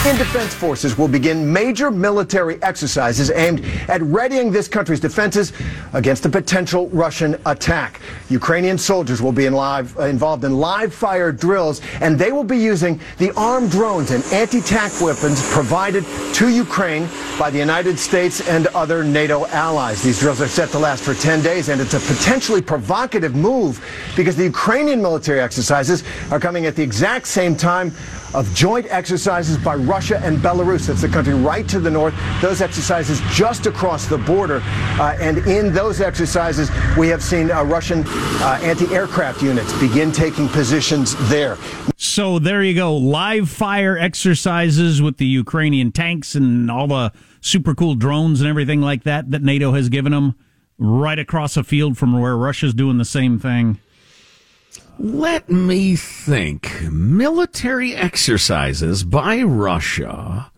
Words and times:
Indian 0.00 0.16
Defense 0.16 0.54
Forces 0.54 0.96
will 0.96 1.08
begin 1.08 1.52
major 1.52 1.90
military 1.90 2.60
exercises 2.62 3.30
aimed 3.32 3.62
at 3.86 4.00
readying 4.00 4.50
this 4.50 4.66
country's 4.66 4.98
defenses 4.98 5.52
against 5.92 6.24
a 6.24 6.28
potential 6.30 6.88
Russian 6.88 7.38
attack. 7.44 8.00
Ukrainian 8.30 8.78
soldiers 8.78 9.20
will 9.20 9.30
be 9.30 9.44
in 9.44 9.52
live, 9.52 9.94
uh, 9.98 10.04
involved 10.04 10.44
in 10.44 10.56
live 10.56 10.94
fire 10.94 11.30
drills, 11.30 11.82
and 12.00 12.18
they 12.18 12.32
will 12.32 12.44
be 12.44 12.56
using 12.56 12.98
the 13.18 13.30
armed 13.36 13.70
drones 13.72 14.10
and 14.10 14.24
anti-tank 14.32 15.02
weapons 15.02 15.46
provided 15.52 16.02
to 16.32 16.48
Ukraine 16.48 17.06
by 17.38 17.50
the 17.50 17.58
United 17.58 17.98
States 17.98 18.40
and 18.48 18.68
other 18.68 19.04
NATO 19.04 19.44
allies. 19.48 20.02
These 20.02 20.20
drills 20.20 20.40
are 20.40 20.48
set 20.48 20.70
to 20.70 20.78
last 20.78 21.04
for 21.04 21.12
10 21.12 21.42
days, 21.42 21.68
and 21.68 21.78
it's 21.78 21.92
a 21.92 22.00
potentially 22.00 22.62
provocative 22.62 23.34
move 23.36 23.84
because 24.16 24.34
the 24.34 24.44
Ukrainian 24.44 25.02
military 25.02 25.40
exercises 25.40 26.04
are 26.30 26.40
coming 26.40 26.64
at 26.64 26.74
the 26.74 26.82
exact 26.82 27.26
same 27.26 27.54
time 27.54 27.92
of 28.34 28.52
joint 28.54 28.86
exercises 28.90 29.58
by 29.58 29.74
Russia 29.74 30.18
and 30.24 30.38
Belarus. 30.38 30.86
That's 30.86 31.02
the 31.02 31.08
country 31.08 31.34
right 31.34 31.68
to 31.68 31.80
the 31.80 31.90
north. 31.90 32.14
Those 32.40 32.60
exercises 32.60 33.20
just 33.32 33.66
across 33.66 34.06
the 34.06 34.18
border. 34.18 34.60
Uh, 34.64 35.16
and 35.20 35.38
in 35.46 35.72
those 35.72 36.00
exercises, 36.00 36.70
we 36.96 37.08
have 37.08 37.22
seen 37.22 37.50
uh, 37.50 37.64
Russian 37.64 38.04
uh, 38.06 38.60
anti 38.62 38.92
aircraft 38.94 39.42
units 39.42 39.78
begin 39.80 40.12
taking 40.12 40.48
positions 40.48 41.14
there. 41.28 41.56
So 41.96 42.38
there 42.38 42.62
you 42.62 42.74
go. 42.74 42.96
Live 42.96 43.50
fire 43.50 43.98
exercises 43.98 45.02
with 45.02 45.18
the 45.18 45.26
Ukrainian 45.26 45.92
tanks 45.92 46.34
and 46.34 46.70
all 46.70 46.86
the 46.86 47.12
super 47.40 47.74
cool 47.74 47.94
drones 47.94 48.40
and 48.40 48.48
everything 48.48 48.80
like 48.80 49.04
that 49.04 49.30
that 49.30 49.42
NATO 49.42 49.72
has 49.72 49.88
given 49.88 50.12
them 50.12 50.34
right 50.78 51.18
across 51.18 51.56
a 51.56 51.64
field 51.64 51.98
from 51.98 52.18
where 52.18 52.36
Russia's 52.36 52.74
doing 52.74 52.98
the 52.98 53.04
same 53.04 53.38
thing. 53.38 53.78
Let 55.02 55.48
me 55.48 55.96
think. 55.96 56.82
Military 56.92 57.96
exercises 57.96 59.02
by 59.02 59.40
Russia 59.40 60.52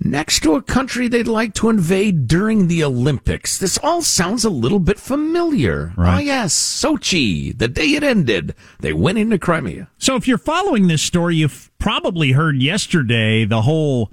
next 0.00 0.42
to 0.42 0.56
a 0.56 0.62
country 0.62 1.06
they'd 1.06 1.28
like 1.28 1.54
to 1.54 1.68
invade 1.68 2.26
during 2.26 2.66
the 2.66 2.82
Olympics. 2.82 3.56
This 3.56 3.78
all 3.84 4.02
sounds 4.02 4.44
a 4.44 4.50
little 4.50 4.80
bit 4.80 4.98
familiar. 4.98 5.92
Right. 5.96 6.14
Ah, 6.14 6.18
yes, 6.18 6.52
Sochi, 6.52 7.56
the 7.56 7.68
day 7.68 7.92
it 7.92 8.02
ended, 8.02 8.56
they 8.80 8.92
went 8.92 9.18
into 9.18 9.38
Crimea. 9.38 9.88
So 9.98 10.16
if 10.16 10.26
you're 10.26 10.36
following 10.36 10.88
this 10.88 11.02
story, 11.02 11.36
you've 11.36 11.70
probably 11.78 12.32
heard 12.32 12.60
yesterday 12.60 13.44
the 13.44 13.62
whole 13.62 14.10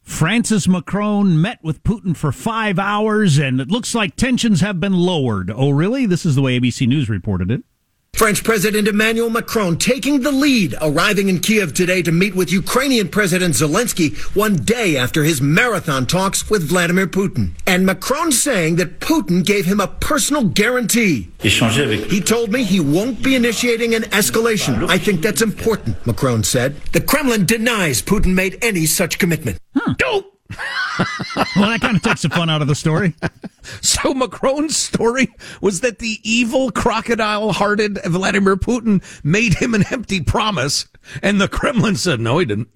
France's 0.00 0.68
Macron 0.68 1.40
met 1.40 1.58
with 1.64 1.82
Putin 1.82 2.16
for 2.16 2.30
five 2.30 2.78
hours 2.78 3.36
and 3.36 3.60
it 3.60 3.68
looks 3.68 3.96
like 3.96 4.14
tensions 4.14 4.60
have 4.60 4.78
been 4.78 4.94
lowered. 4.94 5.50
Oh, 5.50 5.70
really? 5.70 6.06
This 6.06 6.24
is 6.24 6.36
the 6.36 6.42
way 6.42 6.60
ABC 6.60 6.86
News 6.86 7.08
reported 7.08 7.50
it. 7.50 7.64
French 8.22 8.44
President 8.44 8.86
Emmanuel 8.86 9.30
Macron 9.30 9.76
taking 9.76 10.20
the 10.20 10.30
lead, 10.30 10.76
arriving 10.80 11.28
in 11.28 11.40
Kiev 11.40 11.74
today 11.74 12.02
to 12.02 12.12
meet 12.12 12.36
with 12.36 12.52
Ukrainian 12.52 13.08
President 13.08 13.52
Zelensky 13.54 14.16
one 14.36 14.54
day 14.54 14.96
after 14.96 15.24
his 15.24 15.40
marathon 15.40 16.06
talks 16.06 16.48
with 16.48 16.68
Vladimir 16.68 17.08
Putin. 17.08 17.50
And 17.66 17.84
Macron 17.84 18.30
saying 18.30 18.76
that 18.76 19.00
Putin 19.00 19.44
gave 19.44 19.64
him 19.64 19.80
a 19.80 19.88
personal 19.88 20.44
guarantee. 20.44 21.30
He 22.08 22.20
told 22.20 22.52
me 22.52 22.62
he 22.62 22.78
won't 22.78 23.24
be 23.24 23.34
initiating 23.34 23.92
an 23.96 24.02
escalation. 24.02 24.88
I 24.88 24.98
think 24.98 25.20
that's 25.20 25.42
important, 25.42 26.06
Macron 26.06 26.44
said. 26.44 26.76
The 26.92 27.00
Kremlin 27.00 27.44
denies 27.44 28.02
Putin 28.02 28.34
made 28.34 28.56
any 28.62 28.86
such 28.86 29.18
commitment. 29.18 29.58
Huh. 29.74 29.94
Well, 31.56 31.70
that 31.70 31.78
kind 31.80 31.96
of 31.96 32.02
takes 32.02 32.22
the 32.22 32.28
fun 32.30 32.50
out 32.50 32.62
of 32.62 32.68
the 32.68 32.74
story. 32.74 33.14
So 33.80 34.12
Macron's 34.12 34.76
story 34.76 35.28
was 35.60 35.82
that 35.82 36.00
the 36.00 36.18
evil 36.24 36.72
crocodile-hearted 36.72 38.00
Vladimir 38.06 38.56
Putin 38.56 39.00
made 39.22 39.54
him 39.54 39.74
an 39.74 39.84
empty 39.92 40.20
promise, 40.20 40.88
and 41.22 41.40
the 41.40 41.46
Kremlin 41.46 41.94
said 41.94 42.18
no, 42.18 42.38
he 42.38 42.44
didn't. 42.44 42.68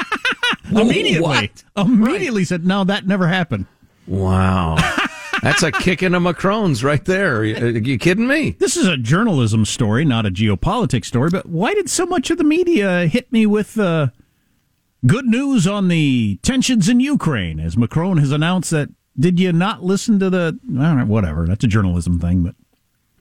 immediately, 0.70 1.20
What? 1.20 1.64
immediately 1.76 2.44
said, 2.44 2.66
"No, 2.66 2.82
that 2.84 3.06
never 3.06 3.28
happened." 3.28 3.66
Wow, 4.08 4.76
that's 5.42 5.62
a 5.62 5.70
kick 5.70 6.02
into 6.02 6.18
Macron's 6.18 6.82
right 6.82 7.04
there. 7.04 7.36
Are 7.38 7.44
you 7.44 7.98
kidding 7.98 8.26
me? 8.26 8.56
This 8.58 8.76
is 8.76 8.88
a 8.88 8.96
journalism 8.96 9.64
story, 9.64 10.04
not 10.04 10.26
a 10.26 10.30
geopolitics 10.30 11.04
story. 11.06 11.30
But 11.30 11.46
why 11.46 11.72
did 11.74 11.88
so 11.88 12.04
much 12.04 12.30
of 12.30 12.38
the 12.38 12.44
media 12.44 13.06
hit 13.06 13.30
me 13.32 13.46
with 13.46 13.78
uh, 13.78 14.08
good 15.04 15.26
news 15.26 15.66
on 15.66 15.88
the 15.88 16.38
tensions 16.42 16.88
in 16.88 17.00
Ukraine? 17.00 17.60
As 17.60 17.76
Macron 17.76 18.18
has 18.18 18.32
announced 18.32 18.70
that, 18.70 18.88
did 19.18 19.40
you 19.40 19.52
not 19.52 19.82
listen 19.82 20.18
to 20.20 20.30
the? 20.30 20.58
I 20.78 20.82
don't 20.82 20.98
know, 20.98 21.06
whatever. 21.06 21.46
That's 21.46 21.64
a 21.64 21.68
journalism 21.68 22.18
thing, 22.18 22.42
but 22.42 22.54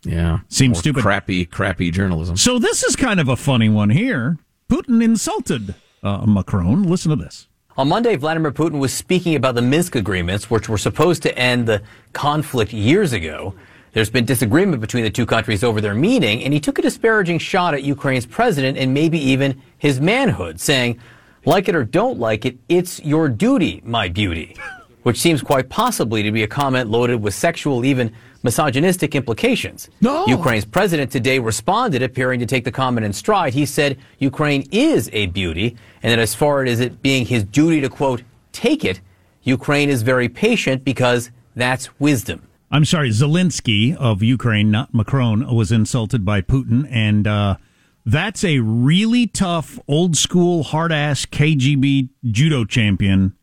Yeah, 0.03 0.40
Seems 0.50 0.75
More 0.75 0.81
stupid. 0.81 1.03
Crappy, 1.03 1.46
crappy 1.46 1.91
journalism. 1.91 2.38
so 2.38 2.59
this 2.59 2.84
is 2.84 2.96
kind 2.96 3.19
of 3.19 3.28
a 3.30 3.35
funny 3.35 3.69
one 3.69 3.90
here. 3.90 4.38
Putin 4.69 5.03
insulted 5.03 5.75
uh, 6.03 6.25
Macron. 6.25 6.84
Listen 6.84 7.09
to 7.12 7.16
this. 7.16 7.47
On 7.78 7.90
Monday, 7.90 8.16
Vladimir 8.16 8.52
Putin 8.52 8.80
was 8.80 8.94
speaking 8.94 9.35
about 9.35 9.56
the 9.56 9.62
Minsk 9.62 9.96
agreements, 9.96 10.50
which 10.50 10.69
were 10.69 10.78
supposed 10.78 11.22
to 11.24 11.38
end 11.38 11.68
the 11.68 11.81
conflict 12.14 12.72
years 12.72 13.12
ago. 13.12 13.53
There's 13.91 14.09
been 14.09 14.25
disagreement 14.25 14.81
between 14.81 15.03
the 15.03 15.09
two 15.09 15.25
countries 15.25 15.64
over 15.64 15.81
their 15.81 15.94
meaning, 15.94 16.44
and 16.44 16.53
he 16.53 16.59
took 16.59 16.80
a 16.80 16.81
disparaging 16.81 17.40
shot 17.40 17.74
at 17.74 17.84
Ukraine's 17.84 18.25
president 18.25 18.78
and 18.78 18.94
maybe 18.94 19.18
even 19.19 19.62
his 19.78 20.00
manhood, 20.00 20.59
saying, 20.59 21.00
like 21.46 21.70
it 21.70 21.76
or 21.76 21.84
don't 21.84 22.20
like 22.20 22.46
it, 22.46 22.58
it's 22.70 23.00
your 23.04 23.30
duty, 23.30 23.82
my 23.86 24.10
beauty. 24.10 24.56
Which 25.04 25.20
seems 25.20 25.42
quite 25.42 25.70
possibly 25.70 26.24
to 26.24 26.32
be 26.32 26.42
a 26.42 26.48
comment 26.48 26.90
loaded 26.90 27.22
with 27.22 27.36
sexual, 27.36 27.86
even 27.86 28.12
misogynistic 28.42 29.16
implications. 29.16 29.90
No. 30.02 30.26
Ukraine's 30.28 30.66
president 30.66 31.12
today 31.12 31.38
responded, 31.40 32.02
appearing 32.02 32.40
to 32.40 32.46
take 32.46 32.64
the 32.64 32.72
comment 32.72 33.06
in 33.06 33.14
stride. 33.14 33.54
He 33.54 33.66
said 33.66 34.00
Ukraine 34.20 34.68
is 34.72 35.10
a 35.14 35.28
beauty, 35.28 35.78
and 36.02 36.12
that 36.12 36.20
as 36.20 36.34
far 36.34 36.64
as 36.64 36.80
it 36.80 37.02
being 37.02 37.26
his 37.26 37.44
duty 37.44 37.82
to, 37.82 37.90
quote, 37.90 38.24
take 38.52 38.84
it, 38.84 39.00
Ukraine 39.44 39.90
is 39.90 40.02
very 40.02 40.28
patient 40.28 40.84
because 40.84 41.30
that's 41.56 42.00
wisdom. 42.00 42.48
I'm 42.72 42.86
sorry, 42.86 43.12
Zelensky 43.12 43.96
of 43.96 44.24
Ukraine, 44.24 44.72
not 44.72 44.94
Macron, 44.94 45.54
was 45.54 45.72
insulted 45.72 46.26
by 46.26 46.42
Putin, 46.42 46.88
and 46.90 47.28
uh, 47.28 47.58
that's 48.06 48.44
a 48.44 48.60
really 48.60 49.28
tough, 49.28 49.80
old 49.88 50.16
school, 50.16 50.64
hard 50.64 50.92
ass 50.92 51.26
KGB 51.26 52.10
judo 52.26 52.64
champion 52.66 53.34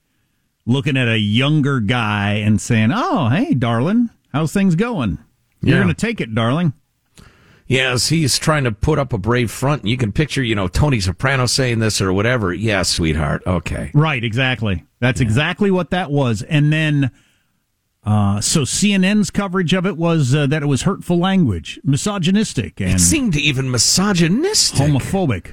looking 0.64 0.96
at 0.96 1.08
a 1.08 1.18
younger 1.18 1.80
guy 1.80 2.34
and 2.34 2.60
saying, 2.60 2.90
"Oh, 2.94 3.28
hey, 3.28 3.54
darling, 3.54 4.10
how's 4.32 4.52
things 4.52 4.74
going? 4.76 5.18
You're 5.60 5.76
Yeah. 5.78 5.82
going 5.82 5.94
to 5.94 6.00
take 6.06 6.20
it, 6.20 6.34
darling." 6.34 6.72
Yes, 7.66 8.08
he's 8.08 8.38
trying 8.38 8.64
to 8.64 8.72
put 8.72 8.98
up 8.98 9.12
a 9.12 9.18
brave 9.18 9.50
front. 9.50 9.86
You 9.86 9.96
can 9.96 10.12
picture, 10.12 10.42
you 10.42 10.54
know, 10.54 10.68
Tony 10.68 11.00
Soprano 11.00 11.46
saying 11.46 11.78
this 11.78 12.00
or 12.02 12.12
whatever. 12.12 12.52
Yeah, 12.52 12.82
sweetheart. 12.82 13.42
Okay. 13.46 13.90
Right, 13.94 14.22
exactly. 14.22 14.84
That's 15.00 15.20
exactly 15.20 15.70
what 15.70 15.90
that 15.90 16.10
was. 16.10 16.42
And 16.42 16.72
then, 16.72 17.10
uh, 18.04 18.40
so 18.40 18.62
CNN's 18.62 19.30
coverage 19.30 19.72
of 19.72 19.86
it 19.86 19.96
was 19.96 20.34
uh, 20.34 20.46
that 20.48 20.62
it 20.62 20.66
was 20.66 20.82
hurtful 20.82 21.18
language, 21.18 21.78
misogynistic, 21.84 22.80
and 22.80 22.94
It 22.94 23.00
seemed 23.00 23.36
even 23.36 23.70
misogynistic. 23.70 24.80
homophobic. 24.80 25.52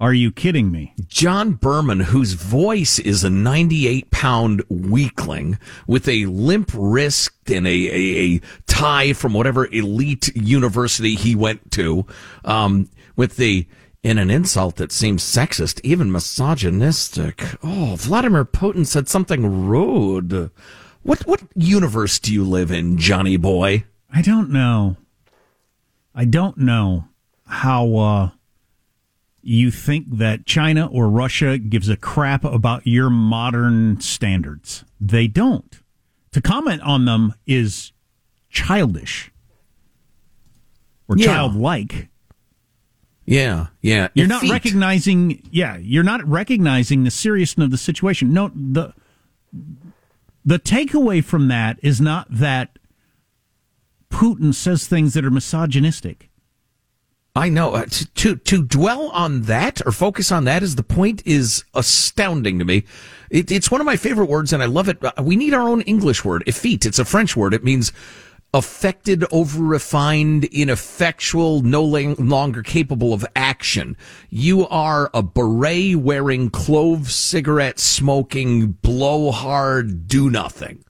Are 0.00 0.14
you 0.14 0.32
kidding 0.32 0.72
me? 0.72 0.94
John 1.08 1.52
Berman, 1.52 2.00
whose 2.00 2.32
voice 2.32 2.98
is 2.98 3.22
a 3.22 3.28
98 3.28 4.10
pound 4.10 4.62
weakling 4.70 5.58
with 5.86 6.08
a 6.08 6.24
limp 6.24 6.70
wrist 6.72 7.32
and 7.48 7.66
a, 7.66 7.70
a, 7.70 8.36
a 8.36 8.40
tie 8.66 9.12
from 9.12 9.34
whatever 9.34 9.66
elite 9.66 10.34
university 10.34 11.16
he 11.16 11.34
went 11.34 11.70
to, 11.72 12.06
um, 12.46 12.88
with 13.14 13.36
the, 13.36 13.66
in 14.02 14.16
an 14.16 14.30
insult 14.30 14.76
that 14.76 14.90
seems 14.90 15.22
sexist, 15.22 15.82
even 15.84 16.10
misogynistic. 16.10 17.44
Oh, 17.62 17.96
Vladimir 17.98 18.46
Putin 18.46 18.86
said 18.86 19.06
something 19.06 19.66
rude. 19.66 20.50
What, 21.02 21.26
what 21.26 21.42
universe 21.54 22.18
do 22.18 22.32
you 22.32 22.44
live 22.44 22.70
in, 22.70 22.98
Johnny 22.98 23.36
boy? 23.36 23.84
I 24.12 24.22
don't 24.22 24.50
know. 24.50 24.96
I 26.14 26.24
don't 26.24 26.58
know 26.58 27.06
how 27.46 27.96
uh, 27.96 28.30
you 29.42 29.70
think 29.70 30.06
that 30.18 30.44
China 30.46 30.86
or 30.86 31.08
Russia 31.08 31.58
gives 31.58 31.88
a 31.88 31.96
crap 31.96 32.44
about 32.44 32.86
your 32.86 33.08
modern 33.10 34.00
standards. 34.00 34.84
They 35.00 35.26
don't. 35.26 35.80
To 36.32 36.40
comment 36.40 36.82
on 36.82 37.06
them 37.06 37.34
is 37.46 37.92
childish 38.50 39.30
or 41.08 41.16
Yeah. 41.16 41.26
childlike. 41.26 42.08
Yeah, 43.24 43.68
yeah. 43.80 44.08
You're 44.14 44.26
not 44.26 44.42
recognizing, 44.48 45.42
yeah, 45.52 45.76
you're 45.76 46.02
not 46.02 46.26
recognizing 46.26 47.04
the 47.04 47.10
seriousness 47.12 47.66
of 47.66 47.70
the 47.70 47.78
situation. 47.78 48.32
No, 48.32 48.50
the 48.54 48.92
the 50.50 50.58
takeaway 50.58 51.22
from 51.22 51.46
that 51.46 51.78
is 51.80 52.00
not 52.00 52.26
that 52.28 52.76
Putin 54.10 54.52
says 54.52 54.88
things 54.88 55.14
that 55.14 55.24
are 55.24 55.30
misogynistic. 55.30 56.28
I 57.36 57.48
know 57.48 57.74
uh, 57.74 57.84
to, 57.84 58.06
to 58.06 58.34
to 58.34 58.64
dwell 58.64 59.10
on 59.10 59.42
that 59.42 59.80
or 59.86 59.92
focus 59.92 60.32
on 60.32 60.42
that 60.46 60.64
is 60.64 60.74
the 60.74 60.82
point 60.82 61.22
is 61.24 61.62
astounding 61.72 62.58
to 62.58 62.64
me. 62.64 62.82
It, 63.30 63.52
it's 63.52 63.70
one 63.70 63.80
of 63.80 63.84
my 63.84 63.94
favorite 63.94 64.28
words, 64.28 64.52
and 64.52 64.60
I 64.60 64.66
love 64.66 64.88
it. 64.88 64.98
Uh, 65.04 65.12
we 65.22 65.36
need 65.36 65.54
our 65.54 65.68
own 65.68 65.82
English 65.82 66.24
word. 66.24 66.42
Effete. 66.48 66.84
It's 66.84 66.98
a 66.98 67.04
French 67.04 67.36
word. 67.36 67.54
It 67.54 67.62
means 67.62 67.92
affected, 68.52 69.24
over 69.30 69.62
refined, 69.62 70.44
ineffectual, 70.44 71.62
no 71.62 71.82
longer 71.84 72.62
capable 72.62 73.12
of 73.12 73.24
action. 73.36 73.96
You 74.28 74.66
are 74.68 75.10
a 75.14 75.22
beret 75.22 75.96
wearing, 75.96 76.50
clove 76.50 77.10
cigarette 77.10 77.78
smoking, 77.78 78.72
blowhard, 78.72 80.08
do 80.08 80.30
nothing. 80.30 80.84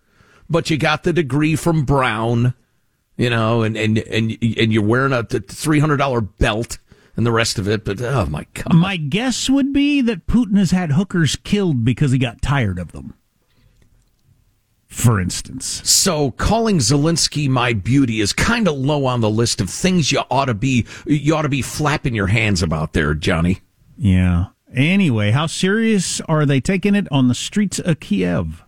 But 0.49 0.71
you 0.71 0.79
got 0.79 1.05
the 1.05 1.13
degree 1.13 1.55
from 1.57 1.85
Brown 1.85 2.55
you 3.21 3.29
know, 3.29 3.63
and 3.63 3.77
and 3.77 3.99
and 3.99 4.39
and 4.41 4.73
you're 4.73 4.83
wearing 4.83 5.13
a 5.13 5.23
three 5.23 5.79
hundred 5.79 5.99
dollar 5.99 6.23
belt 6.23 6.79
and 7.17 7.27
the 7.27 7.31
rest 7.31 7.59
of 7.59 7.69
it. 7.69 7.85
But 7.85 8.01
oh 8.01 8.25
my 8.25 8.47
god, 8.55 8.73
my 8.73 8.97
guess 8.97 9.51
would 9.51 9.75
be 9.75 10.01
that 10.01 10.27
Putin 10.27 10.57
has 10.57 10.71
had 10.71 10.93
hookers 10.93 11.37
killed 11.37 11.85
because 11.85 12.13
he 12.13 12.19
got 12.19 12.41
tired 12.41 12.79
of 12.79 12.93
them. 12.93 13.13
For 14.91 15.21
instance, 15.21 15.89
so 15.89 16.33
calling 16.33 16.79
Zelensky 16.79 17.49
my 17.49 17.73
beauty 17.73 18.21
is 18.21 18.33
kind 18.33 18.67
of 18.67 18.75
low 18.75 19.07
on 19.07 19.21
the 19.21 19.31
list 19.31 19.61
of 19.61 19.71
things 19.71 20.11
you 20.11 20.21
ought 20.33 20.47
to 20.47 20.55
be 20.55 20.85
you 21.07 21.35
ought 21.37 21.43
to 21.43 21.49
be 21.49 21.63
flapping 21.63 22.13
your 22.13 22.27
hands 22.27 22.61
about 22.61 22.93
there, 22.93 23.15
Johnny. 23.15 23.61
Yeah. 23.97 24.47
Anyway, 24.75 25.31
how 25.31 25.47
serious 25.47 26.21
are 26.23 26.45
they 26.45 26.61
taking 26.61 26.97
it 26.97 27.07
on 27.13 27.29
the 27.29 27.37
streets 27.37 27.79
of 27.79 28.01
Kiev? 28.01 28.65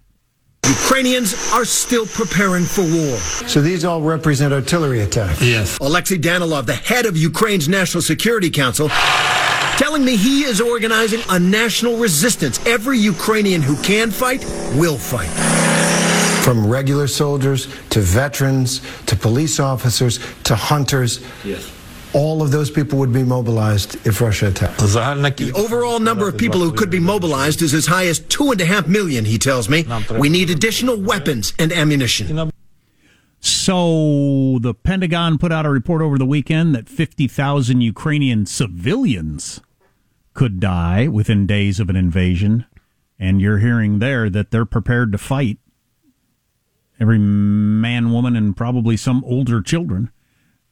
Ukrainians 0.65 1.35
are 1.53 1.65
still 1.65 2.07
preparing 2.07 2.65
for 2.65 2.83
war. 2.83 3.17
So 3.49 3.61
these 3.61 3.85
all 3.85 4.01
represent 4.01 4.55
artillery 4.55 5.01
attacks? 5.01 5.43
Yes. 5.43 5.77
Alexei 5.81 6.19
Danilov, 6.19 6.67
the 6.67 6.75
head 6.75 7.05
of 7.05 7.17
Ukraine's 7.17 7.69
National 7.69 8.01
Security 8.01 8.49
Council, 8.49 8.89
telling 9.77 10.05
me 10.05 10.17
he 10.17 10.45
is 10.45 10.61
organizing 10.61 11.21
a 11.31 11.39
national 11.39 11.97
resistance. 11.97 12.65
Every 12.65 12.99
Ukrainian 12.99 13.61
who 13.61 13.77
can 13.83 14.13
fight 14.13 14.45
will 14.77 14.97
fight. 14.97 15.62
From 16.43 16.67
regular 16.67 17.07
soldiers 17.07 17.67
to 17.91 18.01
veterans 18.01 18.81
to 19.07 19.17
police 19.17 19.61
officers 19.61 20.19
to 20.45 20.57
hunters. 20.57 21.21
Yes 21.45 21.71
all 22.15 22.43
of 22.43 22.51
those 22.51 22.71
people 22.71 22.99
would 22.99 23.13
be 23.13 23.23
mobilized 23.23 24.07
if 24.07 24.21
Russia 24.21 24.49
attacked. 24.49 24.79
The 24.79 25.53
overall 25.55 25.99
number 25.99 26.29
of 26.29 26.37
people 26.37 26.61
who 26.61 26.73
could 26.73 26.91
be 26.91 27.01
mobilized 27.01 27.63
is 27.63 27.73
as 27.73 27.87
high 27.87 28.07
as 28.07 28.19
two 28.19 28.51
and 28.51 28.61
a 28.61 28.65
half 28.65 28.87
million, 28.87 29.25
he 29.25 29.39
tells 29.39 29.69
me. 29.69 29.87
We 30.19 30.29
need 30.29 30.51
additional 30.51 31.01
weapons 31.01 31.55
and 31.59 31.73
ammunition. 31.73 32.53
So 33.41 34.59
the 34.61 34.75
Pentagon 34.75 35.39
put 35.39 35.51
out 35.51 35.67
a 35.67 35.71
report 35.71 36.03
over 36.03 36.17
the 36.17 36.27
weekend 36.27 36.75
that 36.75 36.89
50,000 36.89 37.81
Ukrainian 37.81 38.47
civilians 38.47 39.61
could 40.35 40.61
die 40.61 41.09
within 41.09 41.47
days 41.47 41.81
of 41.81 41.91
an 41.91 41.97
invasion. 41.97 42.67
And 43.19 43.41
you're 43.41 43.59
hearing 43.59 43.99
there 43.99 44.31
that 44.31 44.51
they're 44.51 44.65
prepared 44.65 45.13
to 45.13 45.19
fight. 45.19 45.59
Every 47.03 47.19
man, 47.19 48.13
woman, 48.13 48.37
and 48.37 48.57
probably 48.57 48.97
some 48.97 49.25
older 49.27 49.61
children. 49.61 50.13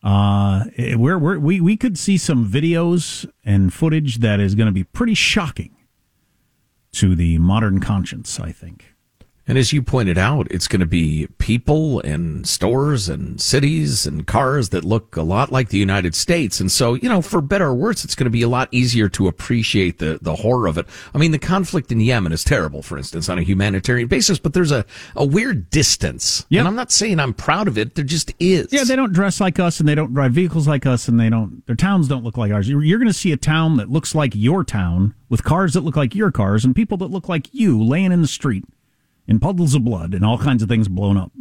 Uh, 0.00 0.66
we're, 0.78 1.18
we're, 1.18 1.40
we 1.40 1.60
we 1.60 1.76
could 1.76 1.98
see 1.98 2.16
some 2.16 2.48
videos 2.48 3.28
and 3.44 3.74
footage 3.74 4.18
that 4.18 4.38
is 4.38 4.54
going 4.54 4.68
to 4.68 4.72
be 4.72 4.84
pretty 4.84 5.14
shocking 5.14 5.74
to 6.92 7.16
the 7.16 7.38
modern 7.38 7.80
conscience. 7.80 8.38
I 8.38 8.52
think. 8.52 8.89
And 9.50 9.58
as 9.58 9.72
you 9.72 9.82
pointed 9.82 10.16
out, 10.16 10.46
it's 10.48 10.68
going 10.68 10.78
to 10.78 10.86
be 10.86 11.26
people 11.38 11.98
and 12.02 12.46
stores 12.46 13.08
and 13.08 13.40
cities 13.40 14.06
and 14.06 14.24
cars 14.24 14.68
that 14.68 14.84
look 14.84 15.16
a 15.16 15.22
lot 15.22 15.50
like 15.50 15.70
the 15.70 15.76
United 15.76 16.14
States. 16.14 16.60
And 16.60 16.70
so, 16.70 16.94
you 16.94 17.08
know, 17.08 17.20
for 17.20 17.40
better 17.40 17.66
or 17.66 17.74
worse, 17.74 18.04
it's 18.04 18.14
going 18.14 18.26
to 18.26 18.30
be 18.30 18.42
a 18.42 18.48
lot 18.48 18.68
easier 18.70 19.08
to 19.08 19.26
appreciate 19.26 19.98
the, 19.98 20.20
the 20.22 20.36
horror 20.36 20.68
of 20.68 20.78
it. 20.78 20.86
I 21.12 21.18
mean, 21.18 21.32
the 21.32 21.38
conflict 21.40 21.90
in 21.90 21.98
Yemen 21.98 22.30
is 22.30 22.44
terrible, 22.44 22.80
for 22.80 22.96
instance, 22.96 23.28
on 23.28 23.38
a 23.38 23.42
humanitarian 23.42 24.06
basis, 24.06 24.38
but 24.38 24.54
there's 24.54 24.70
a, 24.70 24.84
a 25.16 25.26
weird 25.26 25.68
distance. 25.68 26.46
Yep. 26.50 26.60
And 26.60 26.68
I'm 26.68 26.76
not 26.76 26.92
saying 26.92 27.18
I'm 27.18 27.34
proud 27.34 27.66
of 27.66 27.76
it. 27.76 27.96
There 27.96 28.04
just 28.04 28.32
is. 28.38 28.72
Yeah, 28.72 28.84
they 28.84 28.94
don't 28.94 29.12
dress 29.12 29.40
like 29.40 29.58
us 29.58 29.80
and 29.80 29.88
they 29.88 29.96
don't 29.96 30.14
drive 30.14 30.30
vehicles 30.30 30.68
like 30.68 30.86
us 30.86 31.08
and 31.08 31.18
they 31.18 31.28
don't, 31.28 31.66
their 31.66 31.74
towns 31.74 32.06
don't 32.06 32.22
look 32.22 32.36
like 32.36 32.52
ours. 32.52 32.68
You're, 32.68 32.84
you're 32.84 33.00
going 33.00 33.08
to 33.08 33.12
see 33.12 33.32
a 33.32 33.36
town 33.36 33.78
that 33.78 33.90
looks 33.90 34.14
like 34.14 34.32
your 34.36 34.62
town 34.62 35.16
with 35.28 35.42
cars 35.42 35.72
that 35.72 35.80
look 35.80 35.96
like 35.96 36.14
your 36.14 36.30
cars 36.30 36.64
and 36.64 36.72
people 36.72 36.98
that 36.98 37.10
look 37.10 37.28
like 37.28 37.52
you 37.52 37.82
laying 37.82 38.12
in 38.12 38.22
the 38.22 38.28
street 38.28 38.64
in 39.30 39.38
puddles 39.38 39.74
of 39.74 39.84
blood 39.84 40.12
and 40.12 40.24
all 40.24 40.36
kinds 40.36 40.62
of 40.62 40.68
things 40.68 40.88
blown 40.88 41.16
up. 41.16 41.32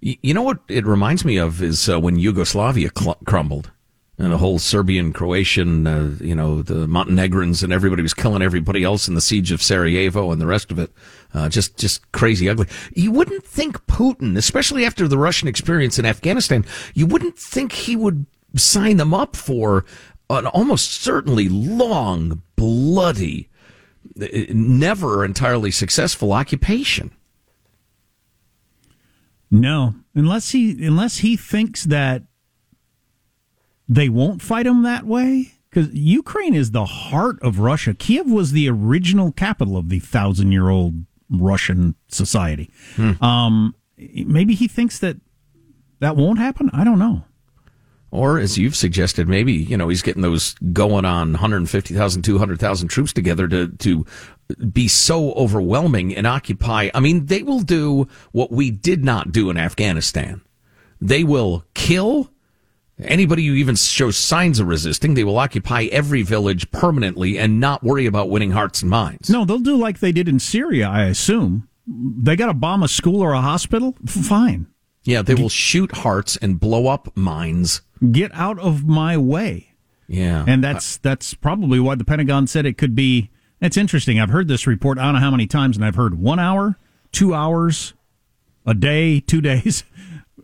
You 0.00 0.34
know 0.34 0.42
what 0.42 0.60
it 0.68 0.86
reminds 0.86 1.24
me 1.24 1.38
of 1.38 1.62
is 1.62 1.88
uh, 1.88 1.98
when 1.98 2.16
Yugoslavia 2.16 2.90
cl- 2.96 3.18
crumbled 3.24 3.70
and 4.18 4.30
the 4.30 4.38
whole 4.38 4.58
Serbian, 4.58 5.14
Croatian, 5.14 5.86
uh, 5.86 6.16
you 6.20 6.34
know, 6.34 6.60
the 6.60 6.86
Montenegrins 6.86 7.62
and 7.62 7.72
everybody 7.72 8.02
was 8.02 8.12
killing 8.12 8.42
everybody 8.42 8.84
else 8.84 9.08
in 9.08 9.14
the 9.14 9.20
siege 9.22 9.52
of 9.52 9.62
Sarajevo 9.62 10.30
and 10.30 10.40
the 10.40 10.46
rest 10.46 10.70
of 10.70 10.78
it. 10.78 10.92
Uh, 11.32 11.48
just, 11.48 11.78
just 11.78 12.12
crazy 12.12 12.46
ugly. 12.48 12.66
You 12.94 13.10
wouldn't 13.10 13.46
think 13.46 13.86
Putin, 13.86 14.36
especially 14.36 14.84
after 14.84 15.08
the 15.08 15.18
Russian 15.18 15.48
experience 15.48 15.98
in 15.98 16.04
Afghanistan, 16.04 16.66
you 16.92 17.06
wouldn't 17.06 17.38
think 17.38 17.72
he 17.72 17.96
would 17.96 18.26
sign 18.54 18.98
them 18.98 19.14
up 19.14 19.34
for 19.34 19.86
an 20.28 20.46
almost 20.46 20.90
certainly 20.90 21.48
long, 21.48 22.42
bloody, 22.56 23.48
uh, 24.20 24.26
never 24.50 25.24
entirely 25.24 25.70
successful 25.70 26.32
occupation. 26.32 27.10
No, 29.50 29.94
unless 30.14 30.50
he 30.50 30.84
unless 30.84 31.18
he 31.18 31.36
thinks 31.36 31.84
that 31.84 32.22
they 33.88 34.08
won't 34.08 34.42
fight 34.42 34.66
him 34.66 34.82
that 34.82 35.04
way. 35.04 35.52
Because 35.68 35.92
Ukraine 35.92 36.54
is 36.54 36.72
the 36.72 36.84
heart 36.84 37.38
of 37.42 37.60
Russia. 37.60 37.94
Kiev 37.94 38.28
was 38.28 38.50
the 38.50 38.68
original 38.68 39.30
capital 39.30 39.76
of 39.76 39.88
the 39.88 40.00
thousand 40.00 40.50
year 40.50 40.68
old 40.68 41.04
Russian 41.30 41.94
society. 42.08 42.70
Hmm. 42.96 43.22
Um, 43.22 43.74
maybe 43.96 44.54
he 44.54 44.66
thinks 44.66 44.98
that 44.98 45.18
that 46.00 46.16
won't 46.16 46.38
happen. 46.38 46.70
I 46.72 46.82
don't 46.82 46.98
know. 46.98 47.24
Or, 48.12 48.38
as 48.38 48.58
you've 48.58 48.74
suggested, 48.74 49.28
maybe, 49.28 49.52
you 49.52 49.76
know, 49.76 49.88
he's 49.88 50.02
getting 50.02 50.22
those 50.22 50.54
going 50.72 51.04
on 51.04 51.32
150,000, 51.32 52.22
200,000 52.22 52.88
troops 52.88 53.12
together 53.12 53.46
to, 53.46 53.68
to 53.68 54.04
be 54.72 54.88
so 54.88 55.32
overwhelming 55.32 56.16
and 56.16 56.26
occupy. 56.26 56.90
I 56.92 56.98
mean, 56.98 57.26
they 57.26 57.44
will 57.44 57.60
do 57.60 58.08
what 58.32 58.50
we 58.50 58.70
did 58.72 59.04
not 59.04 59.30
do 59.30 59.48
in 59.48 59.56
Afghanistan. 59.56 60.40
They 61.00 61.22
will 61.22 61.64
kill 61.74 62.30
anybody 62.98 63.46
who 63.46 63.54
even 63.54 63.76
shows 63.76 64.16
signs 64.16 64.58
of 64.58 64.66
resisting. 64.66 65.14
They 65.14 65.24
will 65.24 65.38
occupy 65.38 65.84
every 65.84 66.22
village 66.22 66.70
permanently 66.70 67.38
and 67.38 67.60
not 67.60 67.82
worry 67.82 68.06
about 68.06 68.28
winning 68.28 68.50
hearts 68.50 68.82
and 68.82 68.90
minds. 68.90 69.30
No, 69.30 69.44
they'll 69.44 69.58
do 69.58 69.76
like 69.76 70.00
they 70.00 70.12
did 70.12 70.28
in 70.28 70.38
Syria, 70.38 70.88
I 70.88 71.04
assume. 71.04 71.68
They 71.86 72.36
got 72.36 72.46
to 72.46 72.54
bomb 72.54 72.82
a 72.82 72.88
school 72.88 73.20
or 73.20 73.32
a 73.32 73.40
hospital? 73.40 73.96
Fine. 74.06 74.66
Yeah, 75.04 75.22
they 75.22 75.34
will 75.34 75.48
shoot 75.48 75.96
hearts 75.96 76.36
and 76.36 76.60
blow 76.60 76.86
up 76.86 77.16
minds 77.16 77.80
get 78.12 78.32
out 78.34 78.58
of 78.58 78.86
my 78.86 79.16
way. 79.16 79.74
Yeah. 80.08 80.44
And 80.46 80.64
that's 80.64 80.96
that's 80.98 81.34
probably 81.34 81.78
why 81.78 81.94
the 81.94 82.04
Pentagon 82.04 82.46
said 82.46 82.66
it 82.66 82.78
could 82.78 82.94
be 82.94 83.30
it's 83.60 83.76
interesting. 83.76 84.18
I've 84.18 84.30
heard 84.30 84.48
this 84.48 84.66
report 84.66 84.98
I 84.98 85.04
don't 85.04 85.14
know 85.14 85.20
how 85.20 85.30
many 85.30 85.46
times 85.46 85.76
and 85.76 85.84
I've 85.84 85.94
heard 85.94 86.18
1 86.18 86.38
hour, 86.38 86.78
2 87.12 87.34
hours, 87.34 87.94
a 88.66 88.74
day, 88.74 89.20
2 89.20 89.40
days. 89.40 89.84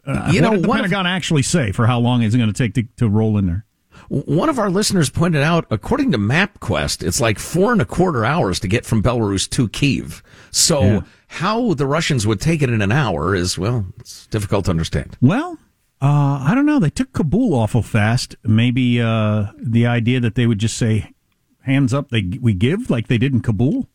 Uh, 0.06 0.30
you 0.32 0.40
what 0.40 0.50
know, 0.50 0.50
did 0.52 0.64
the 0.64 0.68
Pentagon 0.68 1.06
of, 1.06 1.10
actually 1.10 1.42
say 1.42 1.72
for 1.72 1.86
how 1.86 1.98
long 1.98 2.22
is 2.22 2.34
it 2.34 2.38
going 2.38 2.52
to 2.52 2.56
take 2.56 2.74
to, 2.74 2.84
to 2.98 3.08
roll 3.08 3.38
in 3.38 3.46
there? 3.46 3.65
One 4.08 4.48
of 4.48 4.58
our 4.58 4.70
listeners 4.70 5.10
pointed 5.10 5.42
out, 5.42 5.66
according 5.70 6.12
to 6.12 6.18
MapQuest, 6.18 7.06
it's 7.06 7.20
like 7.20 7.38
four 7.38 7.72
and 7.72 7.80
a 7.80 7.84
quarter 7.84 8.24
hours 8.24 8.60
to 8.60 8.68
get 8.68 8.86
from 8.86 9.02
Belarus 9.02 9.48
to 9.50 9.68
Kiev. 9.68 10.22
So 10.50 10.82
yeah. 10.82 11.00
how 11.26 11.74
the 11.74 11.86
Russians 11.86 12.26
would 12.26 12.40
take 12.40 12.62
it 12.62 12.70
in 12.70 12.82
an 12.82 12.92
hour 12.92 13.34
is, 13.34 13.58
well, 13.58 13.86
it's 13.98 14.26
difficult 14.28 14.66
to 14.66 14.70
understand. 14.70 15.16
Well, 15.20 15.58
uh, 16.00 16.44
I 16.46 16.52
don't 16.54 16.66
know. 16.66 16.78
They 16.78 16.90
took 16.90 17.12
Kabul 17.12 17.54
awful 17.54 17.82
fast. 17.82 18.36
Maybe 18.44 19.00
uh, 19.00 19.46
the 19.58 19.86
idea 19.86 20.20
that 20.20 20.34
they 20.34 20.46
would 20.46 20.58
just 20.58 20.76
say 20.76 21.14
"hands 21.62 21.94
up," 21.94 22.10
they 22.10 22.38
we 22.40 22.52
give 22.52 22.90
like 22.90 23.08
they 23.08 23.16
did 23.16 23.32
in 23.32 23.40
Kabul, 23.40 23.88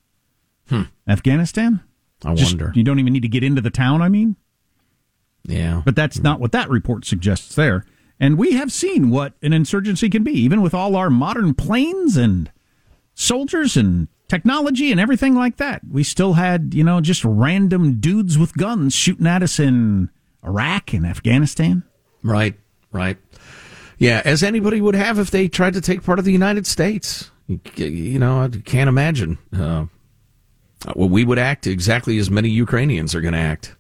hmm. 0.67 0.83
Afghanistan. 1.07 1.81
I 2.25 2.33
just, 2.33 2.53
wonder. 2.53 2.71
You 2.75 2.83
don't 2.83 2.99
even 2.99 3.13
need 3.13 3.21
to 3.21 3.27
get 3.27 3.43
into 3.43 3.61
the 3.61 3.69
town. 3.69 4.01
I 4.01 4.09
mean, 4.09 4.35
yeah, 5.43 5.83
but 5.85 5.95
that's 5.95 6.19
not 6.19 6.39
what 6.39 6.53
that 6.53 6.69
report 6.69 7.05
suggests 7.05 7.53
there. 7.53 7.85
And 8.21 8.37
we 8.37 8.51
have 8.51 8.71
seen 8.71 9.09
what 9.09 9.33
an 9.41 9.51
insurgency 9.51 10.07
can 10.07 10.23
be, 10.23 10.33
even 10.33 10.61
with 10.61 10.75
all 10.75 10.95
our 10.95 11.09
modern 11.09 11.55
planes 11.55 12.15
and 12.15 12.51
soldiers 13.15 13.75
and 13.75 14.09
technology 14.27 14.91
and 14.91 14.99
everything 14.99 15.33
like 15.33 15.57
that. 15.57 15.81
We 15.89 16.03
still 16.03 16.33
had, 16.33 16.75
you 16.75 16.83
know, 16.83 17.01
just 17.01 17.25
random 17.25 17.99
dudes 17.99 18.37
with 18.37 18.53
guns 18.53 18.93
shooting 18.93 19.25
at 19.25 19.41
us 19.41 19.59
in 19.59 20.11
Iraq 20.45 20.93
and 20.93 21.03
Afghanistan. 21.03 21.81
Right, 22.21 22.53
right. 22.91 23.17
Yeah, 23.97 24.21
as 24.23 24.43
anybody 24.43 24.81
would 24.81 24.95
have 24.95 25.17
if 25.17 25.31
they 25.31 25.47
tried 25.47 25.73
to 25.73 25.81
take 25.81 26.03
part 26.03 26.19
of 26.19 26.25
the 26.25 26.31
United 26.31 26.67
States. 26.67 27.31
You, 27.75 28.19
know, 28.19 28.43
I 28.43 28.49
can't 28.49 28.87
imagine. 28.87 29.39
Uh, 29.51 29.87
well, 30.95 31.09
we 31.09 31.25
would 31.25 31.39
act 31.39 31.65
exactly 31.65 32.19
as 32.19 32.29
many 32.29 32.49
Ukrainians 32.49 33.15
are 33.15 33.21
going 33.21 33.33
to 33.33 33.39
act. 33.39 33.75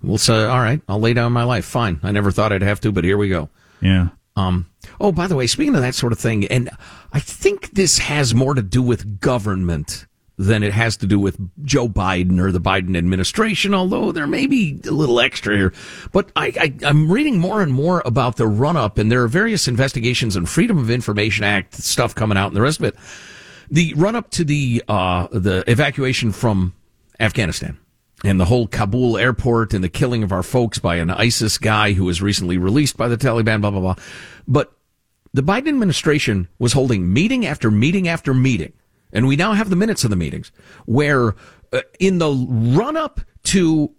We'll 0.00 0.16
say, 0.16 0.44
all 0.44 0.60
right, 0.60 0.80
I'll 0.88 1.00
lay 1.00 1.12
down 1.12 1.32
my 1.32 1.42
life. 1.42 1.64
Fine. 1.64 1.98
I 2.04 2.12
never 2.12 2.30
thought 2.30 2.52
I'd 2.52 2.62
have 2.62 2.80
to, 2.82 2.92
but 2.92 3.02
here 3.02 3.18
we 3.18 3.28
go. 3.28 3.50
Yeah. 3.80 4.08
Um, 4.36 4.66
oh, 5.00 5.12
by 5.12 5.26
the 5.26 5.36
way, 5.36 5.46
speaking 5.46 5.74
of 5.74 5.82
that 5.82 5.94
sort 5.94 6.12
of 6.12 6.18
thing, 6.18 6.46
and 6.46 6.70
I 7.12 7.20
think 7.20 7.70
this 7.72 7.98
has 7.98 8.34
more 8.34 8.54
to 8.54 8.62
do 8.62 8.82
with 8.82 9.20
government 9.20 10.06
than 10.38 10.62
it 10.62 10.72
has 10.72 10.96
to 10.96 11.06
do 11.06 11.18
with 11.18 11.38
Joe 11.66 11.86
Biden 11.86 12.40
or 12.40 12.50
the 12.50 12.60
Biden 12.60 12.96
administration, 12.96 13.74
although 13.74 14.10
there 14.10 14.26
may 14.26 14.46
be 14.46 14.80
a 14.88 14.90
little 14.90 15.20
extra 15.20 15.54
here. 15.54 15.72
But 16.12 16.32
I, 16.34 16.72
am 16.82 17.12
reading 17.12 17.38
more 17.38 17.60
and 17.60 17.70
more 17.70 18.02
about 18.06 18.36
the 18.36 18.46
run 18.46 18.74
up, 18.74 18.96
and 18.96 19.12
there 19.12 19.22
are 19.22 19.28
various 19.28 19.68
investigations 19.68 20.36
and 20.36 20.48
Freedom 20.48 20.78
of 20.78 20.90
Information 20.90 21.44
Act 21.44 21.74
stuff 21.74 22.14
coming 22.14 22.38
out 22.38 22.46
and 22.46 22.56
the 22.56 22.62
rest 22.62 22.78
of 22.78 22.86
it. 22.86 22.96
The 23.70 23.92
run 23.94 24.16
up 24.16 24.30
to 24.30 24.44
the, 24.44 24.82
uh, 24.88 25.28
the 25.30 25.62
evacuation 25.70 26.32
from 26.32 26.72
Afghanistan 27.20 27.78
and 28.24 28.38
the 28.38 28.44
whole 28.44 28.66
Kabul 28.66 29.16
airport 29.16 29.72
and 29.74 29.82
the 29.82 29.88
killing 29.88 30.22
of 30.22 30.32
our 30.32 30.42
folks 30.42 30.78
by 30.78 30.96
an 30.96 31.10
ISIS 31.10 31.58
guy 31.58 31.92
who 31.92 32.04
was 32.04 32.20
recently 32.20 32.58
released 32.58 32.96
by 32.96 33.08
the 33.08 33.16
Taliban, 33.16 33.60
blah, 33.60 33.70
blah, 33.70 33.80
blah. 33.80 33.96
But 34.46 34.72
the 35.32 35.42
Biden 35.42 35.68
administration 35.68 36.48
was 36.58 36.72
holding 36.72 37.12
meeting 37.12 37.46
after 37.46 37.70
meeting 37.70 38.08
after 38.08 38.34
meeting 38.34 38.72
and 39.12 39.26
we 39.26 39.36
now 39.36 39.52
have 39.52 39.70
the 39.70 39.76
minutes 39.76 40.04
of 40.04 40.10
the 40.10 40.16
meetings 40.16 40.52
where 40.86 41.34
uh, 41.72 41.80
in 41.98 42.18
the 42.18 42.30
run 42.30 42.96
up 42.96 43.20
to 43.44 43.92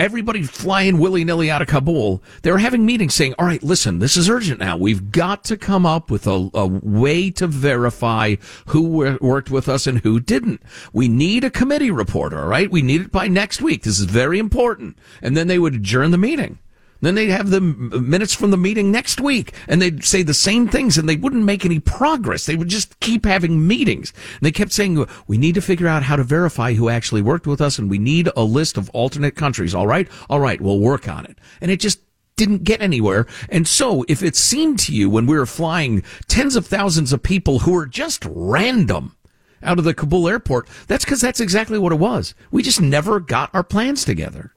everybody 0.00 0.42
flying 0.42 0.98
willy 0.98 1.24
nilly 1.24 1.50
out 1.50 1.62
of 1.62 1.68
Kabul, 1.68 2.22
they 2.42 2.52
were 2.52 2.58
having 2.58 2.86
meetings 2.86 3.14
saying, 3.14 3.34
all 3.38 3.46
right, 3.46 3.62
listen, 3.62 3.98
this 3.98 4.16
is 4.16 4.28
urgent 4.30 4.60
now. 4.60 4.76
We've 4.76 5.10
got 5.10 5.44
to 5.44 5.56
come 5.56 5.84
up 5.84 6.10
with 6.10 6.26
a, 6.26 6.50
a 6.54 6.66
way 6.66 7.30
to 7.32 7.46
verify 7.46 8.36
who 8.66 9.18
worked 9.20 9.50
with 9.50 9.68
us 9.68 9.86
and 9.86 10.00
who 10.00 10.20
didn't. 10.20 10.62
We 10.92 11.08
need 11.08 11.44
a 11.44 11.50
committee 11.50 11.90
report, 11.90 12.32
all 12.32 12.46
right? 12.46 12.70
We 12.70 12.82
need 12.82 13.00
it 13.00 13.12
by 13.12 13.28
next 13.28 13.60
week. 13.60 13.82
This 13.82 13.98
is 13.98 14.06
very 14.06 14.38
important. 14.38 14.98
And 15.22 15.36
then 15.36 15.48
they 15.48 15.58
would 15.58 15.74
adjourn 15.74 16.10
the 16.10 16.18
meeting. 16.18 16.58
Then 17.00 17.14
they'd 17.14 17.30
have 17.30 17.50
the 17.50 17.60
minutes 17.60 18.34
from 18.34 18.50
the 18.50 18.56
meeting 18.56 18.90
next 18.90 19.20
week 19.20 19.52
and 19.68 19.80
they'd 19.80 20.04
say 20.04 20.22
the 20.22 20.34
same 20.34 20.68
things 20.68 20.98
and 20.98 21.08
they 21.08 21.16
wouldn't 21.16 21.44
make 21.44 21.64
any 21.64 21.78
progress. 21.78 22.46
They 22.46 22.56
would 22.56 22.68
just 22.68 22.98
keep 23.00 23.24
having 23.24 23.66
meetings. 23.66 24.12
And 24.34 24.42
they 24.42 24.52
kept 24.52 24.72
saying, 24.72 25.06
we 25.26 25.38
need 25.38 25.54
to 25.54 25.62
figure 25.62 25.86
out 25.86 26.02
how 26.02 26.16
to 26.16 26.24
verify 26.24 26.74
who 26.74 26.88
actually 26.88 27.22
worked 27.22 27.46
with 27.46 27.60
us 27.60 27.78
and 27.78 27.88
we 27.88 27.98
need 27.98 28.28
a 28.36 28.42
list 28.42 28.76
of 28.76 28.90
alternate 28.90 29.36
countries. 29.36 29.74
All 29.74 29.86
right. 29.86 30.08
All 30.28 30.40
right. 30.40 30.60
We'll 30.60 30.80
work 30.80 31.08
on 31.08 31.24
it. 31.24 31.38
And 31.60 31.70
it 31.70 31.80
just 31.80 32.00
didn't 32.36 32.64
get 32.64 32.80
anywhere. 32.80 33.26
And 33.48 33.68
so 33.68 34.04
if 34.08 34.22
it 34.22 34.36
seemed 34.36 34.78
to 34.80 34.94
you 34.94 35.10
when 35.10 35.26
we 35.26 35.36
were 35.36 35.46
flying 35.46 36.02
tens 36.26 36.56
of 36.56 36.66
thousands 36.66 37.12
of 37.12 37.22
people 37.22 37.60
who 37.60 37.72
were 37.72 37.86
just 37.86 38.24
random 38.28 39.16
out 39.62 39.78
of 39.78 39.84
the 39.84 39.94
Kabul 39.94 40.28
airport, 40.28 40.68
that's 40.86 41.04
because 41.04 41.20
that's 41.20 41.40
exactly 41.40 41.78
what 41.78 41.92
it 41.92 41.98
was. 41.98 42.34
We 42.50 42.62
just 42.62 42.80
never 42.80 43.20
got 43.20 43.50
our 43.54 43.64
plans 43.64 44.04
together 44.04 44.52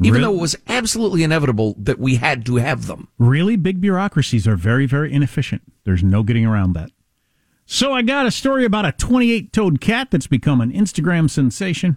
even 0.00 0.20
really? 0.20 0.24
though 0.24 0.38
it 0.38 0.40
was 0.40 0.56
absolutely 0.68 1.22
inevitable 1.22 1.74
that 1.78 1.98
we 1.98 2.16
had 2.16 2.44
to 2.46 2.56
have 2.56 2.86
them. 2.86 3.08
Really, 3.18 3.56
big 3.56 3.80
bureaucracies 3.80 4.46
are 4.46 4.56
very, 4.56 4.86
very 4.86 5.12
inefficient. 5.12 5.62
There's 5.84 6.02
no 6.02 6.22
getting 6.22 6.44
around 6.44 6.74
that. 6.74 6.90
So 7.64 7.92
I 7.92 8.02
got 8.02 8.26
a 8.26 8.30
story 8.30 8.64
about 8.64 8.84
a 8.84 8.92
28 8.92 9.52
toed 9.52 9.80
cat 9.80 10.10
that's 10.10 10.26
become 10.26 10.60
an 10.60 10.72
Instagram 10.72 11.30
sensation. 11.30 11.96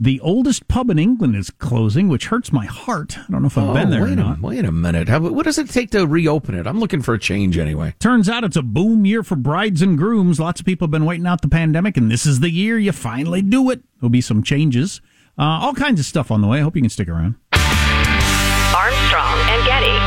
The 0.00 0.20
oldest 0.20 0.68
pub 0.68 0.90
in 0.90 0.98
England 0.98 1.34
is 1.34 1.50
closing, 1.50 2.08
which 2.08 2.26
hurts 2.26 2.52
my 2.52 2.66
heart. 2.66 3.18
I 3.18 3.24
don't 3.32 3.42
know 3.42 3.48
if 3.48 3.58
I've 3.58 3.70
oh, 3.70 3.74
been 3.74 3.90
there 3.90 4.04
wait 4.04 4.12
or 4.12 4.16
not. 4.16 4.38
A, 4.38 4.40
wait 4.40 4.64
a 4.64 4.70
minute. 4.70 5.08
How, 5.08 5.18
what 5.18 5.44
does 5.44 5.58
it 5.58 5.70
take 5.70 5.90
to 5.90 6.06
reopen 6.06 6.54
it? 6.54 6.68
I'm 6.68 6.78
looking 6.78 7.02
for 7.02 7.14
a 7.14 7.18
change 7.18 7.58
anyway. 7.58 7.94
Turns 7.98 8.28
out 8.28 8.44
it's 8.44 8.56
a 8.56 8.62
boom 8.62 9.04
year 9.04 9.24
for 9.24 9.34
brides 9.34 9.82
and 9.82 9.98
grooms. 9.98 10.38
Lots 10.38 10.60
of 10.60 10.66
people 10.66 10.86
have 10.86 10.92
been 10.92 11.04
waiting 11.04 11.26
out 11.26 11.42
the 11.42 11.48
pandemic, 11.48 11.96
and 11.96 12.10
this 12.10 12.26
is 12.26 12.38
the 12.38 12.50
year 12.50 12.78
you 12.78 12.92
finally 12.92 13.42
do 13.42 13.70
it. 13.70 13.82
There'll 14.00 14.08
be 14.08 14.20
some 14.20 14.44
changes. 14.44 15.00
Uh, 15.38 15.60
all 15.62 15.72
kinds 15.72 16.00
of 16.00 16.06
stuff 16.06 16.32
on 16.32 16.40
the 16.40 16.48
way. 16.48 16.58
I 16.58 16.62
hope 16.62 16.74
you 16.74 16.82
can 16.82 16.90
stick 16.90 17.08
around. 17.08 17.36
Armstrong 18.74 19.38
and 19.46 19.64
Getty. 19.64 19.98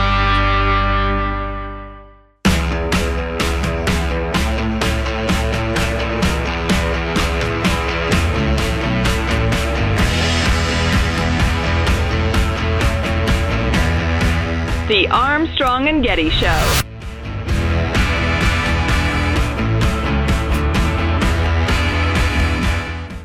The 14.90 15.08
Armstrong 15.08 15.88
and 15.88 16.04
Getty 16.04 16.30
Show. 16.30 16.82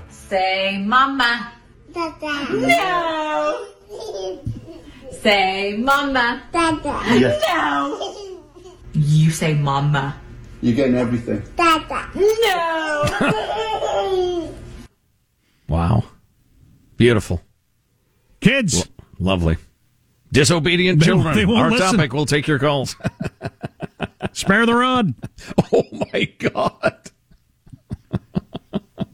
Say 0.09 0.79
mama. 0.79 1.56
Dada. 1.97 2.53
No. 2.53 3.67
say 5.11 5.79
mama. 5.79 6.43
Dada. 6.53 7.01
Yes. 7.19 7.43
No. 7.49 8.15
You 8.93 9.31
say 9.31 9.55
mama. 9.55 10.15
You're 10.61 10.75
getting 10.77 10.97
everything. 10.97 11.43
Dada. 11.57 12.11
No. 12.15 14.53
wow. 15.71 16.05
Beautiful. 16.99 17.41
Kids. 18.41 18.77
L- 18.77 18.85
lovely. 19.19 19.57
Disobedient 20.33 21.01
they, 21.01 21.07
children. 21.07 21.35
They 21.35 21.45
Our 21.45 21.71
listen. 21.71 21.97
topic. 21.97 22.13
We'll 22.13 22.27
take 22.27 22.47
your 22.47 22.59
calls. 22.59 22.95
Spare 24.33 24.67
the 24.67 24.75
rod. 24.75 25.15
Oh 25.73 25.83
my 26.13 26.25
God. 26.39 27.11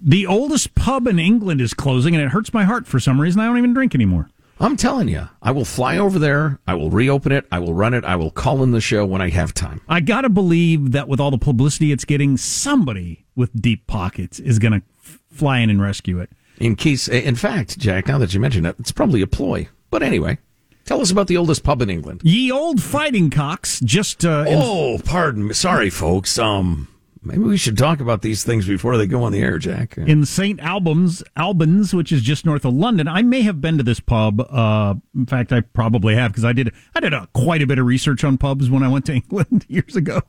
The 0.04 0.26
oldest 0.26 0.74
pub 0.74 1.06
in 1.06 1.20
England 1.20 1.60
is 1.60 1.74
closing, 1.74 2.14
and 2.16 2.24
it 2.24 2.30
hurts 2.30 2.52
my 2.52 2.64
heart 2.64 2.88
for 2.88 2.98
some 2.98 3.20
reason. 3.20 3.40
I 3.40 3.46
don't 3.46 3.58
even 3.58 3.72
drink 3.72 3.94
anymore. 3.94 4.28
I'm 4.58 4.76
telling 4.76 5.08
you, 5.08 5.28
I 5.40 5.52
will 5.52 5.64
fly 5.64 5.96
over 5.96 6.18
there. 6.18 6.58
I 6.66 6.74
will 6.74 6.90
reopen 6.90 7.30
it. 7.32 7.46
I 7.50 7.60
will 7.60 7.74
run 7.74 7.94
it. 7.94 8.04
I 8.04 8.16
will 8.16 8.30
call 8.30 8.62
in 8.62 8.72
the 8.72 8.80
show 8.80 9.06
when 9.06 9.20
I 9.20 9.30
have 9.30 9.54
time. 9.54 9.80
I 9.88 10.00
got 10.00 10.22
to 10.22 10.28
believe 10.28 10.92
that 10.92 11.08
with 11.08 11.20
all 11.20 11.30
the 11.30 11.38
publicity 11.38 11.92
it's 11.92 12.04
getting, 12.04 12.36
somebody 12.36 13.24
with 13.36 13.60
deep 13.60 13.86
pockets 13.86 14.40
is 14.40 14.58
going 14.58 14.72
to 14.72 14.82
fly 15.30 15.58
in 15.58 15.70
and 15.70 15.80
rescue 15.80 16.18
it. 16.18 16.30
In 16.58 16.76
case, 16.76 17.08
in 17.08 17.34
fact, 17.34 17.78
Jack, 17.78 18.08
now 18.08 18.18
that 18.18 18.34
you 18.34 18.40
mention 18.40 18.66
it, 18.66 18.76
it's 18.78 18.92
probably 18.92 19.22
a 19.22 19.26
ploy. 19.26 19.68
But 19.90 20.02
anyway, 20.02 20.38
tell 20.84 21.00
us 21.00 21.10
about 21.10 21.26
the 21.26 21.36
oldest 21.36 21.64
pub 21.64 21.82
in 21.82 21.90
England. 21.90 22.20
Ye 22.24 22.50
Olde 22.52 22.82
Fighting 22.82 23.30
Cocks. 23.30 23.80
Just 23.80 24.24
uh, 24.24 24.44
oh, 24.48 25.00
pardon 25.04 25.48
me. 25.48 25.54
Sorry, 25.54 25.90
folks. 25.90 26.38
Um, 26.38 26.88
Maybe 27.24 27.40
we 27.40 27.56
should 27.56 27.78
talk 27.78 28.00
about 28.00 28.22
these 28.22 28.42
things 28.42 28.66
before 28.66 28.96
they 28.96 29.06
go 29.06 29.22
on 29.22 29.30
the 29.30 29.40
air, 29.40 29.56
Jack. 29.56 29.96
In 29.96 30.24
St. 30.24 30.58
Albans, 30.60 31.22
Albans, 31.36 31.94
which 31.94 32.10
is 32.10 32.20
just 32.20 32.44
north 32.44 32.64
of 32.64 32.74
London, 32.74 33.06
I 33.06 33.22
may 33.22 33.42
have 33.42 33.60
been 33.60 33.78
to 33.78 33.84
this 33.84 34.00
pub. 34.00 34.40
Uh, 34.40 34.94
in 35.14 35.26
fact, 35.26 35.52
I 35.52 35.60
probably 35.60 36.16
have 36.16 36.32
because 36.32 36.44
I 36.44 36.52
did 36.52 36.72
I 36.96 37.00
did 37.00 37.12
a, 37.12 37.28
quite 37.32 37.62
a 37.62 37.66
bit 37.66 37.78
of 37.78 37.86
research 37.86 38.24
on 38.24 38.38
pubs 38.38 38.68
when 38.68 38.82
I 38.82 38.88
went 38.88 39.06
to 39.06 39.12
England 39.14 39.66
years 39.68 39.94
ago, 39.94 40.20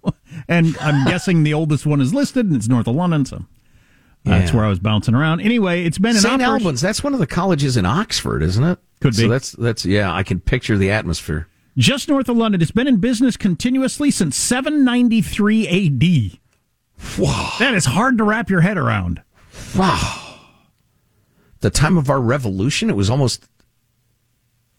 and 0.48 0.78
I'm 0.80 1.06
guessing 1.10 1.44
the 1.44 1.56
oldest 1.56 1.88
one 1.88 2.00
is 2.00 2.14
listed, 2.14 2.46
and 2.46 2.56
it's 2.56 2.68
north 2.68 2.88
of 2.88 2.96
London, 2.96 3.26
so 3.26 3.44
yeah. 4.24 4.38
that's 4.38 4.54
where 4.54 4.64
I 4.64 4.70
was 4.70 4.80
bouncing 4.80 5.16
around. 5.16 5.42
Anyway, 5.42 5.86
it's 5.86 5.98
been 5.98 6.14
St. 6.14 6.42
Albans. 6.44 6.80
That's 6.80 7.04
one 7.04 7.14
of 7.14 7.20
the 7.20 7.28
colleges 7.28 7.76
in 7.76 7.88
Oxford, 7.88 8.44
isn't 8.44 8.64
it? 8.64 8.78
Could 9.00 9.16
be. 9.16 9.24
So 9.24 9.28
that's 9.30 9.52
that's 9.54 9.84
yeah. 9.84 10.14
I 10.14 10.22
can 10.22 10.40
picture 10.40 10.78
the 10.78 10.92
atmosphere. 10.92 11.48
Just 11.76 12.08
north 12.08 12.30
of 12.30 12.38
London, 12.38 12.62
it's 12.62 12.70
been 12.70 12.88
in 12.88 12.98
business 12.98 13.36
continuously 13.36 14.12
since 14.12 14.38
793 14.38 15.68
A.D. 15.68 16.40
Wow. 17.18 17.54
That 17.60 17.74
is 17.74 17.86
hard 17.86 18.18
to 18.18 18.24
wrap 18.24 18.50
your 18.50 18.62
head 18.62 18.78
around. 18.78 19.22
Wow. 19.76 20.40
The 21.60 21.70
time 21.70 21.98
of 21.98 22.10
our 22.10 22.20
revolution, 22.20 22.90
it 22.90 22.96
was 22.96 23.10
almost 23.10 23.48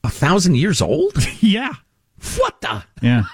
a 0.02 0.11
thousand 0.11 0.57
years 0.57 0.83
old? 0.83 1.16
yeah. 1.40 1.75
What 2.37 2.61
the? 2.61 2.85
Yeah. 3.00 3.25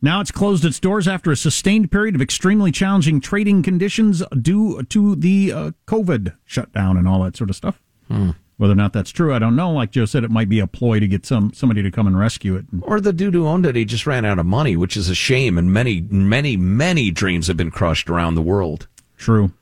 Now 0.00 0.20
it's 0.20 0.30
closed 0.30 0.64
its 0.64 0.78
doors 0.78 1.08
after 1.08 1.30
a 1.32 1.36
sustained 1.36 1.90
period 1.90 2.14
of 2.14 2.22
extremely 2.22 2.70
challenging 2.70 3.20
trading 3.20 3.62
conditions 3.62 4.22
due 4.40 4.82
to 4.84 5.16
the 5.16 5.52
uh, 5.52 5.70
COVID 5.86 6.34
shutdown 6.44 6.96
and 6.96 7.08
all 7.08 7.22
that 7.24 7.36
sort 7.36 7.50
of 7.50 7.56
stuff. 7.56 7.82
Hmm. 8.06 8.30
Whether 8.58 8.72
or 8.72 8.76
not 8.76 8.92
that's 8.92 9.10
true, 9.12 9.32
I 9.32 9.38
don't 9.38 9.54
know. 9.54 9.70
Like 9.70 9.92
Joe 9.92 10.04
said, 10.04 10.24
it 10.24 10.32
might 10.32 10.48
be 10.48 10.58
a 10.58 10.66
ploy 10.66 10.98
to 10.98 11.06
get 11.06 11.24
some 11.24 11.52
somebody 11.54 11.80
to 11.80 11.92
come 11.92 12.08
and 12.08 12.18
rescue 12.18 12.56
it. 12.56 12.66
Or 12.82 13.00
the 13.00 13.12
dude 13.12 13.34
who 13.34 13.46
owned 13.46 13.64
it, 13.64 13.76
he 13.76 13.84
just 13.84 14.04
ran 14.04 14.24
out 14.24 14.40
of 14.40 14.46
money, 14.46 14.76
which 14.76 14.96
is 14.96 15.08
a 15.08 15.14
shame. 15.14 15.56
And 15.56 15.72
many, 15.72 16.00
many, 16.00 16.56
many 16.56 17.12
dreams 17.12 17.46
have 17.46 17.56
been 17.56 17.70
crushed 17.70 18.10
around 18.10 18.34
the 18.34 18.42
world. 18.42 18.88
True. 19.16 19.52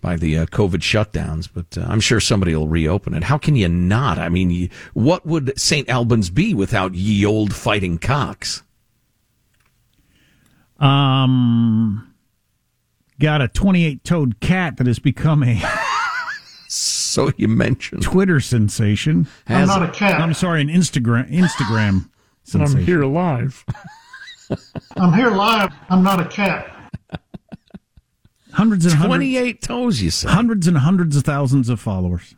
By 0.00 0.16
the 0.16 0.38
uh, 0.38 0.46
COVID 0.46 0.80
shutdowns, 0.80 1.48
but 1.54 1.78
uh, 1.78 1.86
I'm 1.88 2.00
sure 2.00 2.18
somebody 2.18 2.56
will 2.56 2.66
reopen 2.66 3.14
it. 3.14 3.22
How 3.22 3.38
can 3.38 3.54
you 3.54 3.68
not? 3.68 4.18
I 4.18 4.28
mean, 4.28 4.68
what 4.92 5.24
would 5.24 5.56
St. 5.56 5.88
Albans 5.88 6.28
be 6.28 6.52
without 6.52 6.94
Ye 6.94 7.24
Olde 7.24 7.54
Fighting 7.54 7.98
Cocks? 7.98 8.64
Um, 10.80 12.12
got 13.20 13.40
a 13.40 13.46
28 13.46 14.02
toed 14.02 14.40
cat 14.40 14.78
that 14.78 14.88
has 14.88 14.98
become 14.98 15.44
a. 15.44 15.62
so 17.12 17.30
you 17.36 17.48
mentioned 17.48 18.02
Twitter 18.02 18.40
sensation. 18.40 19.28
I'm 19.46 19.66
not 19.66 19.82
a 19.82 19.92
cat. 19.92 20.20
I'm 20.20 20.34
sorry, 20.34 20.60
an 20.60 20.68
Instagram 20.68 21.30
Instagram 21.30 22.08
sensation. 22.42 22.78
I'm 22.78 22.84
here 22.86 23.04
live. 23.04 23.64
I'm 24.96 25.12
here 25.12 25.30
live. 25.30 25.72
I'm 25.88 26.02
not 26.02 26.20
a 26.20 26.28
cat. 26.28 26.68
Hundreds 28.52 28.84
and 28.84 28.94
hundreds. 28.94 29.08
28 29.08 29.62
toes, 29.62 30.02
you 30.02 30.10
say? 30.10 30.28
Hundreds 30.28 30.66
and 30.66 30.78
hundreds 30.78 31.16
of 31.16 31.24
thousands 31.24 31.68
of 31.68 31.80
followers. 31.80 32.34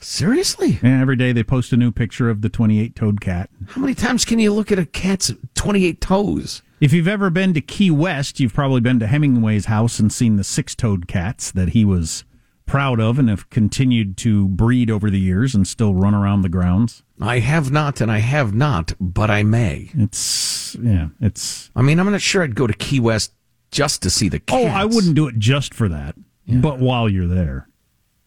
Seriously? 0.00 0.78
And 0.82 1.02
every 1.02 1.16
day 1.16 1.32
they 1.32 1.42
post 1.42 1.72
a 1.72 1.76
new 1.76 1.90
picture 1.90 2.30
of 2.30 2.42
the 2.42 2.48
28 2.48 2.94
toed 2.94 3.20
cat. 3.20 3.50
How 3.68 3.80
many 3.80 3.94
times 3.94 4.24
can 4.24 4.38
you 4.38 4.52
look 4.52 4.70
at 4.70 4.78
a 4.78 4.86
cat's 4.86 5.32
28 5.54 6.00
toes? 6.00 6.62
If 6.80 6.92
you've 6.92 7.08
ever 7.08 7.30
been 7.30 7.54
to 7.54 7.60
Key 7.60 7.90
West, 7.90 8.38
you've 8.38 8.54
probably 8.54 8.80
been 8.80 9.00
to 9.00 9.08
Hemingway's 9.08 9.64
house 9.64 9.98
and 9.98 10.12
seen 10.12 10.36
the 10.36 10.44
six 10.44 10.76
toed 10.76 11.08
cats 11.08 11.50
that 11.50 11.70
he 11.70 11.84
was 11.84 12.22
proud 12.68 13.00
of 13.00 13.18
and 13.18 13.28
have 13.28 13.50
continued 13.50 14.16
to 14.18 14.46
breed 14.48 14.90
over 14.90 15.10
the 15.10 15.18
years 15.18 15.54
and 15.54 15.66
still 15.66 15.94
run 15.94 16.14
around 16.14 16.42
the 16.42 16.48
grounds. 16.48 17.02
I 17.20 17.40
have 17.40 17.72
not, 17.72 18.00
and 18.00 18.12
I 18.12 18.18
have 18.18 18.54
not, 18.54 18.92
but 19.00 19.30
I 19.30 19.42
may. 19.42 19.90
It's, 19.94 20.76
yeah, 20.80 21.08
it's. 21.20 21.70
I 21.74 21.82
mean, 21.82 21.98
I'm 21.98 22.10
not 22.10 22.20
sure 22.20 22.44
I'd 22.44 22.54
go 22.54 22.66
to 22.68 22.74
Key 22.74 23.00
West 23.00 23.32
just 23.70 24.02
to 24.02 24.10
see 24.10 24.28
the 24.28 24.38
cats. 24.38 24.64
Oh, 24.64 24.66
I 24.68 24.84
wouldn't 24.84 25.14
do 25.16 25.26
it 25.26 25.38
just 25.38 25.74
for 25.74 25.88
that. 25.88 26.14
But 26.46 26.78
while 26.78 27.10
you're 27.10 27.26
there, 27.26 27.68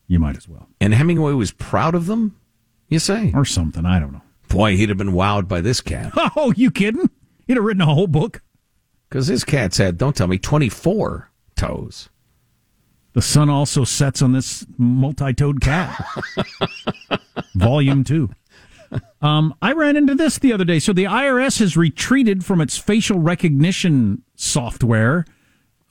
you 0.07 0.19
might 0.19 0.38
as 0.38 0.48
well. 0.48 0.67
And 0.79 0.93
Hemingway 0.93 1.33
was 1.33 1.51
proud 1.51 1.95
of 1.95 2.05
them, 2.05 2.38
you 2.88 3.00
say? 3.00 3.31
Or 3.33 3.45
something. 3.45 3.86
I 3.86 4.00
don't 4.00 4.12
know. 4.12 4.21
Boy, 4.48 4.75
he'd 4.75 4.89
have 4.89 4.98
been 4.98 5.13
wowed 5.13 5.48
by 5.48 5.62
this 5.62 5.81
cat. 5.81 6.12
Oh, 6.36 6.53
you 6.55 6.69
kidding? 6.69 7.10
He'd 7.48 7.57
have 7.57 7.63
written 7.63 7.81
a 7.81 7.86
whole 7.93 8.07
book. 8.07 8.41
Because 9.10 9.27
his 9.27 9.43
cat's 9.43 9.77
had, 9.77 9.98
don't 9.98 10.15
tell 10.15 10.27
me, 10.27 10.38
24 10.38 11.31
toes. 11.55 12.10
The 13.13 13.21
sun 13.21 13.49
also 13.49 13.83
sets 13.83 14.21
on 14.21 14.31
this 14.31 14.65
multi-toed 14.77 15.61
cat. 15.61 16.03
Volume 17.55 18.03
two. 18.03 18.29
Um, 19.21 19.53
I 19.61 19.73
ran 19.73 19.95
into 19.95 20.15
this 20.15 20.37
the 20.39 20.53
other 20.53 20.65
day. 20.65 20.79
So 20.79 20.93
the 20.93 21.05
IRS 21.05 21.59
has 21.59 21.77
retreated 21.77 22.43
from 22.43 22.61
its 22.61 22.77
facial 22.77 23.19
recognition 23.19 24.23
software. 24.35 25.25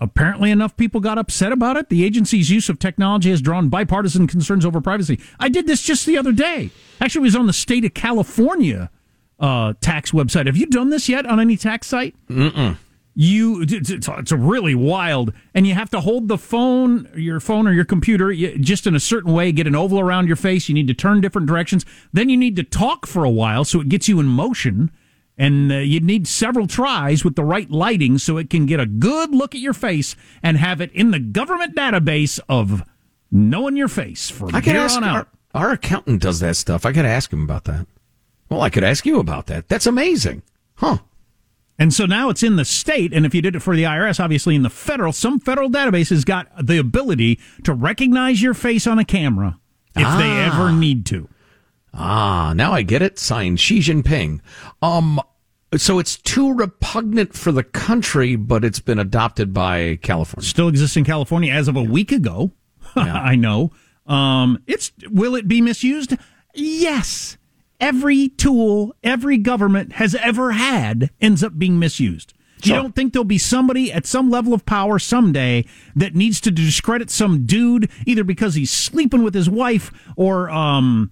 Apparently, 0.02 0.50
enough 0.50 0.76
people 0.78 1.00
got 1.00 1.18
upset 1.18 1.52
about 1.52 1.76
it. 1.76 1.90
The 1.90 2.04
agency's 2.04 2.50
use 2.50 2.70
of 2.70 2.78
technology 2.78 3.30
has 3.30 3.42
drawn 3.42 3.68
bipartisan 3.68 4.26
concerns 4.26 4.64
over 4.64 4.80
privacy. 4.80 5.20
I 5.38 5.50
did 5.50 5.66
this 5.66 5.82
just 5.82 6.06
the 6.06 6.16
other 6.16 6.32
day. 6.32 6.70
Actually, 7.00 7.20
it 7.20 7.24
was 7.24 7.36
on 7.36 7.46
the 7.46 7.52
state 7.52 7.84
of 7.84 7.92
California 7.92 8.90
uh, 9.38 9.74
tax 9.80 10.12
website. 10.12 10.46
Have 10.46 10.56
you 10.56 10.66
done 10.66 10.88
this 10.88 11.08
yet 11.08 11.26
on 11.26 11.38
any 11.38 11.56
tax 11.58 11.86
site? 11.86 12.14
Mm-mm. 12.28 12.78
You 13.14 13.64
it's, 13.68 13.90
it's 13.90 14.32
really 14.32 14.74
wild 14.74 15.32
and 15.52 15.66
you 15.66 15.74
have 15.74 15.90
to 15.90 16.00
hold 16.00 16.28
the 16.28 16.38
phone 16.38 17.08
your 17.14 17.40
phone 17.40 17.66
or 17.66 17.72
your 17.72 17.84
computer 17.84 18.32
just 18.32 18.86
in 18.86 18.94
a 18.94 19.00
certain 19.00 19.32
way 19.32 19.50
get 19.50 19.66
an 19.66 19.74
oval 19.74 19.98
around 19.98 20.26
your 20.26 20.36
face 20.36 20.68
you 20.68 20.74
need 20.74 20.86
to 20.86 20.94
turn 20.94 21.20
different 21.20 21.46
directions 21.46 21.84
then 22.12 22.28
you 22.28 22.36
need 22.36 22.54
to 22.56 22.62
talk 22.62 23.06
for 23.06 23.24
a 23.24 23.30
while 23.30 23.64
so 23.64 23.80
it 23.80 23.88
gets 23.88 24.08
you 24.08 24.20
in 24.20 24.26
motion 24.26 24.90
and 25.36 25.72
uh, 25.72 25.76
you 25.76 26.00
need 26.00 26.28
several 26.28 26.66
tries 26.66 27.24
with 27.24 27.34
the 27.34 27.42
right 27.42 27.70
lighting 27.70 28.18
so 28.18 28.36
it 28.36 28.50
can 28.50 28.66
get 28.66 28.78
a 28.78 28.86
good 28.86 29.34
look 29.34 29.54
at 29.54 29.60
your 29.60 29.72
face 29.72 30.14
and 30.42 30.58
have 30.58 30.80
it 30.80 30.92
in 30.92 31.10
the 31.10 31.18
government 31.18 31.74
database 31.74 32.38
of 32.48 32.84
knowing 33.30 33.76
your 33.76 33.88
face 33.88 34.30
from 34.30 34.54
I 34.54 34.60
could 34.60 34.72
here 34.72 34.82
ask 34.82 34.96
on 34.96 35.04
out 35.04 35.28
our, 35.54 35.62
our 35.68 35.72
accountant 35.72 36.20
does 36.20 36.40
that 36.40 36.56
stuff. 36.56 36.84
I 36.84 36.92
could 36.92 37.06
ask 37.06 37.32
him 37.32 37.42
about 37.42 37.64
that. 37.64 37.86
Well, 38.50 38.60
I 38.60 38.70
could 38.70 38.84
ask 38.84 39.06
you 39.06 39.18
about 39.18 39.46
that. 39.46 39.68
That's 39.68 39.86
amazing. 39.86 40.42
Huh. 40.74 40.98
And 41.80 41.92
so 41.94 42.04
now 42.06 42.28
it's 42.28 42.42
in 42.42 42.56
the 42.56 42.64
state, 42.64 43.12
and 43.14 43.24
if 43.24 43.34
you 43.34 43.40
did 43.42 43.56
it 43.56 43.60
for 43.60 43.74
the 43.74 43.84
IRS, 43.84 44.20
obviously 44.22 44.54
in 44.54 44.62
the 44.62 44.70
federal, 44.70 45.12
some 45.12 45.40
federal 45.40 45.70
database 45.70 46.10
has 46.10 46.24
got 46.26 46.46
the 46.64 46.78
ability 46.78 47.40
to 47.64 47.72
recognize 47.72 48.42
your 48.42 48.52
face 48.54 48.86
on 48.86 48.98
a 48.98 49.04
camera 49.04 49.58
if 49.96 50.02
they 50.02 50.30
Ah. 50.30 50.52
ever 50.54 50.72
need 50.72 51.06
to. 51.06 51.28
Ah, 51.94 52.52
now 52.54 52.72
I 52.72 52.82
get 52.82 53.00
it. 53.02 53.18
Signed 53.18 53.58
Xi 53.58 53.78
Jinping. 53.80 54.40
Um, 54.82 55.20
so 55.76 55.98
it's 55.98 56.16
too 56.18 56.52
repugnant 56.52 57.32
for 57.34 57.50
the 57.50 57.64
country, 57.64 58.36
but 58.36 58.62
it's 58.64 58.78
been 58.80 58.98
adopted 58.98 59.52
by 59.54 59.98
California. 60.02 60.46
Still 60.48 60.68
exists 60.68 60.96
in 60.98 61.04
California 61.04 61.52
as 61.52 61.66
of 61.66 61.76
a 61.76 61.82
week 61.82 62.12
ago. 62.12 62.52
I 62.94 63.36
know. 63.36 63.72
Um, 64.06 64.62
it's 64.66 64.92
will 65.10 65.34
it 65.34 65.48
be 65.48 65.60
misused? 65.60 66.14
Yes. 66.54 67.36
Every 67.80 68.28
tool 68.28 68.94
every 69.02 69.38
government 69.38 69.92
has 69.94 70.14
ever 70.14 70.52
had 70.52 71.10
ends 71.20 71.42
up 71.42 71.58
being 71.58 71.78
misused. 71.78 72.34
You 72.62 72.74
don't 72.74 72.94
think 72.94 73.14
there'll 73.14 73.24
be 73.24 73.38
somebody 73.38 73.90
at 73.90 74.04
some 74.04 74.28
level 74.28 74.52
of 74.52 74.66
power 74.66 74.98
someday 74.98 75.64
that 75.96 76.14
needs 76.14 76.42
to 76.42 76.50
discredit 76.50 77.08
some 77.10 77.46
dude 77.46 77.90
either 78.06 78.22
because 78.22 78.54
he's 78.54 78.70
sleeping 78.70 79.22
with 79.22 79.32
his 79.32 79.48
wife 79.48 79.90
or 80.14 80.50
um 80.50 81.10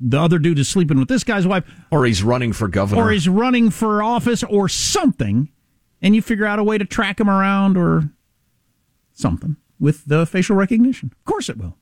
the 0.00 0.18
other 0.18 0.40
dude 0.40 0.58
is 0.58 0.68
sleeping 0.68 0.98
with 0.98 1.06
this 1.08 1.22
guy's 1.22 1.46
wife 1.46 1.62
Or 1.92 2.06
he's 2.06 2.24
running 2.24 2.52
for 2.52 2.66
governor. 2.66 3.02
or 3.02 3.10
he's 3.12 3.28
running 3.28 3.70
for 3.70 4.02
office 4.02 4.42
or 4.42 4.68
something 4.68 5.48
and 6.02 6.16
you 6.16 6.22
figure 6.22 6.46
out 6.46 6.58
a 6.58 6.64
way 6.64 6.76
to 6.76 6.84
track 6.84 7.20
him 7.20 7.30
around 7.30 7.76
or 7.76 8.10
something 9.12 9.56
with 9.78 10.04
the 10.06 10.26
facial 10.26 10.56
recognition. 10.56 11.12
Of 11.12 11.24
course 11.24 11.48
it 11.48 11.56
will. 11.58 11.76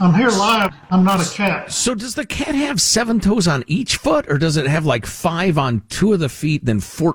I'm 0.00 0.14
here 0.14 0.28
live. 0.28 0.74
I'm 0.90 1.04
not 1.04 1.26
a 1.26 1.30
cat. 1.34 1.72
So 1.72 1.94
does 1.94 2.14
the 2.14 2.26
cat 2.26 2.54
have 2.54 2.80
seven 2.80 3.18
toes 3.20 3.48
on 3.48 3.64
each 3.66 3.96
foot, 3.96 4.26
or 4.28 4.36
does 4.38 4.56
it 4.56 4.66
have 4.66 4.84
like 4.84 5.06
five 5.06 5.56
on 5.58 5.82
two 5.88 6.12
of 6.12 6.20
the 6.20 6.28
feet, 6.28 6.64
then 6.64 6.80
four, 6.80 7.14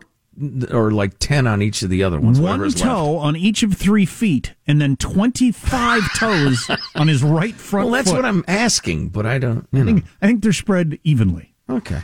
or 0.71 0.89
like 0.91 1.19
ten 1.19 1.45
on 1.45 1.61
each 1.61 1.83
of 1.83 1.89
the 1.91 2.01
other 2.03 2.19
ones? 2.19 2.39
One 2.39 2.61
is 2.63 2.75
left? 2.75 2.83
toe 2.85 3.17
on 3.17 3.35
each 3.35 3.61
of 3.61 3.73
three 3.75 4.05
feet, 4.07 4.53
and 4.65 4.81
then 4.81 4.95
25 4.97 6.01
toes 6.17 6.69
on 6.95 7.07
his 7.07 7.21
right 7.21 7.53
front 7.53 7.87
Well, 7.89 7.95
that's 7.95 8.09
foot. 8.09 8.15
what 8.17 8.25
I'm 8.25 8.43
asking, 8.47 9.09
but 9.09 9.25
I 9.27 9.37
don't. 9.37 9.67
You 9.71 9.81
I 9.81 9.83
know. 9.83 9.93
think, 9.93 10.05
I 10.21 10.25
think 10.27 10.41
they're 10.41 10.51
spread 10.53 10.97
evenly. 11.03 11.53
Okay. 11.69 12.01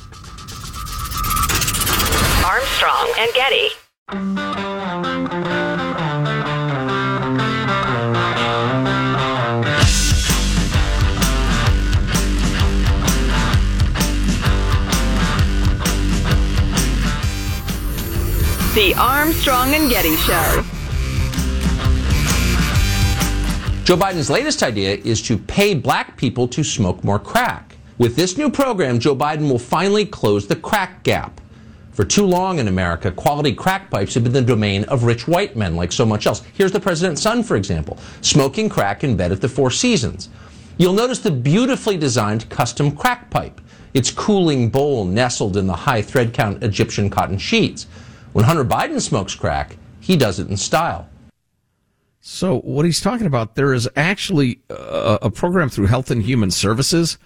Armstrong 2.45 3.11
and 3.17 3.33
Getty. 3.33 3.69
The 18.77 18.93
Armstrong 18.93 19.73
and 19.73 19.89
Getty 19.89 20.15
Show. 20.17 20.63
Joe 23.83 23.97
Biden's 23.97 24.29
latest 24.29 24.61
idea 24.61 24.97
is 24.97 25.19
to 25.23 25.35
pay 25.35 25.73
black 25.73 26.15
people 26.15 26.47
to 26.49 26.63
smoke 26.63 27.03
more 27.03 27.17
crack. 27.17 27.75
With 27.97 28.15
this 28.15 28.37
new 28.37 28.51
program, 28.51 28.99
Joe 28.99 29.15
Biden 29.15 29.49
will 29.49 29.57
finally 29.57 30.05
close 30.05 30.45
the 30.45 30.57
crack 30.57 31.01
gap. 31.01 31.41
For 31.91 32.05
too 32.05 32.27
long 32.27 32.59
in 32.59 32.67
America, 32.67 33.09
quality 33.09 33.51
crack 33.51 33.89
pipes 33.89 34.13
have 34.13 34.23
been 34.23 34.31
the 34.31 34.43
domain 34.43 34.83
of 34.83 35.05
rich 35.05 35.27
white 35.27 35.55
men 35.55 35.75
like 35.75 35.91
so 35.91 36.05
much 36.05 36.27
else. 36.27 36.43
Here's 36.53 36.71
the 36.71 36.79
president's 36.79 37.23
son, 37.23 37.41
for 37.41 37.55
example, 37.55 37.97
smoking 38.21 38.69
crack 38.69 39.03
in 39.03 39.17
bed 39.17 39.31
at 39.31 39.41
the 39.41 39.49
Four 39.49 39.71
Seasons. 39.71 40.29
You'll 40.77 40.93
notice 40.93 41.17
the 41.17 41.31
beautifully 41.31 41.97
designed 41.97 42.47
custom 42.51 42.95
crack 42.95 43.31
pipe, 43.31 43.59
its 43.95 44.11
cooling 44.11 44.69
bowl 44.69 45.03
nestled 45.03 45.57
in 45.57 45.65
the 45.65 45.73
high 45.73 46.03
thread 46.03 46.31
count 46.31 46.61
Egyptian 46.61 47.09
cotton 47.09 47.39
sheets. 47.39 47.87
When 48.37 48.45
Hunter 48.45 48.63
Biden 48.63 49.01
smokes 49.01 49.33
crack, 49.33 49.77
he 49.99 50.15
does 50.15 50.37
it 50.37 50.47
in 50.47 50.57
style. 50.57 51.09
So 52.21 52.59
what 52.59 52.85
he's 52.85 53.01
talking 53.01 53.25
about, 53.25 53.55
there 53.55 53.73
is 53.73 53.89
actually 53.95 54.59
a, 54.69 55.17
a 55.23 55.31
program 55.31 55.69
through 55.69 55.87
Health 55.87 56.11
and 56.11 56.21
Human 56.21 56.51
Services 56.51 57.17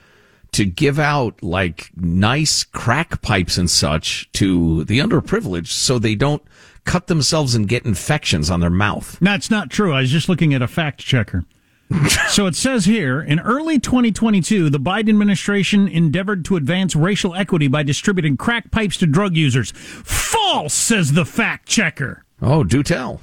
to 0.54 0.63
give 0.63 1.00
out 1.00 1.43
like 1.43 1.91
nice 1.97 2.63
crack 2.63 3.21
pipes 3.21 3.58
and 3.58 3.69
such 3.69 4.32
to 4.32 4.86
the 4.86 5.00
underprivileged, 5.00 5.67
so 5.67 6.00
they 6.00 6.15
don't 6.15 6.43
cut 6.86 7.08
themselves 7.08 7.56
and 7.56 7.67
get 7.67 7.86
infections 7.86 8.50
on 8.50 8.62
their 8.62 8.69
mouth. 8.69 9.17
That's 9.19 9.52
not 9.52 9.69
true. 9.69 9.91
I 9.91 10.00
was 10.00 10.12
just 10.12 10.30
looking 10.30 10.54
at 10.54 10.62
a 10.62 10.67
fact 10.69 11.02
checker. 11.02 11.43
so 12.30 12.47
it 12.47 12.56
says 12.56 12.86
here 12.86 13.21
in 13.21 13.39
early 13.39 13.80
2022, 13.80 14.69
the 14.69 14.80
Biden 14.80 15.10
administration 15.10 15.88
endeavored 15.88 16.45
to 16.45 16.56
advance 16.56 16.95
racial 16.95 17.36
equity 17.36 17.67
by 17.67 17.84
distributing 17.84 18.38
crack 18.38 18.71
pipes 18.71 18.97
to 18.97 19.08
drug 19.08 19.36
users. 19.36 19.71
False, 19.71 20.73
says 20.73 21.13
the 21.13 21.25
fact 21.25 21.67
checker. 21.67 22.23
Oh, 22.41 22.63
do 22.63 22.84
tell. 22.84 23.21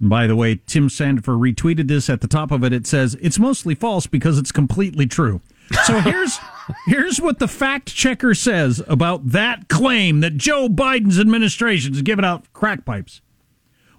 By 0.00 0.26
the 0.26 0.36
way, 0.36 0.60
Tim 0.66 0.88
Sandefur 0.88 1.38
retweeted 1.38 1.88
this. 1.88 2.10
At 2.10 2.20
the 2.20 2.28
top 2.28 2.50
of 2.50 2.62
it, 2.64 2.72
it 2.72 2.86
says 2.86 3.16
it's 3.20 3.38
mostly 3.38 3.74
false 3.74 4.06
because 4.06 4.38
it's 4.38 4.52
completely 4.52 5.06
true. 5.06 5.40
So 5.84 6.00
here's 6.00 6.38
here's 6.86 7.20
what 7.20 7.38
the 7.38 7.48
fact 7.48 7.94
checker 7.94 8.34
says 8.34 8.82
about 8.86 9.30
that 9.30 9.68
claim 9.68 10.20
that 10.20 10.36
Joe 10.36 10.68
Biden's 10.68 11.18
administration 11.18 11.94
is 11.94 12.02
giving 12.02 12.24
out 12.24 12.52
crack 12.52 12.84
pipes. 12.84 13.20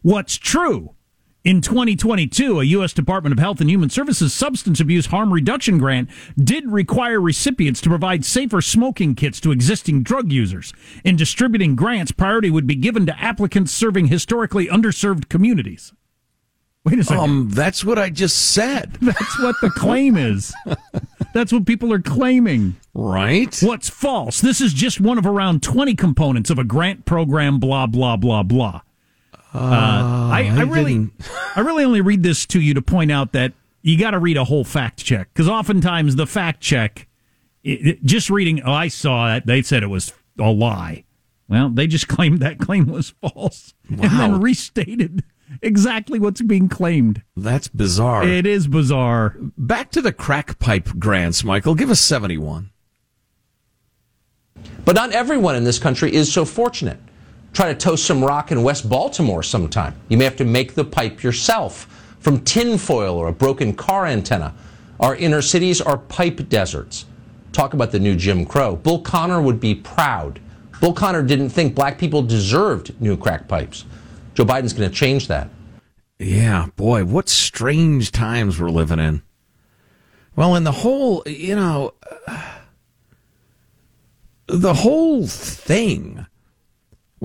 What's 0.01 0.37
true? 0.37 0.93
In 1.45 1.61
2022, 1.61 2.59
a 2.59 2.63
U.S. 2.63 2.91
Department 2.91 3.31
of 3.31 3.37
Health 3.37 3.61
and 3.61 3.69
Human 3.69 3.91
Services 3.91 4.33
substance 4.33 4.79
abuse 4.79 5.05
harm 5.05 5.31
reduction 5.31 5.77
grant 5.77 6.09
did 6.35 6.67
require 6.71 7.21
recipients 7.21 7.79
to 7.81 7.89
provide 7.89 8.25
safer 8.25 8.61
smoking 8.61 9.13
kits 9.13 9.39
to 9.41 9.51
existing 9.51 10.01
drug 10.01 10.31
users. 10.31 10.73
In 11.03 11.15
distributing 11.15 11.75
grants, 11.75 12.11
priority 12.11 12.49
would 12.49 12.65
be 12.65 12.73
given 12.73 13.05
to 13.05 13.19
applicants 13.19 13.71
serving 13.71 14.07
historically 14.07 14.65
underserved 14.65 15.29
communities. 15.29 15.93
Wait 16.83 16.97
a 16.97 17.03
second. 17.03 17.23
Um, 17.23 17.49
that's 17.51 17.85
what 17.85 17.99
I 17.99 18.09
just 18.09 18.53
said. 18.53 18.93
That's 19.01 19.39
what 19.39 19.55
the 19.61 19.69
claim 19.69 20.17
is. 20.17 20.51
That's 21.33 21.53
what 21.53 21.67
people 21.67 21.93
are 21.93 22.01
claiming. 22.01 22.75
Right? 22.95 23.55
What's 23.61 23.89
false? 23.89 24.41
This 24.41 24.61
is 24.61 24.73
just 24.73 24.99
one 24.99 25.19
of 25.19 25.27
around 25.27 25.61
20 25.61 25.93
components 25.95 26.49
of 26.49 26.57
a 26.57 26.63
grant 26.63 27.05
program, 27.05 27.59
blah, 27.59 27.85
blah, 27.85 28.17
blah, 28.17 28.41
blah. 28.41 28.81
Uh, 29.55 30.29
I, 30.31 30.51
I 30.53 30.59
I 30.59 30.61
really, 30.63 31.09
I 31.55 31.61
really 31.61 31.83
only 31.83 32.01
read 32.01 32.23
this 32.23 32.45
to 32.47 32.59
you 32.59 32.73
to 32.73 32.81
point 32.81 33.11
out 33.11 33.31
that 33.33 33.53
you 33.81 33.97
got 33.97 34.11
to 34.11 34.19
read 34.19 34.37
a 34.37 34.43
whole 34.43 34.63
fact 34.63 35.03
check 35.03 35.29
because 35.33 35.47
oftentimes 35.47 36.15
the 36.15 36.27
fact 36.27 36.61
check, 36.61 37.07
it, 37.63 37.87
it- 37.87 38.03
just 38.03 38.29
reading, 38.29 38.61
oh, 38.63 38.71
I 38.73 38.87
saw 38.89 39.27
that, 39.27 39.45
they 39.45 39.61
said 39.61 39.83
it 39.83 39.87
was 39.87 40.13
a 40.39 40.49
lie. 40.51 41.03
Well, 41.47 41.69
they 41.69 41.87
just 41.87 42.07
claimed 42.09 42.39
that 42.39 42.59
claim 42.59 42.87
was 42.87 43.13
false 43.21 43.73
and 43.89 43.99
Wow. 44.01 44.17
then 44.17 44.41
restated 44.41 45.23
exactly 45.61 46.19
what's 46.19 46.41
being 46.41 46.67
claimed. 46.67 47.21
That's 47.37 47.67
bizarre. 47.67 48.27
It 48.27 48.45
is 48.47 48.67
bizarre. 48.67 49.35
Back 49.57 49.91
to 49.91 50.01
the 50.01 50.11
crack 50.11 50.57
pipe 50.59 50.89
grants, 50.99 51.43
Michael. 51.43 51.75
Give 51.75 51.91
us 51.91 52.01
71. 52.01 52.71
But 54.83 54.95
not 54.95 55.11
everyone 55.11 55.55
in 55.55 55.63
this 55.63 55.79
country 55.79 56.13
is 56.13 56.31
so 56.31 56.45
fortunate. 56.45 56.99
Try 57.55 57.71
to 57.71 57.79
toast 57.79 58.03
some 58.03 58.21
rock 58.21 58.51
in 58.51 58.63
West 58.63 58.89
Baltimore 58.89 59.41
sometime. 59.41 59.95
You 60.09 60.17
may 60.17 60.25
have 60.25 60.35
to 60.35 60.43
make 60.43 60.75
the 60.75 60.83
pipe 60.83 61.23
yourself 61.23 61.85
from 62.19 62.41
tinfoil 62.41 63.15
or 63.15 63.29
a 63.29 63.31
broken 63.31 63.73
car 63.73 64.05
antenna. 64.05 64.53
Our 64.99 65.15
inner 65.15 65.41
cities 65.41 65.79
are 65.79 65.97
pipe 65.97 66.49
deserts. 66.49 67.05
Talk 67.53 67.73
about 67.73 67.93
the 67.93 67.99
new 67.99 68.13
Jim 68.13 68.45
Crow. 68.45 68.75
Bull 68.75 68.99
Connor 68.99 69.41
would 69.41 69.61
be 69.61 69.73
proud. 69.73 70.41
Bull 70.81 70.91
Connor 70.91 71.23
didn't 71.23 71.47
think 71.47 71.75
black 71.75 71.97
people 71.97 72.21
deserved 72.21 72.99
new 72.99 73.15
crack 73.15 73.47
pipes. 73.47 73.85
Joe 74.33 74.43
Biden's 74.43 74.73
going 74.73 74.89
to 74.89 74.93
change 74.93 75.29
that. 75.29 75.47
Yeah, 76.19 76.67
boy, 76.75 77.05
what 77.05 77.29
strange 77.29 78.11
times 78.11 78.59
we're 78.59 78.69
living 78.69 78.99
in. 78.99 79.21
Well, 80.35 80.55
and 80.55 80.65
the 80.65 80.73
whole, 80.73 81.23
you 81.25 81.55
know, 81.55 81.93
the 84.47 84.73
whole 84.73 85.25
thing, 85.25 86.25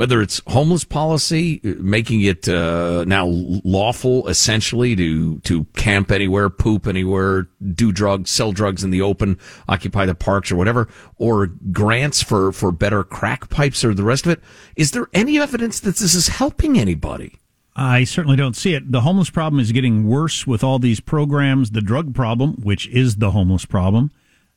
whether 0.00 0.22
it's 0.22 0.40
homeless 0.46 0.82
policy, 0.82 1.60
making 1.62 2.22
it 2.22 2.48
uh, 2.48 3.04
now 3.06 3.26
lawful 3.26 4.26
essentially 4.28 4.96
to 4.96 5.38
to 5.40 5.64
camp 5.76 6.10
anywhere, 6.10 6.48
poop 6.48 6.86
anywhere, 6.86 7.50
do 7.74 7.92
drugs, 7.92 8.30
sell 8.30 8.50
drugs 8.50 8.82
in 8.82 8.88
the 8.88 9.02
open, 9.02 9.38
occupy 9.68 10.06
the 10.06 10.14
parks 10.14 10.50
or 10.50 10.56
whatever, 10.56 10.88
or 11.18 11.48
grants 11.70 12.22
for 12.22 12.50
for 12.50 12.72
better 12.72 13.04
crack 13.04 13.50
pipes 13.50 13.84
or 13.84 13.92
the 13.92 14.02
rest 14.02 14.24
of 14.24 14.32
it. 14.32 14.40
Is 14.74 14.92
there 14.92 15.06
any 15.12 15.38
evidence 15.38 15.80
that 15.80 15.96
this 15.96 16.14
is 16.14 16.28
helping 16.28 16.78
anybody? 16.78 17.34
I 17.76 18.04
certainly 18.04 18.38
don't 18.38 18.56
see 18.56 18.72
it. 18.72 18.90
The 18.90 19.02
homeless 19.02 19.28
problem 19.28 19.60
is 19.60 19.70
getting 19.70 20.08
worse 20.08 20.46
with 20.46 20.64
all 20.64 20.78
these 20.78 21.00
programs. 21.00 21.72
The 21.72 21.82
drug 21.82 22.14
problem, 22.14 22.54
which 22.62 22.88
is 22.88 23.16
the 23.16 23.32
homeless 23.32 23.66
problem, 23.66 24.12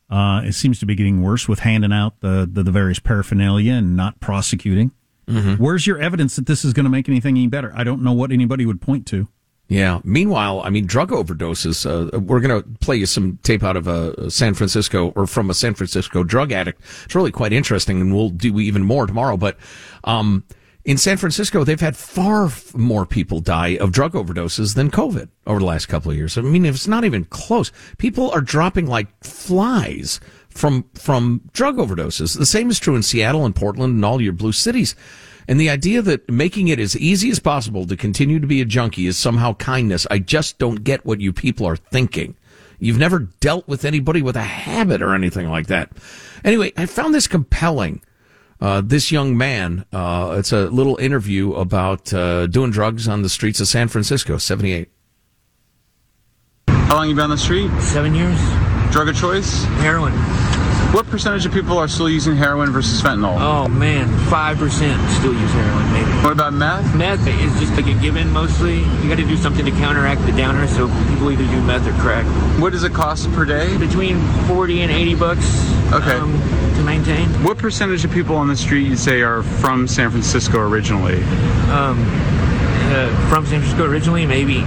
uh, 0.09 0.39
it 0.45 0.53
seems 0.53 0.79
to 0.79 0.85
be 0.85 0.95
getting 0.95 1.21
worse 1.21 1.49
with 1.49 1.59
handing 1.59 1.91
out 1.91 2.21
the, 2.21 2.49
the, 2.49 2.63
the 2.63 2.71
various 2.71 2.99
paraphernalia 2.99 3.73
and 3.73 3.97
not 3.97 4.21
prosecuting. 4.21 4.91
Where's 5.27 5.87
your 5.87 5.99
evidence 5.99 6.35
that 6.35 6.45
this 6.45 6.65
is 6.65 6.73
going 6.73 6.85
to 6.85 6.89
make 6.89 7.07
anything 7.07 7.37
any 7.37 7.47
better? 7.47 7.71
I 7.75 7.83
don't 7.83 8.01
know 8.01 8.13
what 8.13 8.31
anybody 8.31 8.65
would 8.65 8.81
point 8.81 9.05
to. 9.07 9.27
Yeah. 9.69 10.01
Meanwhile, 10.03 10.61
I 10.61 10.69
mean, 10.69 10.85
drug 10.85 11.09
overdoses. 11.11 11.85
Uh, 11.85 12.19
we're 12.19 12.41
going 12.41 12.61
to 12.61 12.69
play 12.79 12.97
you 12.97 13.05
some 13.05 13.39
tape 13.43 13.63
out 13.63 13.77
of 13.77 13.87
uh, 13.87 14.29
San 14.29 14.53
Francisco 14.53 15.11
or 15.15 15.25
from 15.25 15.49
a 15.49 15.53
San 15.53 15.73
Francisco 15.73 16.23
drug 16.23 16.51
addict. 16.51 16.81
It's 17.05 17.15
really 17.15 17.31
quite 17.31 17.53
interesting, 17.53 18.01
and 18.01 18.13
we'll 18.13 18.29
do 18.29 18.59
even 18.59 18.83
more 18.83 19.07
tomorrow. 19.07 19.37
But 19.37 19.57
um, 20.03 20.43
in 20.85 20.97
San 20.97 21.15
Francisco, 21.15 21.63
they've 21.63 21.79
had 21.79 21.95
far 21.95 22.51
more 22.75 23.05
people 23.05 23.39
die 23.39 23.77
of 23.77 23.93
drug 23.93 24.13
overdoses 24.13 24.75
than 24.75 24.91
COVID 24.91 25.29
over 25.47 25.59
the 25.59 25.65
last 25.65 25.85
couple 25.85 26.11
of 26.11 26.17
years. 26.17 26.37
I 26.37 26.41
mean, 26.41 26.65
it's 26.65 26.87
not 26.87 27.05
even 27.05 27.23
close. 27.25 27.71
People 27.97 28.31
are 28.31 28.41
dropping 28.41 28.87
like 28.87 29.07
flies 29.23 30.19
from 30.53 30.85
from 30.93 31.41
drug 31.53 31.77
overdoses. 31.77 32.37
The 32.37 32.45
same 32.45 32.69
is 32.69 32.79
true 32.79 32.95
in 32.95 33.03
Seattle 33.03 33.45
and 33.45 33.55
Portland 33.55 33.95
and 33.95 34.05
all 34.05 34.21
your 34.21 34.33
blue 34.33 34.51
cities. 34.51 34.95
And 35.47 35.59
the 35.59 35.69
idea 35.69 36.01
that 36.01 36.29
making 36.29 36.69
it 36.69 36.79
as 36.79 36.97
easy 36.97 37.29
as 37.29 37.39
possible 37.39 37.85
to 37.87 37.97
continue 37.97 38.39
to 38.39 38.47
be 38.47 38.61
a 38.61 38.65
junkie 38.65 39.07
is 39.07 39.17
somehow 39.17 39.55
kindness, 39.55 40.07
I 40.09 40.19
just 40.19 40.57
don't 40.57 40.83
get 40.83 41.05
what 41.05 41.19
you 41.19 41.33
people 41.33 41.65
are 41.65 41.75
thinking. 41.75 42.35
You've 42.79 42.97
never 42.97 43.19
dealt 43.19 43.67
with 43.67 43.85
anybody 43.85 44.21
with 44.21 44.35
a 44.35 44.41
habit 44.41 45.01
or 45.01 45.13
anything 45.13 45.49
like 45.49 45.67
that. 45.67 45.91
Anyway, 46.43 46.73
I 46.77 46.85
found 46.85 47.13
this 47.13 47.27
compelling. 47.27 48.01
Uh, 48.59 48.81
this 48.81 49.11
young 49.11 49.37
man, 49.37 49.85
uh, 49.91 50.35
it's 50.37 50.53
a 50.53 50.67
little 50.67 50.95
interview 50.97 51.53
about 51.53 52.13
uh, 52.13 52.47
doing 52.47 52.71
drugs 52.71 53.07
on 53.09 53.21
the 53.21 53.29
streets 53.29 53.59
of 53.59 53.67
San 53.67 53.89
Francisco, 53.89 54.37
78. 54.37 54.89
How 56.67 56.95
long 56.95 57.09
you 57.09 57.15
been 57.15 57.25
on 57.25 57.29
the 57.31 57.37
street? 57.37 57.71
Seven 57.81 58.15
years. 58.15 58.39
Drug 58.93 59.09
of 59.09 59.17
choice? 59.17 59.63
Heroin. 59.81 60.13
What 60.93 61.07
percentage 61.07 61.47
of 61.47 61.51
people 61.51 61.79
are 61.79 61.87
still 61.87 62.07
using 62.07 62.35
heroin 62.35 62.69
versus 62.69 63.01
fentanyl? 63.01 63.35
Oh 63.39 63.67
man, 63.67 64.07
five 64.29 64.59
percent 64.59 65.01
still 65.13 65.33
use 65.33 65.51
heroin. 65.51 65.91
Maybe. 65.93 66.11
What 66.23 66.31
about 66.31 66.53
meth? 66.53 66.95
Meth 66.95 67.27
is 67.27 67.59
just 67.59 67.73
like 67.73 67.87
a 67.87 67.99
given 67.99 68.29
mostly. 68.29 68.81
You 68.81 69.09
got 69.09 69.17
to 69.17 69.25
do 69.25 69.35
something 69.35 69.65
to 69.65 69.71
counteract 69.71 70.23
the 70.27 70.31
downer, 70.33 70.67
so 70.67 70.89
people 71.09 71.31
either 71.31 71.43
do 71.43 71.61
meth 71.63 71.87
or 71.87 71.93
crack. 71.93 72.23
What 72.61 72.73
does 72.73 72.83
it 72.83 72.93
cost 72.93 73.31
per 73.31 73.45
day? 73.45 73.75
Between 73.79 74.21
forty 74.45 74.81
and 74.81 74.91
eighty 74.91 75.15
bucks. 75.15 75.43
Okay. 75.91 76.13
Um, 76.13 76.33
to 76.75 76.83
maintain. 76.83 77.27
What 77.43 77.57
percentage 77.57 78.05
of 78.05 78.11
people 78.11 78.35
on 78.35 78.47
the 78.47 78.55
street 78.55 78.87
you 78.87 78.95
say 78.95 79.23
are 79.23 79.41
from 79.41 79.87
San 79.87 80.11
Francisco 80.11 80.59
originally? 80.59 81.23
Um, 81.71 81.97
uh, 82.93 83.09
from 83.27 83.47
San 83.47 83.61
Francisco 83.61 83.85
originally, 83.85 84.27
maybe, 84.27 84.61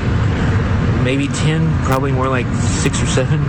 maybe 1.05 1.29
ten. 1.29 1.73
Probably 1.85 2.11
more 2.11 2.29
like 2.29 2.47
six 2.57 3.01
or 3.01 3.07
seven. 3.07 3.41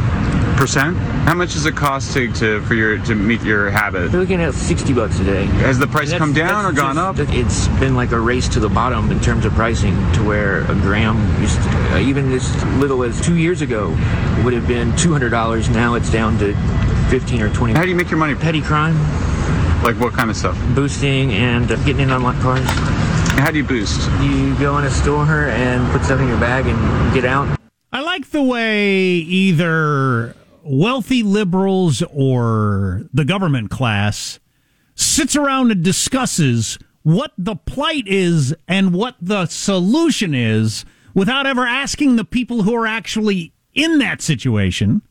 Percent? 0.57 0.97
How 0.97 1.35
much 1.35 1.53
does 1.53 1.65
it 1.67 1.75
cost 1.75 2.13
to, 2.13 2.31
to 2.33 2.61
for 2.63 2.73
your 2.73 2.97
to 3.05 3.13
meet 3.15 3.41
your 3.41 3.69
habit? 3.69 4.11
They're 4.11 4.19
looking 4.19 4.41
at 4.41 4.53
sixty 4.55 4.91
bucks 4.91 5.19
a 5.19 5.23
day. 5.23 5.45
Has 5.45 5.77
the 5.77 5.85
price 5.87 6.11
come 6.13 6.33
down 6.33 6.65
or 6.65 6.71
that's 6.71 6.81
gone 6.81 6.97
up? 6.97 7.15
It's 7.19 7.67
been 7.79 7.95
like 7.95 8.11
a 8.11 8.19
race 8.19 8.49
to 8.49 8.59
the 8.59 8.67
bottom 8.67 9.11
in 9.11 9.19
terms 9.19 9.45
of 9.45 9.53
pricing, 9.53 9.93
to 10.13 10.23
where 10.23 10.61
a 10.63 10.73
gram 10.73 11.15
used 11.39 11.61
to, 11.61 11.69
uh, 11.93 11.99
even 11.99 12.31
as 12.33 12.65
little 12.77 13.03
as 13.03 13.21
two 13.21 13.35
years 13.35 13.61
ago 13.61 13.89
would 14.43 14.53
have 14.53 14.67
been 14.67 14.95
two 14.97 15.11
hundred 15.11 15.29
dollars. 15.29 15.69
Now 15.69 15.93
it's 15.93 16.11
down 16.11 16.39
to 16.39 16.55
fifteen 17.09 17.41
or 17.41 17.53
twenty. 17.53 17.73
How 17.75 17.83
do 17.83 17.89
you 17.89 17.95
make 17.95 18.09
your 18.09 18.19
money? 18.19 18.33
Petty 18.33 18.61
crime, 18.61 18.95
Like 19.83 19.97
what 19.99 20.13
kind 20.13 20.29
of 20.31 20.35
stuff? 20.35 20.57
boosting, 20.75 21.33
and 21.33 21.71
uh, 21.71 21.75
getting 21.85 22.01
in 22.01 22.09
on 22.11 22.23
locked 22.23 22.41
cars. 22.41 22.65
How 23.37 23.51
do 23.51 23.57
you 23.57 23.63
boost? 23.63 24.01
You 24.21 24.57
go 24.57 24.77
in 24.79 24.85
a 24.85 24.91
store 24.91 25.49
and 25.49 25.89
put 25.91 26.03
stuff 26.03 26.19
in 26.19 26.27
your 26.27 26.39
bag 26.39 26.65
and 26.65 27.13
get 27.13 27.25
out. 27.25 27.59
I 27.93 28.01
like 28.01 28.31
the 28.31 28.41
way 28.43 28.97
either 29.17 30.35
wealthy 30.67 31.23
liberals 31.23 32.03
or 32.13 33.03
the 33.13 33.25
government 33.25 33.69
class 33.71 34.39
sits 34.95 35.35
around 35.35 35.71
and 35.71 35.83
discusses 35.83 36.77
what 37.03 37.31
the 37.37 37.55
plight 37.55 38.07
is 38.07 38.53
and 38.67 38.93
what 38.93 39.15
the 39.21 39.45
solution 39.45 40.33
is 40.33 40.83
without 41.13 41.47
ever 41.47 41.65
asking 41.65 42.15
the 42.15 42.25
people 42.25 42.63
who 42.63 42.75
are 42.75 42.87
actually 42.87 43.53
in 43.73 43.99
that 43.99 44.21
situation. 44.21 45.01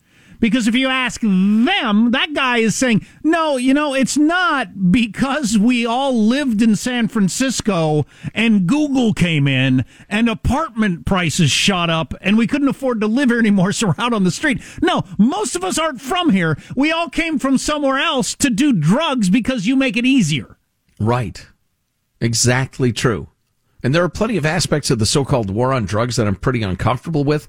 Because 0.40 0.68
if 0.68 0.74
you 0.74 0.88
ask 0.88 1.20
them, 1.20 2.10
that 2.10 2.34
guy 2.34 2.58
is 2.58 2.74
saying, 2.74 3.06
no, 3.22 3.56
you 3.56 3.74
know, 3.74 3.94
it's 3.94 4.16
not 4.16 4.90
because 4.90 5.58
we 5.58 5.86
all 5.86 6.14
lived 6.14 6.62
in 6.62 6.76
San 6.76 7.08
Francisco 7.08 8.06
and 8.34 8.66
Google 8.66 9.12
came 9.14 9.48
in 9.48 9.84
and 10.08 10.28
apartment 10.28 11.06
prices 11.06 11.50
shot 11.50 11.90
up 11.90 12.14
and 12.20 12.36
we 12.36 12.46
couldn't 12.46 12.68
afford 12.68 13.00
to 13.00 13.06
live 13.06 13.30
here 13.30 13.38
anymore, 13.38 13.72
so 13.72 13.88
we're 13.88 13.94
out 13.98 14.12
on 14.12 14.24
the 14.24 14.30
street. 14.30 14.60
No, 14.82 15.02
most 15.18 15.56
of 15.56 15.64
us 15.64 15.78
aren't 15.78 16.00
from 16.00 16.30
here. 16.30 16.58
We 16.74 16.92
all 16.92 17.08
came 17.08 17.38
from 17.38 17.58
somewhere 17.58 17.98
else 17.98 18.34
to 18.36 18.50
do 18.50 18.72
drugs 18.72 19.30
because 19.30 19.66
you 19.66 19.76
make 19.76 19.96
it 19.96 20.06
easier. 20.06 20.56
Right. 20.98 21.46
Exactly 22.20 22.92
true. 22.92 23.28
And 23.82 23.94
there 23.94 24.02
are 24.02 24.08
plenty 24.08 24.36
of 24.36 24.46
aspects 24.46 24.90
of 24.90 24.98
the 24.98 25.06
so-called 25.06 25.50
war 25.50 25.72
on 25.72 25.84
drugs 25.84 26.16
that 26.16 26.26
I'm 26.26 26.34
pretty 26.34 26.62
uncomfortable 26.62 27.24
with, 27.24 27.46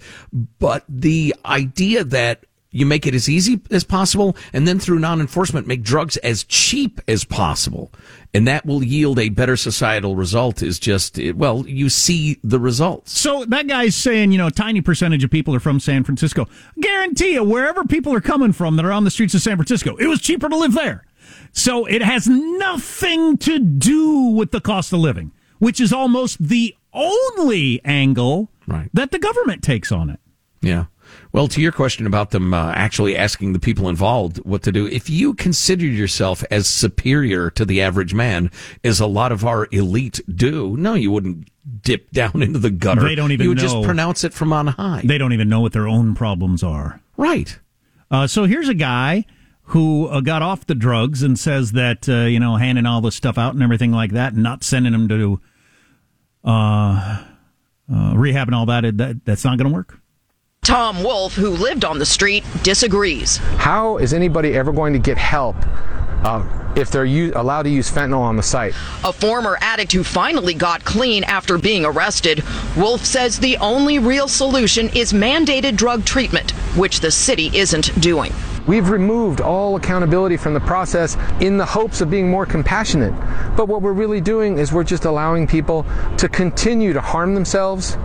but 0.60 0.84
the 0.88 1.34
idea 1.46 2.04
that 2.04 2.46
you 2.78 2.86
make 2.86 3.08
it 3.08 3.16
as 3.16 3.28
easy 3.28 3.60
as 3.72 3.84
possible 3.84 4.36
and 4.54 4.68
then 4.68 4.80
through 4.80 5.00
non-enforcement 5.00 5.66
make 5.68 5.82
drugs 5.82 6.18
as 6.18 6.44
cheap 6.44 7.02
as 7.08 7.24
possible 7.24 7.92
and 8.34 8.48
that 8.48 8.66
will 8.66 8.84
yield 8.84 9.18
a 9.20 9.30
better 9.30 9.56
societal 9.58 10.16
result 10.16 10.62
is 10.62 10.78
just 10.80 11.20
well 11.36 11.66
you 11.68 11.90
see 11.90 12.38
the 12.44 12.60
results 12.60 13.18
So 13.18 13.46
that 13.46 13.68
guy's 13.68 13.96
saying, 13.96 14.32
you 14.32 14.38
know, 14.38 14.48
a 14.48 14.52
tiny 14.52 14.82
percentage 14.82 15.24
of 15.24 15.32
people 15.32 15.56
are 15.56 15.60
from 15.60 15.80
San 15.80 16.04
Francisco. 16.04 16.48
Guarantee 16.80 17.34
you, 17.34 17.44
wherever 17.44 17.84
people 17.86 18.14
are 18.14 18.22
coming 18.22 18.54
from 18.54 18.76
that 18.76 18.86
are 18.86 18.92
on 18.92 19.04
the 19.06 19.12
streets 19.12 19.34
of 19.34 19.42
San 19.42 19.56
Francisco, 19.58 19.96
it 19.98 20.08
was 20.08 20.20
cheaper 20.22 20.48
to 20.50 20.56
live 20.58 20.74
there. 20.74 21.04
So 21.52 21.86
it 21.86 22.02
has 22.04 22.28
nothing 22.28 23.38
to 23.38 23.60
do 23.60 24.30
with 24.38 24.52
the 24.52 24.62
cost 24.62 24.94
of 24.94 25.00
living, 25.00 25.32
which 25.60 25.80
is 25.82 25.92
almost 25.94 26.38
the 26.48 26.76
only 26.94 27.82
angle 27.86 28.50
Right. 28.68 28.90
that 28.94 29.12
the 29.12 29.20
government 29.20 29.64
takes 29.64 29.92
on 29.92 30.10
it. 30.10 30.20
Yeah. 30.62 30.86
Well, 31.38 31.48
to 31.50 31.62
your 31.62 31.72
question 31.72 32.08
about 32.08 32.32
them 32.32 32.52
uh, 32.52 32.72
actually 32.72 33.16
asking 33.16 33.54
the 33.54 33.60
people 33.60 33.90
involved 33.90 34.38
what 34.38 34.64
to 34.64 34.72
do, 34.72 34.88
if 34.88 35.08
you 35.08 35.36
consider 35.36 35.86
yourself 35.86 36.44
as 36.50 36.66
superior 36.66 37.52
to 37.52 37.64
the 37.64 37.80
average 37.80 38.16
man, 38.16 38.50
as 38.84 39.00
a 39.00 39.06
lot 39.06 39.32
of 39.32 39.46
our 39.46 39.68
elite 39.72 40.20
do, 40.28 40.76
no, 40.78 40.96
you 40.96 41.12
wouldn't 41.12 41.48
dip 41.84 42.10
down 42.12 42.42
into 42.42 42.58
the 42.58 42.72
gutter. 42.72 43.02
They 43.02 43.14
don't 43.14 43.32
even 43.32 43.44
You 43.44 43.50
would 43.50 43.60
know. 43.60 43.64
just 43.64 43.84
pronounce 43.84 44.24
it 44.24 44.34
from 44.34 44.52
on 44.52 44.66
high. 44.66 45.04
They 45.06 45.20
don't 45.20 45.32
even 45.32 45.48
know 45.48 45.60
what 45.62 45.74
their 45.74 45.88
own 45.88 46.16
problems 46.16 46.64
are. 46.64 47.02
right. 47.18 47.60
Uh, 48.10 48.26
so 48.26 48.46
here's 48.46 48.70
a 48.70 48.74
guy 48.74 49.24
who 49.66 50.08
uh, 50.08 50.22
got 50.22 50.42
off 50.42 50.66
the 50.66 50.74
drugs 50.74 51.22
and 51.22 51.38
says 51.38 51.74
that 51.74 52.10
uh, 52.10 52.22
you 52.22 52.40
know 52.40 52.56
handing 52.56 52.88
all 52.88 53.02
this 53.02 53.14
stuff 53.14 53.38
out 53.38 53.54
and 53.54 53.62
everything 53.62 53.92
like 53.92 54.10
that, 54.14 54.34
and 54.34 54.42
not 54.42 54.64
sending 54.64 54.92
them 54.94 55.08
to 55.08 55.40
uh, 56.44 57.24
uh, 57.94 58.14
rehab 58.16 58.48
and 58.48 58.56
all 58.56 58.66
that, 58.66 58.98
that 58.98 59.24
that's 59.24 59.44
not 59.44 59.60
going 59.60 59.70
to 59.70 59.76
work. 59.76 60.00
Tom 60.64 61.02
Wolf, 61.02 61.34
who 61.34 61.50
lived 61.52 61.86
on 61.86 61.98
the 61.98 62.06
street, 62.06 62.44
disagrees. 62.62 63.38
How 63.58 63.98
is 63.98 64.14
anybody 64.14 64.54
ever 64.54 64.74
going 64.74 64.92
to 64.94 65.00
get 65.00 65.18
help 65.18 65.56
uh, 66.26 66.44
if 66.76 66.92
they're 66.92 67.06
u- 67.06 67.32
allowed 67.36 67.64
to 67.64 67.70
use 67.70 67.90
fentanyl 67.90 68.20
on 68.20 68.36
the 68.36 68.44
site? 68.44 68.74
A 69.06 69.14
former 69.14 69.58
addict 69.62 69.94
who 69.94 70.04
finally 70.04 70.54
got 70.54 70.84
clean 70.84 71.24
after 71.24 71.58
being 71.58 71.86
arrested, 71.86 72.44
Wolf 72.76 73.06
says 73.06 73.40
the 73.40 73.56
only 73.58 73.98
real 73.98 74.28
solution 74.28 74.90
is 74.90 75.14
mandated 75.14 75.78
drug 75.78 76.04
treatment, 76.04 76.52
which 76.76 77.00
the 77.00 77.12
city 77.12 77.50
isn't 77.58 77.98
doing. 78.02 78.34
We've 78.68 78.90
removed 78.90 79.40
all 79.40 79.78
accountability 79.78 80.36
from 80.36 80.54
the 80.54 80.60
process 80.60 81.16
in 81.40 81.56
the 81.58 81.66
hopes 81.66 82.02
of 82.02 82.10
being 82.12 82.30
more 82.30 82.46
compassionate. 82.46 83.14
But 83.56 83.70
what 83.70 83.82
we're 83.82 83.94
really 83.94 84.20
doing 84.20 84.58
is 84.58 84.74
we're 84.74 84.84
just 84.84 85.06
allowing 85.06 85.48
people 85.48 85.86
to 86.18 86.28
continue 86.28 86.92
to 86.92 87.00
harm 87.00 87.34
themselves 87.36 87.96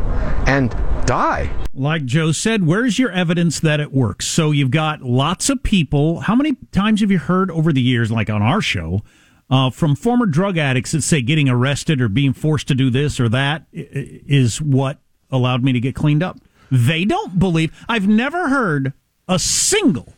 and 0.47 0.73
die. 1.07 1.51
Like 1.75 2.05
Joe 2.05 2.33
said, 2.33 2.67
where's 2.67 2.99
your 2.99 3.11
evidence 3.11 3.61
that 3.61 3.81
it 3.81 3.93
works? 3.93 4.27
So 4.27 4.51
you've 4.51 4.71
got 4.71 5.03
lots 5.03 5.49
of 5.49 5.63
people. 5.63 6.21
How 6.21 6.35
many 6.35 6.57
times 6.71 7.01
have 7.01 7.11
you 7.11 7.19
heard 7.19 7.51
over 7.51 7.73
the 7.73 7.81
years, 7.81 8.11
like 8.11 8.31
on 8.31 8.43
our 8.43 8.61
show, 8.61 9.03
uh, 9.51 9.71
from 9.71 9.95
former 9.95 10.27
drug 10.27 10.57
addicts 10.59 10.93
that 10.93 11.03
say 11.03 11.23
getting 11.23 11.49
arrested 11.49 12.01
or 12.01 12.09
being 12.09 12.33
forced 12.33 12.69
to 12.69 12.75
do 12.75 12.91
this 12.91 13.21
or 13.21 13.29
that 13.29 13.67
is 13.73 14.61
what 14.61 14.99
allowed 15.31 15.63
me 15.63 15.73
to 15.73 15.81
get 15.81 15.95
cleaned 15.95 16.23
up? 16.23 16.39
They 16.71 17.05
don't 17.05 17.39
believe. 17.39 17.73
I've 17.89 18.09
never 18.09 18.49
heard 18.49 18.93
a 19.29 19.39
single 19.39 20.15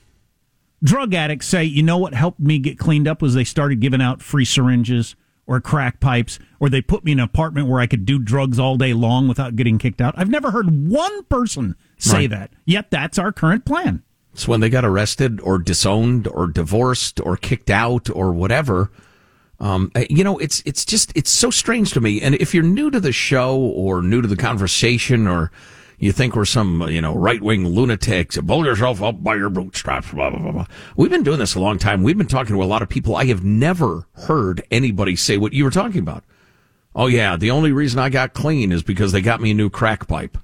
drug 0.82 1.14
addict 1.14 1.44
say, 1.44 1.64
you 1.64 1.82
know 1.82 1.98
what 1.98 2.14
helped 2.14 2.38
me 2.38 2.58
get 2.58 2.78
cleaned 2.78 3.08
up 3.08 3.22
was 3.22 3.34
they 3.34 3.44
started 3.44 3.80
giving 3.80 4.02
out 4.02 4.22
free 4.22 4.44
syringes 4.44 5.16
or 5.46 5.60
crack 5.60 6.00
pipes, 6.00 6.38
or 6.60 6.68
they 6.68 6.80
put 6.80 7.04
me 7.04 7.12
in 7.12 7.18
an 7.18 7.24
apartment 7.24 7.68
where 7.68 7.80
I 7.80 7.86
could 7.86 8.06
do 8.06 8.18
drugs 8.18 8.58
all 8.58 8.76
day 8.76 8.92
long 8.94 9.28
without 9.28 9.56
getting 9.56 9.78
kicked 9.78 10.00
out. 10.00 10.14
I've 10.16 10.30
never 10.30 10.50
heard 10.50 10.88
one 10.88 11.24
person 11.24 11.76
say 11.98 12.20
Right. 12.20 12.30
that. 12.30 12.50
Yet 12.64 12.90
that's 12.90 13.18
our 13.18 13.30
current 13.32 13.64
plan. 13.64 14.02
It's 14.32 14.48
when 14.48 14.60
they 14.60 14.70
got 14.70 14.84
arrested 14.84 15.40
or 15.42 15.58
disowned 15.58 16.26
or 16.26 16.46
divorced 16.48 17.20
or 17.20 17.36
kicked 17.36 17.70
out 17.70 18.08
or 18.10 18.32
whatever. 18.32 18.90
Um, 19.60 19.92
uh, 19.94 20.04
you 20.10 20.24
know, 20.24 20.38
it's 20.38 20.62
it's 20.66 20.84
just 20.84 21.12
it's 21.14 21.30
so 21.30 21.50
strange 21.50 21.92
to 21.92 22.00
me. 22.00 22.20
And 22.20 22.34
if 22.34 22.52
you're 22.54 22.64
new 22.64 22.90
to 22.90 22.98
the 22.98 23.12
show 23.12 23.56
or 23.56 24.02
new 24.02 24.20
to 24.20 24.26
the 24.26 24.36
conversation, 24.36 25.28
or 25.28 25.52
you 26.04 26.12
think 26.12 26.36
we're 26.36 26.44
some 26.44 26.82
you 26.90 27.00
know 27.00 27.14
right 27.14 27.40
wing 27.40 27.66
lunatics, 27.66 28.38
pull 28.46 28.66
yourself 28.66 29.02
up 29.02 29.24
by 29.24 29.34
your 29.36 29.48
bootstraps, 29.48 30.10
blah 30.10 30.28
blah 30.28 30.38
blah 30.38 30.52
blah. 30.52 30.66
We've 30.96 31.10
been 31.10 31.22
doing 31.22 31.38
this 31.38 31.54
a 31.54 31.60
long 31.60 31.78
time. 31.78 32.02
We've 32.02 32.18
been 32.18 32.26
talking 32.26 32.54
to 32.54 32.62
a 32.62 32.64
lot 32.64 32.82
of 32.82 32.90
people. 32.90 33.16
I 33.16 33.24
have 33.24 33.42
never 33.42 34.06
heard 34.12 34.62
anybody 34.70 35.16
say 35.16 35.38
what 35.38 35.54
you 35.54 35.64
were 35.64 35.70
talking 35.70 36.00
about. 36.00 36.22
Oh 36.94 37.06
yeah, 37.06 37.36
the 37.36 37.50
only 37.50 37.72
reason 37.72 37.98
I 37.98 38.10
got 38.10 38.34
clean 38.34 38.70
is 38.70 38.82
because 38.82 39.12
they 39.12 39.22
got 39.22 39.40
me 39.40 39.52
a 39.52 39.54
new 39.54 39.70
crack 39.70 40.06
pipe, 40.06 40.36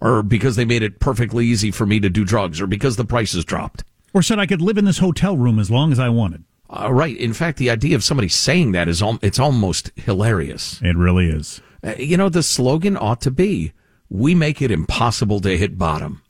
or 0.00 0.20
because 0.24 0.56
they 0.56 0.64
made 0.64 0.82
it 0.82 0.98
perfectly 0.98 1.46
easy 1.46 1.70
for 1.70 1.86
me 1.86 2.00
to 2.00 2.10
do 2.10 2.24
drugs, 2.24 2.60
or 2.60 2.66
because 2.66 2.96
the 2.96 3.04
prices 3.04 3.44
dropped. 3.44 3.84
Or 4.12 4.20
said 4.20 4.40
I 4.40 4.46
could 4.46 4.60
live 4.60 4.78
in 4.78 4.84
this 4.84 4.98
hotel 4.98 5.36
room 5.36 5.60
as 5.60 5.70
long 5.70 5.92
as 5.92 6.00
I 6.00 6.08
wanted. 6.08 6.42
Uh, 6.68 6.92
right. 6.92 7.16
In 7.16 7.32
fact, 7.32 7.58
the 7.58 7.70
idea 7.70 7.94
of 7.94 8.02
somebody 8.02 8.28
saying 8.28 8.72
that 8.72 8.88
is 8.88 9.00
al- 9.00 9.20
it's 9.22 9.38
almost 9.38 9.92
hilarious. 9.94 10.80
It 10.82 10.96
really 10.96 11.28
is. 11.28 11.60
Uh, 11.84 11.94
you 11.98 12.16
know, 12.16 12.28
the 12.28 12.42
slogan 12.42 12.96
ought 12.96 13.20
to 13.20 13.30
be, 13.30 13.72
"We 14.12 14.34
make 14.34 14.60
it 14.60 14.70
impossible 14.70 15.40
to 15.40 15.56
hit 15.56 15.78
bottom. 15.78 16.22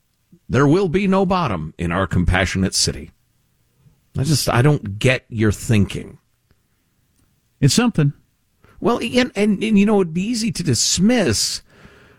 There 0.49 0.68
will 0.68 0.88
be 0.88 1.09
no 1.09 1.27
bottom 1.27 1.75
in 1.77 1.90
our 1.90 2.07
compassionate 2.07 2.75
city." 2.75 3.11
I 4.16 4.25
just 4.25 4.49
I 4.49 4.62
don't 4.62 4.99
get 4.99 5.25
your 5.29 5.53
thinking. 5.53 6.18
It's 7.61 7.75
something. 7.75 8.12
Well, 8.81 8.99
and, 8.99 9.33
and, 9.35 9.62
and 9.62 9.79
you 9.79 9.87
know, 9.87 10.01
it'd 10.01 10.12
be 10.12 10.23
easy 10.23 10.51
to 10.53 10.62
dismiss. 10.62 11.62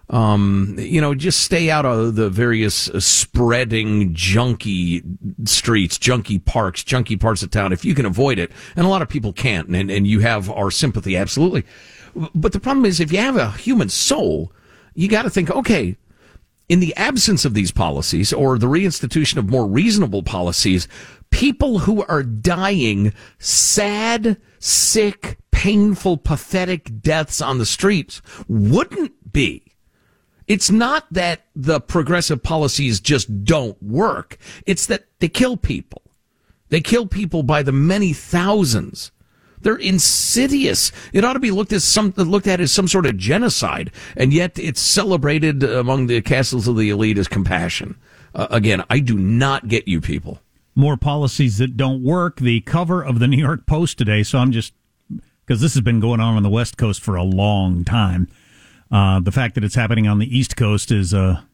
Um, 0.09 0.75
you 0.77 1.01
know, 1.01 1.15
just 1.15 1.41
stay 1.41 1.69
out 1.69 1.85
of 1.85 2.15
the 2.15 2.29
various 2.29 2.89
uh, 2.89 2.99
spreading 2.99 4.13
junky 4.13 5.01
streets, 5.47 5.97
junky 5.97 6.43
parks, 6.43 6.83
junky 6.83 7.19
parts 7.19 7.41
of 7.41 7.51
town 7.51 7.73
if 7.73 7.83
you 7.83 7.95
can 7.95 8.05
avoid 8.05 8.39
it. 8.39 8.51
And 8.75 8.85
a 8.85 8.89
lot 8.89 9.01
of 9.01 9.09
people 9.09 9.33
can't, 9.33 9.69
and, 9.69 9.89
and 9.89 10.07
you 10.07 10.19
have 10.19 10.49
our 10.49 10.71
sympathy, 10.71 11.17
absolutely. 11.17 11.65
But 12.35 12.53
the 12.53 12.59
problem 12.59 12.85
is, 12.85 12.99
if 12.99 13.11
you 13.11 13.17
have 13.19 13.37
a 13.37 13.51
human 13.51 13.89
soul, 13.89 14.51
you 14.93 15.07
got 15.07 15.23
to 15.23 15.29
think, 15.29 15.49
okay, 15.49 15.97
in 16.69 16.79
the 16.79 16.95
absence 16.95 17.45
of 17.45 17.53
these 17.53 17.71
policies 17.71 18.31
or 18.31 18.57
the 18.57 18.67
reinstitution 18.67 19.37
of 19.37 19.49
more 19.49 19.67
reasonable 19.67 20.23
policies, 20.23 20.87
people 21.29 21.79
who 21.79 22.03
are 22.05 22.23
dying 22.23 23.13
sad, 23.37 24.39
sick, 24.59 25.37
painful, 25.51 26.17
pathetic 26.17 27.01
deaths 27.01 27.41
on 27.41 27.57
the 27.57 27.65
streets 27.65 28.21
wouldn't 28.47 29.31
be. 29.31 29.63
It's 30.47 30.69
not 30.69 31.05
that 31.11 31.45
the 31.55 31.79
progressive 31.79 32.43
policies 32.43 32.99
just 32.99 33.43
don't 33.45 33.81
work. 33.81 34.37
It's 34.65 34.85
that 34.87 35.05
they 35.19 35.29
kill 35.29 35.57
people. 35.57 36.01
They 36.69 36.81
kill 36.81 37.07
people 37.07 37.43
by 37.43 37.63
the 37.63 37.71
many 37.71 38.13
thousands. 38.13 39.11
They're 39.63 39.75
insidious. 39.75 40.91
It 41.11 41.25
ought 41.25 41.33
to 41.33 41.39
be 41.39 41.51
looked 41.51 41.73
as 41.73 41.83
some 41.83 42.13
looked 42.15 42.47
at 42.47 42.59
as 42.59 42.71
some 42.71 42.87
sort 42.87 43.05
of 43.05 43.17
genocide, 43.17 43.91
and 44.15 44.31
yet 44.31 44.59
it's 44.59 44.81
celebrated 44.81 45.63
among 45.63 46.07
the 46.07 46.21
castles 46.21 46.67
of 46.67 46.77
the 46.77 46.89
elite 46.89 47.17
as 47.17 47.27
compassion. 47.27 47.95
Uh, 48.35 48.47
again, 48.49 48.83
I 48.89 48.99
do 48.99 49.17
not 49.17 49.67
get 49.67 49.87
you 49.87 50.01
people. 50.01 50.39
More 50.75 50.97
policies 50.97 51.57
that 51.59 51.77
don't 51.77 52.03
work. 52.03 52.39
The 52.39 52.61
cover 52.61 53.03
of 53.03 53.19
the 53.19 53.27
New 53.27 53.37
York 53.37 53.65
Post 53.65 53.97
today. 53.97 54.23
So 54.23 54.39
I'm 54.39 54.51
just 54.51 54.73
because 55.45 55.61
this 55.61 55.73
has 55.73 55.81
been 55.81 55.99
going 55.99 56.19
on 56.19 56.35
on 56.35 56.43
the 56.43 56.49
West 56.49 56.77
Coast 56.77 57.01
for 57.01 57.15
a 57.15 57.23
long 57.23 57.83
time. 57.83 58.27
Uh, 58.91 59.19
the 59.19 59.31
fact 59.31 59.55
that 59.55 59.63
it's 59.63 59.75
happening 59.75 60.07
on 60.07 60.19
the 60.19 60.37
East 60.37 60.55
Coast 60.55 60.91
is 60.91 61.13
a 61.13 61.45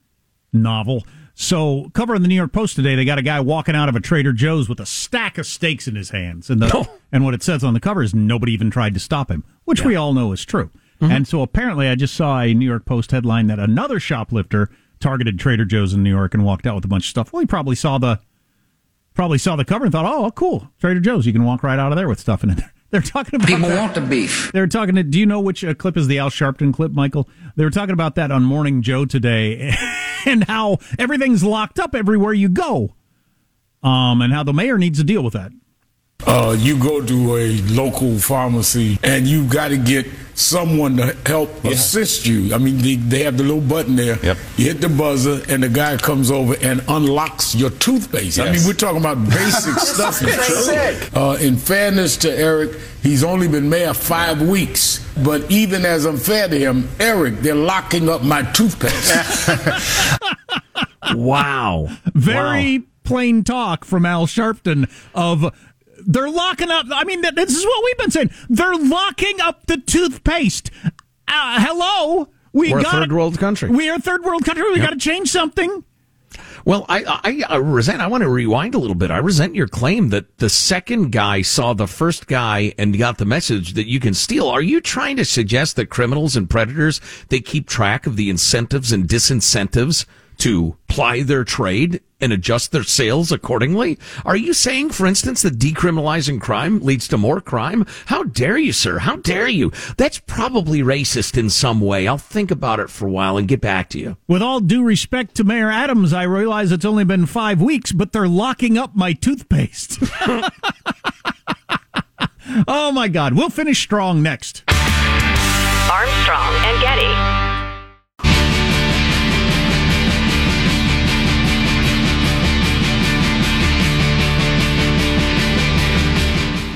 novel. 0.54 1.06
So, 1.41 1.89
cover 1.93 2.15
of 2.15 2.21
the 2.21 2.28
New 2.28 2.36
York 2.36 2.52
Post 2.52 2.75
today, 2.75 2.95
they 2.95 3.06
got 3.06 3.17
a 3.17 3.21
guy 3.21 3.39
walking 3.39 3.73
out 3.73 3.88
of 3.88 3.95
a 3.95 4.02
Trader 4.02 4.34
Joe's 4.34 4.67
with 4.67 4.82
a 4.82 4.86
stack 4.86 5.38
of 5.38 5.45
steaks 5.45 5.88
in 5.88 5.95
his 5.95 6.10
hands, 6.10 6.49
and 6.49 6.62
the, 6.62 6.89
and 7.13 7.23
what 7.23 7.34
it 7.34 7.41
says 7.41 7.63
on 7.63 7.73
the 7.73 7.80
cover 7.80 8.04
is 8.04 8.13
nobody 8.13 8.52
even 8.52 8.69
tried 8.69 8.93
to 8.95 8.99
stop 8.99 9.32
him, 9.32 9.45
which 9.63 9.82
we 9.82 9.95
all 9.95 10.13
know 10.13 10.34
is 10.34 10.43
true. 10.43 10.69
And 10.99 11.25
so, 11.25 11.41
apparently, 11.41 11.88
I 11.88 11.95
just 11.95 12.13
saw 12.13 12.41
a 12.41 12.54
New 12.54 12.65
York 12.65 12.86
Post 12.86 13.12
headline 13.12 13.47
that 13.47 13.58
another 13.58 14.02
shoplifter 14.02 14.69
targeted 14.99 15.39
Trader 15.39 15.63
Joe's 15.63 15.93
in 15.93 16.04
New 16.04 16.10
York 16.10 16.34
and 16.34 16.43
walked 16.43 16.67
out 16.67 16.75
with 16.75 16.84
a 16.84 16.89
bunch 16.89 17.06
of 17.06 17.10
stuff. 17.10 17.32
Well, 17.32 17.39
he 17.39 17.45
probably 17.45 17.78
saw 17.78 17.97
the 17.99 18.19
probably 19.13 19.38
saw 19.38 19.56
the 19.56 19.63
cover 19.63 19.86
and 19.86 19.93
thought, 19.93 20.06
"Oh, 20.06 20.30
cool, 20.32 20.69
Trader 20.82 20.99
Joe's. 20.99 21.25
You 21.25 21.32
can 21.32 21.45
walk 21.45 21.63
right 21.63 21.80
out 21.80 21.93
of 21.93 21.95
there 21.95 22.10
with 22.10 22.19
stuff 22.19 22.43
in 22.43 22.49
it." 22.49 22.60
They're 22.89 23.02
talking 23.02 23.36
about 23.36 23.47
People 23.47 23.69
that. 23.69 23.80
want 23.80 23.93
the 23.93 24.02
beef. 24.02 24.52
They're 24.52 24.67
talking 24.67 24.95
to. 24.95 25.04
Do 25.04 25.19
you 25.19 25.25
know 25.25 25.39
which 25.39 25.63
uh, 25.63 25.73
clip 25.73 25.95
is 25.95 26.08
the 26.08 26.19
Al 26.19 26.32
Sharpton 26.32 26.73
clip, 26.73 26.91
Michael? 26.91 27.30
They 27.56 27.63
were 27.63 27.69
talking 27.69 27.93
about 27.93 28.15
that 28.15 28.30
on 28.32 28.43
Morning 28.43 28.82
Joe 28.82 29.06
today, 29.06 29.73
and 30.25 30.43
how 30.45 30.79
everything's 30.97 31.43
locked 31.43 31.79
up 31.79 31.95
everywhere 31.95 32.34
you 32.34 32.49
go, 32.49 32.95
um, 33.84 34.21
and 34.21 34.34
how 34.34 34.43
the 34.43 34.53
mayor 34.53 34.77
needs 34.77 34.99
to 34.99 35.05
deal 35.05 35.23
with 35.23 35.34
that. 35.34 35.51
Uh, 36.27 36.55
you 36.60 36.77
go 36.77 37.01
to 37.03 37.38
a 37.38 37.62
local 37.62 38.19
pharmacy 38.19 38.99
and 39.03 39.25
you 39.25 39.45
got 39.47 39.69
to 39.69 39.77
get 39.77 40.05
someone 40.34 40.97
to 40.97 41.15
help 41.25 41.63
assist 41.65 42.25
you. 42.25 42.53
I 42.53 42.58
mean, 42.58 42.77
they, 42.77 42.95
they 42.95 43.23
have 43.23 43.38
the 43.38 43.43
little 43.43 43.62
button 43.62 43.95
there. 43.95 44.17
Yep. 44.23 44.38
You 44.58 44.65
hit 44.65 44.82
the 44.82 44.89
buzzer 44.89 45.41
and 45.49 45.63
the 45.63 45.69
guy 45.69 45.95
comes 45.97 46.29
over 46.29 46.55
and 46.62 46.84
unlocks 46.88 47.55
your 47.55 47.69
toothpaste. 47.71 48.39
I 48.39 48.51
mean, 48.51 48.62
we're 48.65 48.73
talking 48.73 48.99
about 48.99 49.23
basic 49.29 49.73
stuff. 49.79 50.21
Basic. 50.21 51.15
Uh, 51.15 51.38
in 51.41 51.55
fairness 51.55 52.17
to 52.17 52.32
Eric, 52.32 52.77
he's 53.01 53.23
only 53.23 53.47
been 53.47 53.69
mayor 53.69 53.93
five 53.93 54.41
weeks. 54.41 55.05
But 55.23 55.49
even 55.49 55.86
as 55.86 56.05
I'm 56.05 56.17
fair 56.17 56.47
to 56.47 56.58
him, 56.58 56.89
Eric, 56.99 57.39
they're 57.39 57.55
locking 57.55 58.10
up 58.10 58.23
my 58.23 58.43
toothpaste. 58.43 59.49
wow. 61.15 61.88
Very 62.13 62.84
plain 63.03 63.43
talk 63.43 63.84
from 63.86 64.05
Al 64.05 64.27
Sharpton 64.27 64.89
of 65.15 65.51
they're 66.06 66.30
locking 66.30 66.70
up. 66.70 66.86
I 66.92 67.04
mean, 67.04 67.22
this 67.22 67.56
is 67.56 67.66
what 67.66 67.84
we've 67.86 67.98
been 67.98 68.12
saying. 68.12 68.32
They're 68.50 68.76
locking 68.78 69.40
up 69.42 69.66
the 69.68 69.78
toothpaste. 69.78 70.72
Uh, 71.28 71.60
hello, 71.66 72.30
we 72.54 72.72
We're 72.74 72.80
a 72.80 72.84
third 72.84 73.12
world 73.12 73.38
country. 73.38 73.70
We 73.70 73.90
are 73.90 73.96
a 73.96 74.00
third 74.00 74.24
world 74.24 74.44
country. 74.46 74.64
We 74.72 74.78
Yep. 74.80 74.88
got 74.90 74.94
to 74.94 75.00
change 75.00 75.30
something. 75.30 75.84
Well, 76.66 76.86
I, 76.90 77.04
I, 77.24 77.56
I 77.56 77.56
resent. 77.58 78.02
I 78.02 78.08
want 78.08 78.22
to 78.24 78.30
rewind 78.30 78.76
a 78.76 78.80
little 78.80 78.96
bit. 78.96 79.12
I 79.12 79.18
resent 79.18 79.56
your 79.56 79.68
claim 79.68 80.10
that 80.10 80.38
the 80.40 80.50
second 80.50 81.12
guy 81.12 81.42
saw 81.42 81.74
the 81.74 81.88
first 81.88 82.28
guy 82.28 82.74
and 82.78 82.98
got 82.98 83.18
the 83.18 83.26
message 83.26 83.74
that 83.74 83.88
you 83.88 84.00
can 84.00 84.14
steal. 84.14 84.48
Are 84.48 84.62
you 84.62 84.82
trying 84.82 85.16
to 85.18 85.26
suggest 85.26 85.76
that 85.78 85.88
criminals 85.88 86.36
and 86.36 86.50
predators 86.50 87.00
they 87.30 87.40
keep 87.40 87.68
track 87.68 88.06
of 88.06 88.18
the 88.18 88.30
incentives 88.30 88.92
and 88.92 89.08
disincentives 89.08 90.06
to 90.39 90.78
ply 90.88 91.23
their 91.23 91.43
trade 91.43 92.02
and 92.21 92.34
adjust 92.34 92.71
their 92.71 92.84
sales 92.84 93.32
accordingly? 93.32 93.97
Are 94.25 94.36
you 94.36 94.54
saying, 94.54 94.89
for 94.89 95.06
instance, 95.06 95.41
that 95.43 95.58
decriminalizing 95.58 96.41
crime 96.41 96.80
leads 96.80 97.08
to 97.10 97.17
more 97.17 97.39
crime? 97.39 97.86
How 98.08 98.23
dare 98.23 98.58
you, 98.58 98.73
sir? 98.73 98.99
How 98.99 99.15
dare 99.17 99.47
you? 99.47 99.71
That's 99.97 100.19
probably 100.19 100.82
racist 100.82 101.38
in 101.38 101.49
some 101.49 101.80
way. 101.80 102.08
I'll 102.08 102.17
think 102.17 102.52
about 102.52 102.80
it 102.80 102.89
for 102.89 103.08
a 103.08 103.12
while 103.12 103.38
and 103.38 103.47
get 103.47 103.62
back 103.62 103.89
to 103.89 103.99
you. 103.99 104.17
With 104.28 104.41
all 104.41 104.60
due 104.60 104.84
respect 104.84 105.36
to 105.36 105.43
Mayor 105.43 105.71
Adams, 105.71 106.13
I 106.13 106.23
realize 106.23 106.71
it's 106.71 106.86
only 106.86 107.06
been 107.06 107.25
five 107.25 107.62
weeks, 107.62 107.91
but 107.91 108.12
they're 108.12 108.28
locking 108.28 108.78
up 108.78 108.95
my 108.95 109.13
toothpaste. 109.13 109.99
oh 112.67 112.91
my 112.91 113.08
God. 113.08 113.34
We'll 113.34 113.49
finish 113.49 113.82
strong 113.82 114.21
next. 114.21 114.63
Armstrong. 114.67 114.80
Armstrong. 115.89 116.39
Armstrong 116.39 116.56
and 116.65 116.82
Getty. 116.82 117.49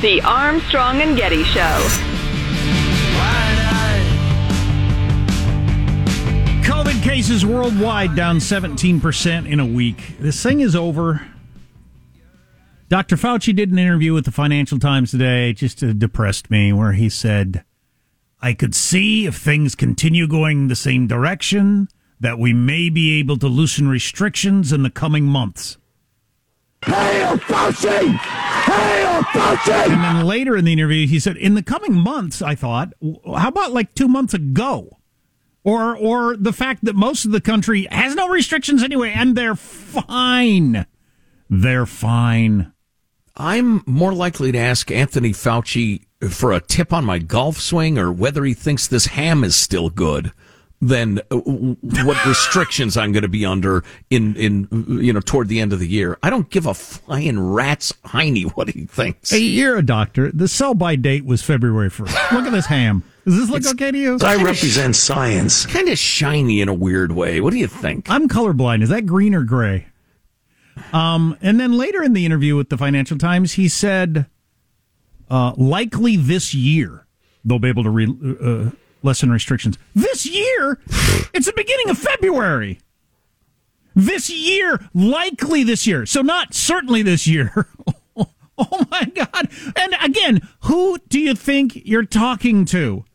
Armstrong 0.03 0.21
and 0.21 0.21
Getty. 0.21 0.25
Armstrong 0.25 1.01
and 1.01 1.01
Getty. 1.01 1.01
and 1.01 1.01
Getty. 1.01 1.01
Armstrong 1.01 1.01
and 1.01 1.17
Getty 1.17 1.43
Show. 1.43 2.13
COVID 6.73 7.03
cases 7.03 7.45
worldwide 7.45 8.15
down 8.15 8.39
17% 8.39 9.49
in 9.49 9.59
a 9.59 9.65
week. 9.65 10.17
This 10.19 10.43
thing 10.43 10.59
is 10.59 10.75
over. 10.75 11.25
Dr. 12.89 13.15
Fauci 13.15 13.55
did 13.55 13.71
an 13.71 13.79
interview 13.79 14.13
with 14.13 14.25
the 14.25 14.31
Financial 14.31 14.77
Times 14.77 15.11
today, 15.11 15.53
just 15.53 15.79
to 15.79 15.93
depressed 15.93 16.51
me, 16.51 16.73
where 16.73 16.91
he 16.91 17.09
said, 17.09 17.63
I 18.41 18.53
could 18.53 18.75
see 18.75 19.25
if 19.25 19.37
things 19.37 19.73
continue 19.73 20.27
going 20.27 20.67
the 20.67 20.75
same 20.75 21.07
direction 21.07 21.87
that 22.19 22.37
we 22.37 22.53
may 22.53 22.89
be 22.89 23.19
able 23.19 23.37
to 23.37 23.47
loosen 23.47 23.87
restrictions 23.87 24.73
in 24.73 24.83
the 24.83 24.89
coming 24.89 25.25
months. 25.25 25.77
Hail 26.85 27.37
Fauci! 27.37 28.42
Hail 28.73 29.21
Fauci! 29.23 29.91
And 29.91 30.03
then 30.03 30.25
later 30.25 30.55
in 30.55 30.65
the 30.65 30.73
interview, 30.73 31.07
he 31.07 31.19
said, 31.19 31.37
"In 31.37 31.55
the 31.55 31.63
coming 31.63 31.93
months, 31.93 32.41
I 32.41 32.55
thought, 32.55 32.93
how 33.01 33.47
about 33.47 33.73
like 33.73 33.93
two 33.93 34.07
months 34.07 34.33
ago, 34.33 34.99
or 35.63 35.95
or 35.95 36.35
the 36.37 36.53
fact 36.53 36.85
that 36.85 36.95
most 36.95 37.25
of 37.25 37.31
the 37.31 37.41
country 37.41 37.87
has 37.91 38.15
no 38.15 38.27
restrictions 38.29 38.83
anyway, 38.83 39.13
and 39.15 39.35
they're 39.35 39.55
fine, 39.55 40.85
they're 41.49 41.85
fine." 41.85 42.71
I'm 43.35 43.81
more 43.87 44.13
likely 44.13 44.51
to 44.51 44.59
ask 44.59 44.91
Anthony 44.91 45.31
Fauci 45.31 46.03
for 46.29 46.51
a 46.51 46.61
tip 46.61 46.93
on 46.93 47.03
my 47.03 47.17
golf 47.17 47.59
swing 47.59 47.97
or 47.97 48.11
whether 48.11 48.45
he 48.45 48.53
thinks 48.53 48.87
this 48.87 49.07
ham 49.07 49.43
is 49.43 49.55
still 49.55 49.89
good 49.89 50.31
than 50.87 51.19
uh, 51.31 51.37
what 51.37 52.25
restrictions 52.25 52.97
I'm 52.97 53.11
going 53.11 53.23
to 53.23 53.27
be 53.29 53.45
under 53.45 53.83
in 54.09 54.35
in 54.35 54.67
you 55.01 55.13
know 55.13 55.21
toward 55.21 55.47
the 55.47 55.59
end 55.59 55.71
of 55.73 55.79
the 55.79 55.87
year. 55.87 56.17
I 56.21 56.29
don't 56.29 56.49
give 56.49 56.65
a 56.65 56.73
flying 56.73 57.39
rat's 57.39 57.91
hiney 58.05 58.51
what 58.51 58.69
he 58.69 58.85
thinks. 58.85 59.29
Hey, 59.31 59.39
you're 59.39 59.77
a 59.77 59.85
doctor. 59.85 60.31
The 60.31 60.47
sell 60.47 60.73
by 60.73 60.95
date 60.95 61.25
was 61.25 61.41
February 61.41 61.89
1st. 61.89 62.31
Look 62.33 62.45
at 62.45 62.51
this 62.51 62.65
ham. 62.65 63.03
Does 63.25 63.37
this 63.37 63.49
look 63.49 63.59
It's- 63.59 63.73
okay 63.73 63.91
to 63.91 63.97
you? 63.97 64.17
I 64.21 64.35
represent 64.43 64.95
science. 64.97 65.65
Kind 65.65 65.87
of 65.87 65.97
shiny 65.97 66.59
in 66.59 66.67
a 66.67 66.73
weird 66.73 67.13
way. 67.13 67.39
What 67.39 67.51
do 67.53 67.59
you 67.59 67.67
think? 67.67 68.09
I'm 68.09 68.27
colorblind. 68.27 68.81
Is 68.83 68.89
that 68.89 69.05
green 69.05 69.33
or 69.33 69.43
gray? 69.43 69.87
Um, 70.91 71.37
and 71.41 71.59
then 71.59 71.71
later 71.73 72.03
in 72.03 72.13
the 72.13 72.25
interview 72.25 72.55
with 72.57 72.69
the 72.69 72.77
Financial 72.77 73.17
Times, 73.17 73.53
he 73.53 73.69
said, 73.69 74.25
uh, 75.29 75.53
likely 75.55 76.17
this 76.17 76.53
year 76.53 77.05
they'll 77.45 77.59
be 77.59 77.69
able 77.69 77.83
to 77.83 77.89
re- 77.89 78.07
uh, 78.41 78.71
lessen 79.03 79.31
restrictions. 79.31 79.77
This 79.93 80.25
year? 80.25 80.79
it's 81.33 81.45
the 81.45 81.53
beginning 81.55 81.89
of 81.89 81.97
February. 81.97 82.79
This 83.95 84.29
year, 84.29 84.89
likely 84.93 85.63
this 85.63 85.85
year. 85.85 86.05
So 86.05 86.21
not 86.21 86.53
certainly 86.53 87.03
this 87.03 87.27
year. 87.27 87.67
oh 88.57 88.85
my 88.89 89.05
God. 89.13 89.49
And 89.75 89.95
again, 90.01 90.47
who 90.61 90.97
do 91.09 91.19
you 91.19 91.35
think 91.35 91.81
you're 91.85 92.05
talking 92.05 92.65
to? 92.65 93.05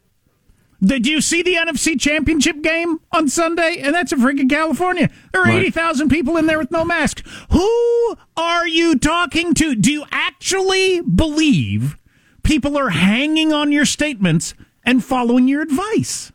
Did 0.81 1.09
you 1.09 1.21
see 1.21 1.43
the 1.43 1.55
NFC 1.55 2.01
Championship 2.01 2.63
game 2.63 3.01
on 3.11 3.29
Sunday? 3.29 3.79
And 3.83 3.93
that's 3.93 4.13
in 4.13 4.21
freaking 4.21 4.49
California. 4.49 5.11
There 5.33 5.43
are 5.43 5.47
Right. 5.47 5.63
80,000 5.65 6.09
people 6.09 6.37
in 6.37 6.47
there 6.47 6.59
with 6.59 6.71
no 6.71 6.85
mask. 6.85 7.27
Who 7.51 8.17
are 8.37 8.69
you 8.69 8.97
talking 8.97 9.55
to? 9.55 9.75
Do 9.75 9.91
you 9.91 10.05
actually 10.13 11.01
believe 11.01 11.97
people 12.45 12.79
are 12.79 12.91
hanging 12.91 13.53
on 13.53 13.73
your 13.73 13.85
statements 13.85 14.55
and 14.89 15.05
following 15.05 15.47
your 15.47 15.61
advice? 15.61 16.33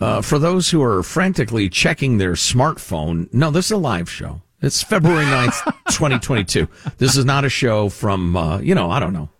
Uh, 0.00 0.22
for 0.22 0.38
those 0.38 0.70
who 0.70 0.80
are 0.80 1.02
frantically 1.02 1.68
checking 1.68 2.18
their 2.18 2.34
smartphone, 2.34 3.28
no, 3.34 3.50
this 3.50 3.66
is 3.66 3.72
a 3.72 3.76
live 3.76 4.08
show. 4.08 4.40
It's 4.62 4.82
February 4.82 5.24
9th, 5.26 5.64
2022. 5.90 6.68
This 6.98 7.16
is 7.16 7.24
not 7.24 7.44
a 7.44 7.48
show 7.48 7.88
from, 7.88 8.36
uh, 8.36 8.58
you 8.60 8.74
know, 8.76 8.88
I 8.88 9.00
don't 9.00 9.12
know, 9.12 9.30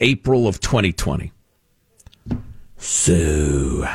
April 0.00 0.48
of 0.48 0.60
2020. 0.60 1.30
So, 2.78 3.86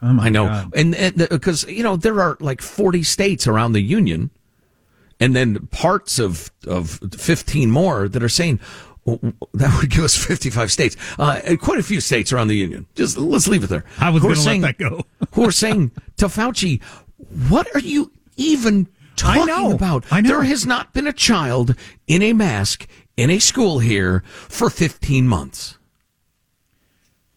I 0.00 0.28
know. 0.28 0.70
And 0.72 0.94
because, 1.16 1.64
you 1.64 1.82
know, 1.82 1.96
there 1.96 2.20
are 2.20 2.36
like 2.38 2.62
40 2.62 3.02
states 3.02 3.48
around 3.48 3.72
the 3.72 3.82
union 3.82 4.30
and 5.18 5.34
then 5.34 5.66
parts 5.66 6.20
of, 6.20 6.52
of 6.68 7.00
15 7.12 7.70
more 7.70 8.08
that 8.08 8.22
are 8.22 8.28
saying, 8.28 8.60
"Oh, 8.62 8.89
that 9.06 9.78
would 9.80 9.90
give 9.90 10.04
us 10.04 10.16
55 10.16 10.70
states. 10.70 10.96
Uh, 11.18 11.40
and 11.44 11.60
quite 11.60 11.78
a 11.78 11.82
few 11.82 12.00
states 12.00 12.32
around 12.32 12.48
the 12.48 12.56
union. 12.56 12.86
Just 12.94 13.16
let's 13.16 13.48
leave 13.48 13.64
it 13.64 13.68
there. 13.68 13.84
I 13.98 14.10
was 14.10 14.22
going 14.22 14.34
to 14.34 14.40
let 14.40 14.44
saying- 14.44 14.60
that 14.62 14.78
go. 14.78 15.04
who 15.32 15.46
are 15.46 15.52
saying 15.52 15.90
to 16.18 16.26
Fauci, 16.26 16.82
what 17.48 17.68
are 17.74 17.80
you 17.80 18.12
even 18.36 18.88
talking 19.16 19.46
know. 19.46 19.72
about? 19.72 20.04
I 20.10 20.20
know. 20.20 20.28
There 20.28 20.42
has 20.44 20.66
not 20.66 20.92
been 20.92 21.06
a 21.06 21.12
child 21.12 21.74
in 22.06 22.22
a 22.22 22.32
mask 22.32 22.86
in 23.16 23.30
a 23.30 23.38
school 23.38 23.78
here 23.80 24.22
for 24.26 24.70
15 24.70 25.26
months. 25.28 25.78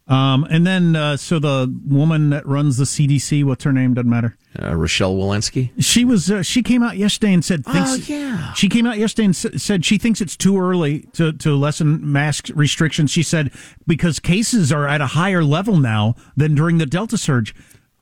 Um, 0.07 0.45
and 0.49 0.67
then, 0.67 0.95
uh, 0.95 1.17
so 1.17 1.39
the 1.39 1.73
woman 1.87 2.29
that 2.31 2.45
runs 2.45 2.77
the 2.77 2.83
CDC, 2.83 3.43
what's 3.43 3.63
her 3.63 3.71
name? 3.71 3.93
Doesn't 3.93 4.09
matter. 4.09 4.37
Uh, 4.61 4.75
Rochelle 4.75 5.15
Walensky. 5.15 5.71
She 5.79 6.05
was. 6.05 6.29
Uh, 6.29 6.43
she 6.43 6.61
came 6.61 6.83
out 6.83 6.95
yesterday 6.97 7.33
and 7.33 7.43
said. 7.43 7.65
Thinks, 7.65 7.89
Oh, 7.91 7.95
yeah. 8.13 8.53
She 8.53 8.69
came 8.69 8.85
out 8.85 8.97
yesterday 8.99 9.25
and 9.25 9.35
s- 9.35 9.61
said 9.63 9.83
she 9.83 9.97
thinks 9.97 10.21
it's 10.21 10.37
too 10.37 10.59
early 10.59 11.01
to 11.13 11.33
to 11.33 11.55
lessen 11.55 12.11
mask 12.11 12.49
restrictions. 12.53 13.09
She 13.09 13.23
said 13.23 13.51
because 13.87 14.19
cases 14.19 14.71
are 14.71 14.87
at 14.87 15.01
a 15.01 15.07
higher 15.07 15.43
level 15.43 15.77
now 15.77 16.15
than 16.37 16.53
during 16.53 16.77
the 16.77 16.85
Delta 16.85 17.17
surge. 17.17 17.55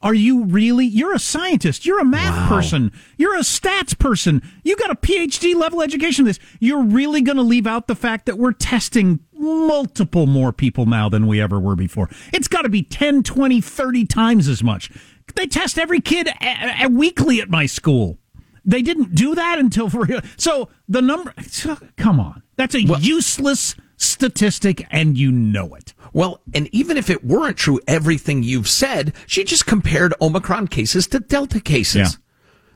Are 0.03 0.15
you 0.15 0.45
really? 0.45 0.85
You're 0.87 1.13
a 1.13 1.19
scientist. 1.19 1.85
You're 1.85 1.99
a 1.99 2.05
math 2.05 2.49
person. 2.49 2.91
You're 3.17 3.35
a 3.35 3.41
stats 3.41 3.95
person. 3.97 4.41
You 4.63 4.75
got 4.75 4.89
a 4.89 4.95
PhD 4.95 5.53
level 5.55 5.79
education. 5.83 6.23
in 6.23 6.27
This. 6.27 6.39
You're 6.59 6.81
really 6.83 7.21
going 7.21 7.37
to 7.37 7.43
leave 7.43 7.67
out 7.67 7.85
the 7.85 7.93
fact 7.93 8.25
that 8.25 8.39
we're 8.39 8.51
testing 8.53 9.19
multiple 9.31 10.25
more 10.25 10.51
people 10.51 10.87
now 10.87 11.07
than 11.07 11.27
we 11.27 11.39
ever 11.39 11.59
were 11.59 11.75
before. 11.75 12.09
It's 12.33 12.47
got 12.47 12.63
to 12.63 12.69
be 12.69 12.81
10, 12.81 13.21
20, 13.21 13.61
30 13.61 14.05
times 14.05 14.47
as 14.47 14.63
much. 14.63 14.89
They 15.35 15.47
test 15.47 15.77
every 15.79 16.01
kid 16.01 16.27
a- 16.27 16.83
a- 16.85 16.89
weekly 16.89 17.41
at 17.41 17.49
my 17.49 17.65
school. 17.65 18.17
They 18.63 18.81
didn't 18.81 19.15
do 19.15 19.33
that 19.35 19.57
until 19.59 19.89
for 19.89 20.03
real. 20.05 20.21
so 20.37 20.69
the 20.87 21.01
number. 21.01 21.33
so, 21.47 21.77
come 21.97 22.19
on, 22.19 22.43
that's 22.57 22.75
a 22.75 22.81
useless 22.83 23.75
statistic, 23.97 24.85
and 24.91 25.17
you 25.17 25.31
know 25.31 25.73
it. 25.75 25.93
Well, 26.13 26.41
and 26.53 26.67
even 26.71 26.97
if 26.97 27.09
it 27.09 27.23
weren't 27.23 27.57
true, 27.57 27.79
everything 27.87 28.43
you've 28.43 28.67
said, 28.67 29.13
she 29.27 29.43
just 29.43 29.65
compared 29.65 30.13
Omicron 30.21 30.67
cases 30.67 31.07
to 31.07 31.19
Delta 31.19 31.59
cases. 31.59 31.95
Yeah. 31.95 32.07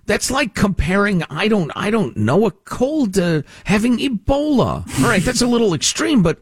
That's 0.08 0.30
like 0.30 0.54
comparing, 0.54 1.24
I 1.32 1.48
don't, 1.48 1.72
I 1.76 1.90
don't 1.90 2.16
know, 2.16 2.46
a 2.46 2.52
cold 2.52 3.16
to 3.16 3.44
having 3.64 3.98
Ebola. 3.98 4.88
All 5.00 5.10
right, 5.10 5.24
that's 5.24 5.42
a 5.42 5.48
little 5.48 5.74
extreme, 5.74 6.22
but 6.22 6.40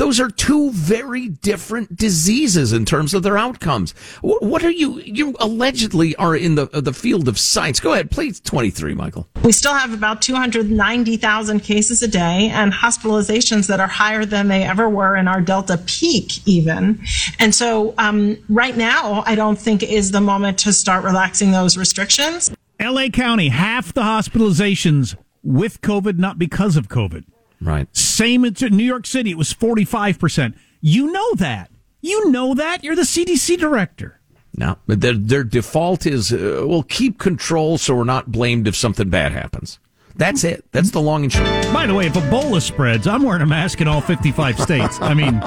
those 0.00 0.18
are 0.18 0.30
two 0.30 0.70
very 0.70 1.28
different 1.28 1.94
diseases 1.94 2.72
in 2.72 2.86
terms 2.86 3.12
of 3.12 3.22
their 3.22 3.36
outcomes. 3.36 3.92
What 4.22 4.64
are 4.64 4.70
you? 4.70 4.98
You 5.00 5.36
allegedly 5.38 6.16
are 6.16 6.34
in 6.34 6.54
the 6.54 6.66
the 6.68 6.94
field 6.94 7.28
of 7.28 7.38
science. 7.38 7.80
Go 7.80 7.92
ahead, 7.92 8.10
please. 8.10 8.40
Twenty 8.40 8.70
three, 8.70 8.94
Michael. 8.94 9.28
We 9.44 9.52
still 9.52 9.74
have 9.74 9.92
about 9.92 10.22
290,000 10.22 11.60
cases 11.60 12.02
a 12.02 12.08
day 12.08 12.48
and 12.50 12.72
hospitalizations 12.72 13.66
that 13.66 13.78
are 13.78 13.86
higher 13.86 14.24
than 14.24 14.48
they 14.48 14.62
ever 14.62 14.88
were 14.88 15.16
in 15.16 15.28
our 15.28 15.42
Delta 15.42 15.76
peak, 15.84 16.46
even. 16.48 17.02
And 17.38 17.54
so, 17.54 17.94
um, 17.98 18.38
right 18.48 18.76
now, 18.76 19.22
I 19.26 19.34
don't 19.34 19.58
think 19.58 19.82
is 19.82 20.12
the 20.12 20.20
moment 20.22 20.58
to 20.60 20.72
start 20.72 21.04
relaxing 21.04 21.50
those 21.50 21.76
restrictions. 21.76 22.50
LA 22.80 23.08
County, 23.08 23.48
half 23.48 23.92
the 23.92 24.02
hospitalizations 24.02 25.14
with 25.42 25.82
COVID, 25.82 26.18
not 26.18 26.38
because 26.38 26.78
of 26.78 26.88
COVID. 26.88 27.24
Right. 27.60 27.94
Same 27.94 28.44
in 28.44 28.54
New 28.70 28.84
York 28.84 29.06
City, 29.06 29.30
it 29.30 29.38
was 29.38 29.52
45%. 29.52 30.54
You 30.80 31.12
know 31.12 31.34
that. 31.34 31.70
You 32.00 32.30
know 32.30 32.54
that. 32.54 32.82
You're 32.82 32.96
the 32.96 33.02
CDC 33.02 33.58
director. 33.58 34.20
No, 34.56 34.76
but 34.86 35.00
their 35.00 35.14
their 35.14 35.44
default 35.44 36.06
is 36.06 36.32
uh, 36.32 36.64
we'll 36.66 36.82
keep 36.82 37.18
control 37.18 37.78
so 37.78 37.94
we're 37.94 38.04
not 38.04 38.32
blamed 38.32 38.66
if 38.66 38.74
something 38.74 39.08
bad 39.08 39.32
happens. 39.32 39.78
That's 40.16 40.42
it. 40.44 40.64
That's 40.72 40.90
the 40.90 41.00
long 41.00 41.22
and 41.22 41.32
short. 41.32 41.46
By 41.72 41.86
the 41.86 41.94
way, 41.94 42.06
if 42.06 42.14
Ebola 42.14 42.60
spreads, 42.60 43.06
I'm 43.06 43.22
wearing 43.22 43.42
a 43.42 43.46
mask 43.46 43.80
in 43.80 43.88
all 43.88 44.00
55 44.00 44.58
states. 44.58 44.98
I 45.00 45.14
mean, 45.14 45.40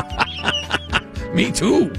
me 1.36 1.52
too. 1.52 1.92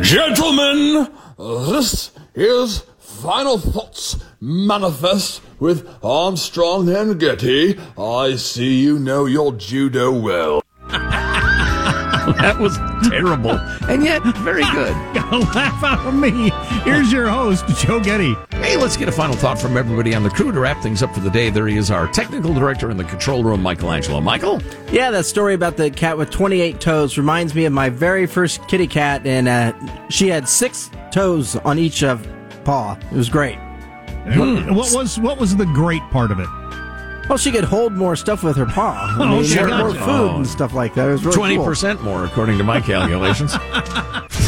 Gentlemen, 0.00 1.08
this 1.38 2.10
is 2.34 2.80
Final 2.98 3.58
Thoughts 3.58 4.16
Manifest 4.40 5.40
with 5.58 5.88
Armstrong 6.04 6.88
and 6.94 7.18
Getty. 7.18 7.78
I 7.96 8.36
see 8.36 8.80
you 8.82 8.98
know 8.98 9.24
your 9.24 9.52
judo 9.52 10.18
well. 10.18 10.62
that 12.32 12.58
was 12.58 12.76
terrible, 13.08 13.52
and 13.88 14.04
yet 14.04 14.22
very 14.38 14.64
good. 14.64 14.92
Gotta 15.14 15.38
laugh 15.38 15.82
out 15.82 16.06
of 16.06 16.14
me. 16.14 16.50
Here's 16.82 17.10
your 17.10 17.28
host, 17.28 17.66
Joe 17.78 17.98
Getty. 17.98 18.34
Hey, 18.50 18.76
let's 18.76 18.96
get 18.96 19.08
a 19.08 19.12
final 19.12 19.36
thought 19.36 19.58
from 19.58 19.76
everybody 19.76 20.14
on 20.14 20.22
the 20.22 20.30
crew 20.30 20.52
to 20.52 20.60
wrap 20.60 20.82
things 20.82 21.02
up 21.02 21.14
for 21.14 21.20
the 21.20 21.30
day. 21.30 21.48
There 21.48 21.66
he 21.66 21.76
is, 21.76 21.90
our 21.90 22.06
technical 22.08 22.52
director 22.52 22.90
in 22.90 22.96
the 22.96 23.04
control 23.04 23.42
room, 23.42 23.62
Michelangelo. 23.62 24.20
Michael? 24.20 24.60
Yeah, 24.90 25.10
that 25.12 25.24
story 25.24 25.54
about 25.54 25.76
the 25.76 25.90
cat 25.90 26.18
with 26.18 26.30
28 26.30 26.80
toes 26.80 27.16
reminds 27.16 27.54
me 27.54 27.64
of 27.64 27.72
my 27.72 27.88
very 27.88 28.26
first 28.26 28.66
kitty 28.68 28.86
cat, 28.86 29.26
and 29.26 29.48
uh, 29.48 30.08
she 30.10 30.28
had 30.28 30.48
six 30.48 30.90
toes 31.10 31.56
on 31.56 31.78
each 31.78 32.02
of 32.02 32.26
paw. 32.64 32.98
It 33.10 33.16
was 33.16 33.30
great. 33.30 33.58
What, 34.26 34.34
hmm. 34.34 34.74
what 34.74 34.92
was 34.92 35.18
what 35.20 35.38
was 35.38 35.56
the 35.56 35.66
great 35.66 36.02
part 36.10 36.30
of 36.30 36.40
it? 36.40 36.48
Well, 37.28 37.38
she 37.38 37.50
could 37.50 37.64
hold 37.64 37.92
more 37.92 38.14
stuff 38.16 38.42
with 38.42 38.56
her 38.56 38.66
paw. 38.66 39.16
I 39.18 39.22
Oh, 39.22 39.36
mean, 39.36 39.44
sure. 39.44 39.68
more, 39.68 39.78
more 39.78 39.94
food 39.94 40.00
Oh. 40.08 40.36
and 40.36 40.46
stuff 40.46 40.72
like 40.74 40.94
that. 40.94 41.08
It 41.08 41.12
was 41.12 41.24
really 41.24 41.36
Twenty 41.36 41.56
cool. 41.56 41.64
percent 41.64 42.02
more, 42.02 42.24
according 42.24 42.58
to 42.58 42.64
my 42.64 42.80
calculations. 42.80 43.54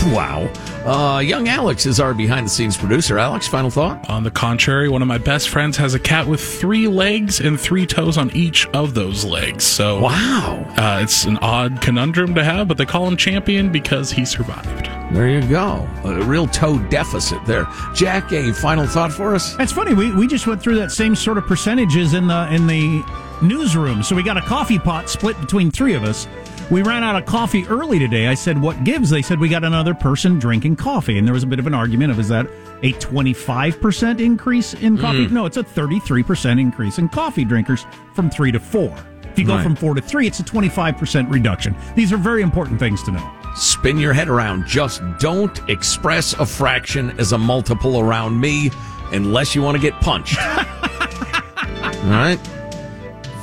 wow. 0.07 0.51
Uh, 0.85 1.19
young 1.19 1.49
Alex 1.49 1.87
is 1.87 2.01
our 2.01 2.15
behind-the-scenes 2.15 2.77
producer. 2.77 3.19
Alex, 3.19 3.47
final 3.47 3.71
thought. 3.71 4.09
On 4.09 4.23
the 4.23 4.31
contrary, 4.31 4.89
one 4.89 5.03
of 5.03 5.09
my 5.09 5.19
best 5.19 5.49
friends 5.49 5.77
has 5.77 5.95
a 5.95 5.99
cat 5.99 6.27
with 6.27 6.41
three 6.41 6.89
legs 6.89 7.41
and 7.41 7.61
three 7.61 7.87
toes 7.87 8.17
on 8.17 8.31
each 8.31 8.67
of 8.69 8.95
those 8.95 9.25
legs. 9.25 9.65
So 9.65 10.01
wow, 10.01 10.65
uh, 10.77 11.01
it's 11.03 11.25
an 11.25 11.37
odd 11.39 11.81
conundrum 11.81 12.35
to 12.35 12.45
have, 12.45 12.69
but 12.69 12.79
they 12.79 12.87
call 12.87 13.07
him 13.07 13.17
champion 13.17 13.71
because 13.71 14.11
he 14.11 14.25
survived. 14.25 14.87
There 15.13 15.29
you 15.29 15.43
go. 15.49 15.89
A 16.05 16.23
real 16.23 16.47
toe 16.47 16.79
deficit 16.91 17.45
there. 17.47 17.67
Jack, 17.95 18.33
a 18.33 18.53
final 18.53 18.87
thought 18.87 19.13
for 19.13 19.35
us? 19.35 19.57
It's 19.59 19.73
funny. 19.73 19.95
We, 19.95 20.15
we 20.15 20.27
just 20.27 20.47
went 20.47 20.63
through 20.63 20.77
that 20.77 20.91
same 20.91 21.17
sort 21.17 21.39
of 21.39 21.45
percentages 21.47 22.15
in 22.15 22.27
the 22.27 22.53
in 22.53 22.67
the 22.67 23.03
newsroom. 23.41 24.03
So 24.03 24.15
we 24.17 24.23
got 24.23 24.37
a 24.37 24.43
coffee 24.43 24.79
pot 24.79 25.09
split 25.09 25.41
between 25.41 25.71
three 25.71 25.95
of 25.95 26.05
us. 26.05 26.27
We 26.71 26.83
ran 26.83 27.03
out 27.03 27.17
of 27.17 27.25
coffee 27.25 27.67
early 27.69 27.99
today. 27.99 28.27
I 28.29 28.35
said, 28.35 28.61
"What 28.61 28.85
gives?" 28.85 29.09
They 29.09 29.23
said 29.23 29.41
we 29.41 29.49
got 29.49 29.65
another 29.65 29.95
person 29.95 30.39
drinking 30.39 30.77
coffee, 30.77 31.17
and 31.17 31.27
there 31.27 31.33
was 31.33 31.43
a 31.43 31.47
bit 31.47 31.59
of 31.59 31.67
an 31.67 31.73
argument 31.75 32.11
of 32.13 32.21
is 32.21 32.29
that 32.29 32.47
a 32.83 32.93
twenty 32.93 33.33
five 33.33 33.81
percent 33.81 34.21
increase 34.21 34.75
in 34.75 34.99
coffee? 34.99 35.27
Mm. 35.27 35.31
No, 35.31 35.47
it's 35.47 35.57
a 35.57 35.63
thirty 35.63 35.99
three 36.01 36.23
percent 36.23 36.61
increase 36.61 36.99
in 36.99 37.09
coffee 37.09 37.45
drinkers 37.47 37.87
from 38.15 38.29
three 38.29 38.53
to 38.53 38.61
four. 38.61 38.95
If 39.33 39.39
you 39.39 39.47
go 39.47 39.55
Right. 39.55 39.63
from 39.63 39.77
four 39.77 39.95
to 39.95 40.01
three, 40.03 40.27
it's 40.27 40.41
a 40.41 40.45
twenty 40.45 40.69
five 40.69 40.99
percent 40.99 41.31
reduction. 41.31 41.75
These 41.97 42.13
are 42.13 42.19
very 42.19 42.43
important 42.43 42.79
things 42.79 43.03
to 43.05 43.13
know. 43.13 43.31
Spin 43.57 43.97
your 43.99 44.13
head 44.13 44.29
around. 44.29 44.67
Just 44.67 45.01
don't 45.21 45.59
express 45.71 46.35
a 46.35 46.45
fraction 46.45 47.19
as 47.19 47.33
a 47.33 47.39
multiple 47.39 47.99
around 47.99 48.39
me 48.39 48.71
unless 49.13 49.55
you 49.55 49.63
want 49.63 49.75
to 49.77 49.81
get 49.81 49.95
punched. 50.03 50.37
All 50.47 52.11
right? 52.11 52.39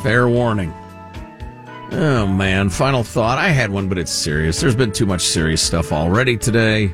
Fair 0.03 0.29
warning. 0.29 0.71
Oh, 1.95 2.27
man. 2.27 2.69
Final 2.69 3.03
thought. 3.03 3.37
I 3.37 3.49
had 3.49 3.71
one, 3.71 3.87
but 3.87 3.97
it's 3.97 4.11
serious. 4.11 4.59
There's 4.59 4.75
been 4.75 4.91
too 4.91 5.05
much 5.05 5.21
serious 5.21 5.61
stuff 5.61 5.93
already 5.93 6.37
today. 6.37 6.93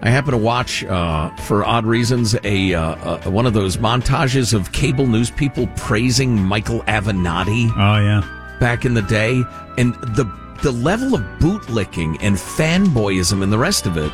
I 0.00 0.08
happen 0.08 0.32
to 0.32 0.38
watch, 0.38 0.84
uh, 0.84 1.34
for 1.36 1.64
odd 1.64 1.84
reasons, 1.84 2.36
a 2.44 2.74
uh, 2.74 2.80
uh, 2.80 3.30
one 3.30 3.44
of 3.44 3.54
those 3.54 3.76
montages 3.76 4.54
of 4.54 4.72
cable 4.72 5.06
news 5.06 5.30
people 5.30 5.66
praising 5.76 6.40
Michael 6.40 6.80
Avenatti. 6.82 7.70
Oh 7.76 8.00
yeah, 8.00 8.56
back 8.60 8.84
in 8.84 8.94
the 8.94 9.02
day, 9.02 9.42
and 9.78 9.94
the 10.14 10.24
the 10.62 10.70
level 10.70 11.14
of 11.14 11.22
bootlicking 11.40 12.18
and 12.20 12.36
fanboyism 12.36 13.42
and 13.42 13.52
the 13.52 13.58
rest 13.58 13.86
of 13.86 13.96
it 13.96 14.12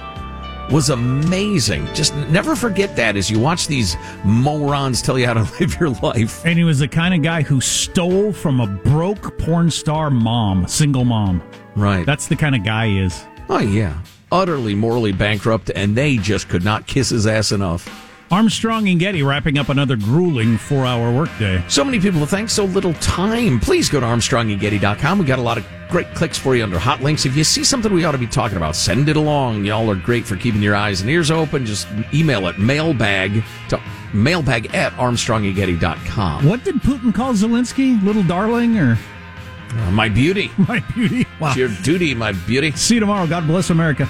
was 0.70 0.90
amazing. 0.90 1.86
Just 1.94 2.14
never 2.14 2.54
forget 2.56 2.96
that 2.96 3.16
as 3.16 3.30
you 3.30 3.38
watch 3.38 3.66
these 3.66 3.96
morons 4.24 5.02
tell 5.02 5.18
you 5.18 5.26
how 5.26 5.34
to 5.34 5.40
live 5.60 5.78
your 5.78 5.90
life. 5.90 6.44
And 6.44 6.58
he 6.58 6.64
was 6.64 6.78
the 6.78 6.88
kind 6.88 7.14
of 7.14 7.22
guy 7.22 7.42
who 7.42 7.60
stole 7.60 8.32
from 8.32 8.60
a 8.60 8.66
broke 8.66 9.38
porn 9.38 9.70
star 9.70 10.10
mom, 10.10 10.66
single 10.66 11.04
mom. 11.04 11.42
Right. 11.76 12.06
That's 12.06 12.26
the 12.26 12.36
kind 12.36 12.54
of 12.54 12.64
guy 12.64 12.88
he 12.88 12.98
is. 13.00 13.24
Oh 13.48 13.58
yeah, 13.58 14.00
utterly 14.30 14.74
morally 14.74 15.12
bankrupt, 15.12 15.70
and 15.74 15.96
they 15.96 16.16
just 16.16 16.48
could 16.48 16.64
not 16.64 16.86
kiss 16.86 17.10
his 17.10 17.26
ass 17.26 17.52
enough. 17.52 17.86
Armstrong 18.32 18.88
and 18.88 18.98
Getty 18.98 19.22
wrapping 19.22 19.58
up 19.58 19.68
another 19.68 19.94
grueling 19.94 20.56
four 20.56 20.86
hour 20.86 21.12
workday. 21.12 21.62
So 21.68 21.84
many 21.84 22.00
people 22.00 22.18
to 22.20 22.26
thank, 22.26 22.48
so 22.48 22.64
little 22.64 22.94
time. 22.94 23.60
Please 23.60 23.90
go 23.90 24.00
to 24.00 24.06
ArmstrongandGetty.com. 24.06 25.18
We 25.18 25.26
got 25.26 25.38
a 25.38 25.42
lot 25.42 25.58
of 25.58 25.66
great 25.90 26.12
clicks 26.14 26.38
for 26.38 26.56
you 26.56 26.62
under 26.64 26.78
hot 26.78 27.02
links. 27.02 27.26
If 27.26 27.36
you 27.36 27.44
see 27.44 27.62
something 27.62 27.92
we 27.92 28.06
ought 28.06 28.12
to 28.12 28.18
be 28.18 28.26
talking 28.26 28.56
about, 28.56 28.74
send 28.74 29.10
it 29.10 29.16
along. 29.16 29.66
Y'all 29.66 29.90
are 29.90 29.94
great 29.94 30.24
for 30.24 30.36
keeping 30.36 30.62
your 30.62 30.74
eyes 30.74 31.02
and 31.02 31.10
ears 31.10 31.30
open. 31.30 31.66
Just 31.66 31.86
email 32.14 32.48
it 32.48 32.58
mailbag 32.58 33.44
to 33.68 33.78
mailbag 34.14 34.74
at 34.74 34.92
ArmstrongandGetty.com. 34.94 36.46
What 36.48 36.64
did 36.64 36.76
Putin 36.76 37.14
call 37.14 37.34
Zelensky? 37.34 38.02
Little 38.02 38.22
darling 38.22 38.78
or 38.78 38.98
Uh, 39.74 39.90
my 39.90 40.08
beauty. 40.08 40.50
my 40.68 40.80
beauty? 40.94 41.26
Wow. 41.38 41.48
It's 41.48 41.58
your 41.58 41.68
duty, 41.82 42.14
my 42.14 42.32
beauty. 42.32 42.70
See 42.72 42.94
you 42.94 43.00
tomorrow. 43.00 43.26
God 43.26 43.46
bless 43.46 43.68
America. 43.68 44.08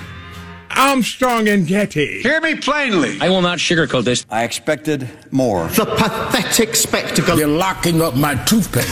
Armstrong 0.76 1.48
and 1.48 1.66
Getty. 1.66 2.22
Hear 2.22 2.40
me 2.40 2.54
plainly. 2.56 3.20
I 3.20 3.28
will 3.28 3.42
not 3.42 3.58
sugarcoat 3.58 4.04
this. 4.04 4.26
I 4.30 4.44
expected 4.44 5.08
more. 5.30 5.66
The 5.68 5.86
pathetic 5.86 6.74
spectacle. 6.76 7.38
You're 7.38 7.48
locking 7.48 8.00
up 8.02 8.16
my 8.16 8.34
toothpaste. 8.44 8.90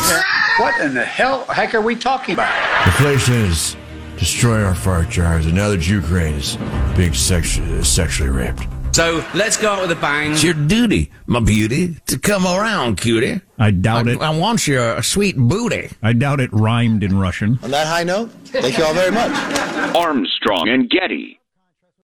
What 0.59 0.81
in 0.81 0.95
the 0.95 1.05
hell 1.05 1.45
heck 1.47 1.75
are 1.75 1.81
we 1.81 1.97
talking 1.97 2.35
about? 2.35 2.53
Inflation 2.87 3.35
is 3.35 3.77
destroying 4.19 4.65
our 4.65 4.75
fire 4.75 5.05
jars, 5.05 5.47
and 5.47 5.55
now 5.55 5.71
that 5.71 5.89
Ukraine 5.89 6.35
is 6.35 6.57
being 6.97 7.15
sexually, 7.15 7.83
sexually 7.83 8.31
raped. 8.31 8.67
So 8.93 9.25
let's 9.35 9.57
go 9.57 9.71
out 9.71 9.83
with 9.83 9.93
a 9.93 10.01
bang. 10.01 10.33
It's 10.33 10.43
your 10.43 10.55
duty, 10.55 11.11
my 11.27 11.41
beauty, 11.41 11.97
to 12.09 12.19
come 12.19 12.45
around, 12.45 13.01
cutie. 13.01 13.41
I 13.59 13.71
doubt 13.71 14.09
I, 14.09 14.13
it. 14.13 14.21
I 14.21 14.37
want 14.37 14.67
your 14.67 15.01
sweet 15.03 15.37
booty. 15.39 15.91
I 16.03 16.13
doubt 16.13 16.41
it 16.41 16.53
rhymed 16.53 17.03
in 17.03 17.19
Russian. 17.19 17.59
On 17.63 17.71
that 17.71 17.87
high 17.87 18.03
note, 18.03 18.31
thank 18.47 18.77
you 18.77 18.85
all 18.85 18.93
very 18.93 19.13
much. 19.13 19.31
Armstrong 19.97 20.69
and 20.69 20.91
Getty. 20.91 21.40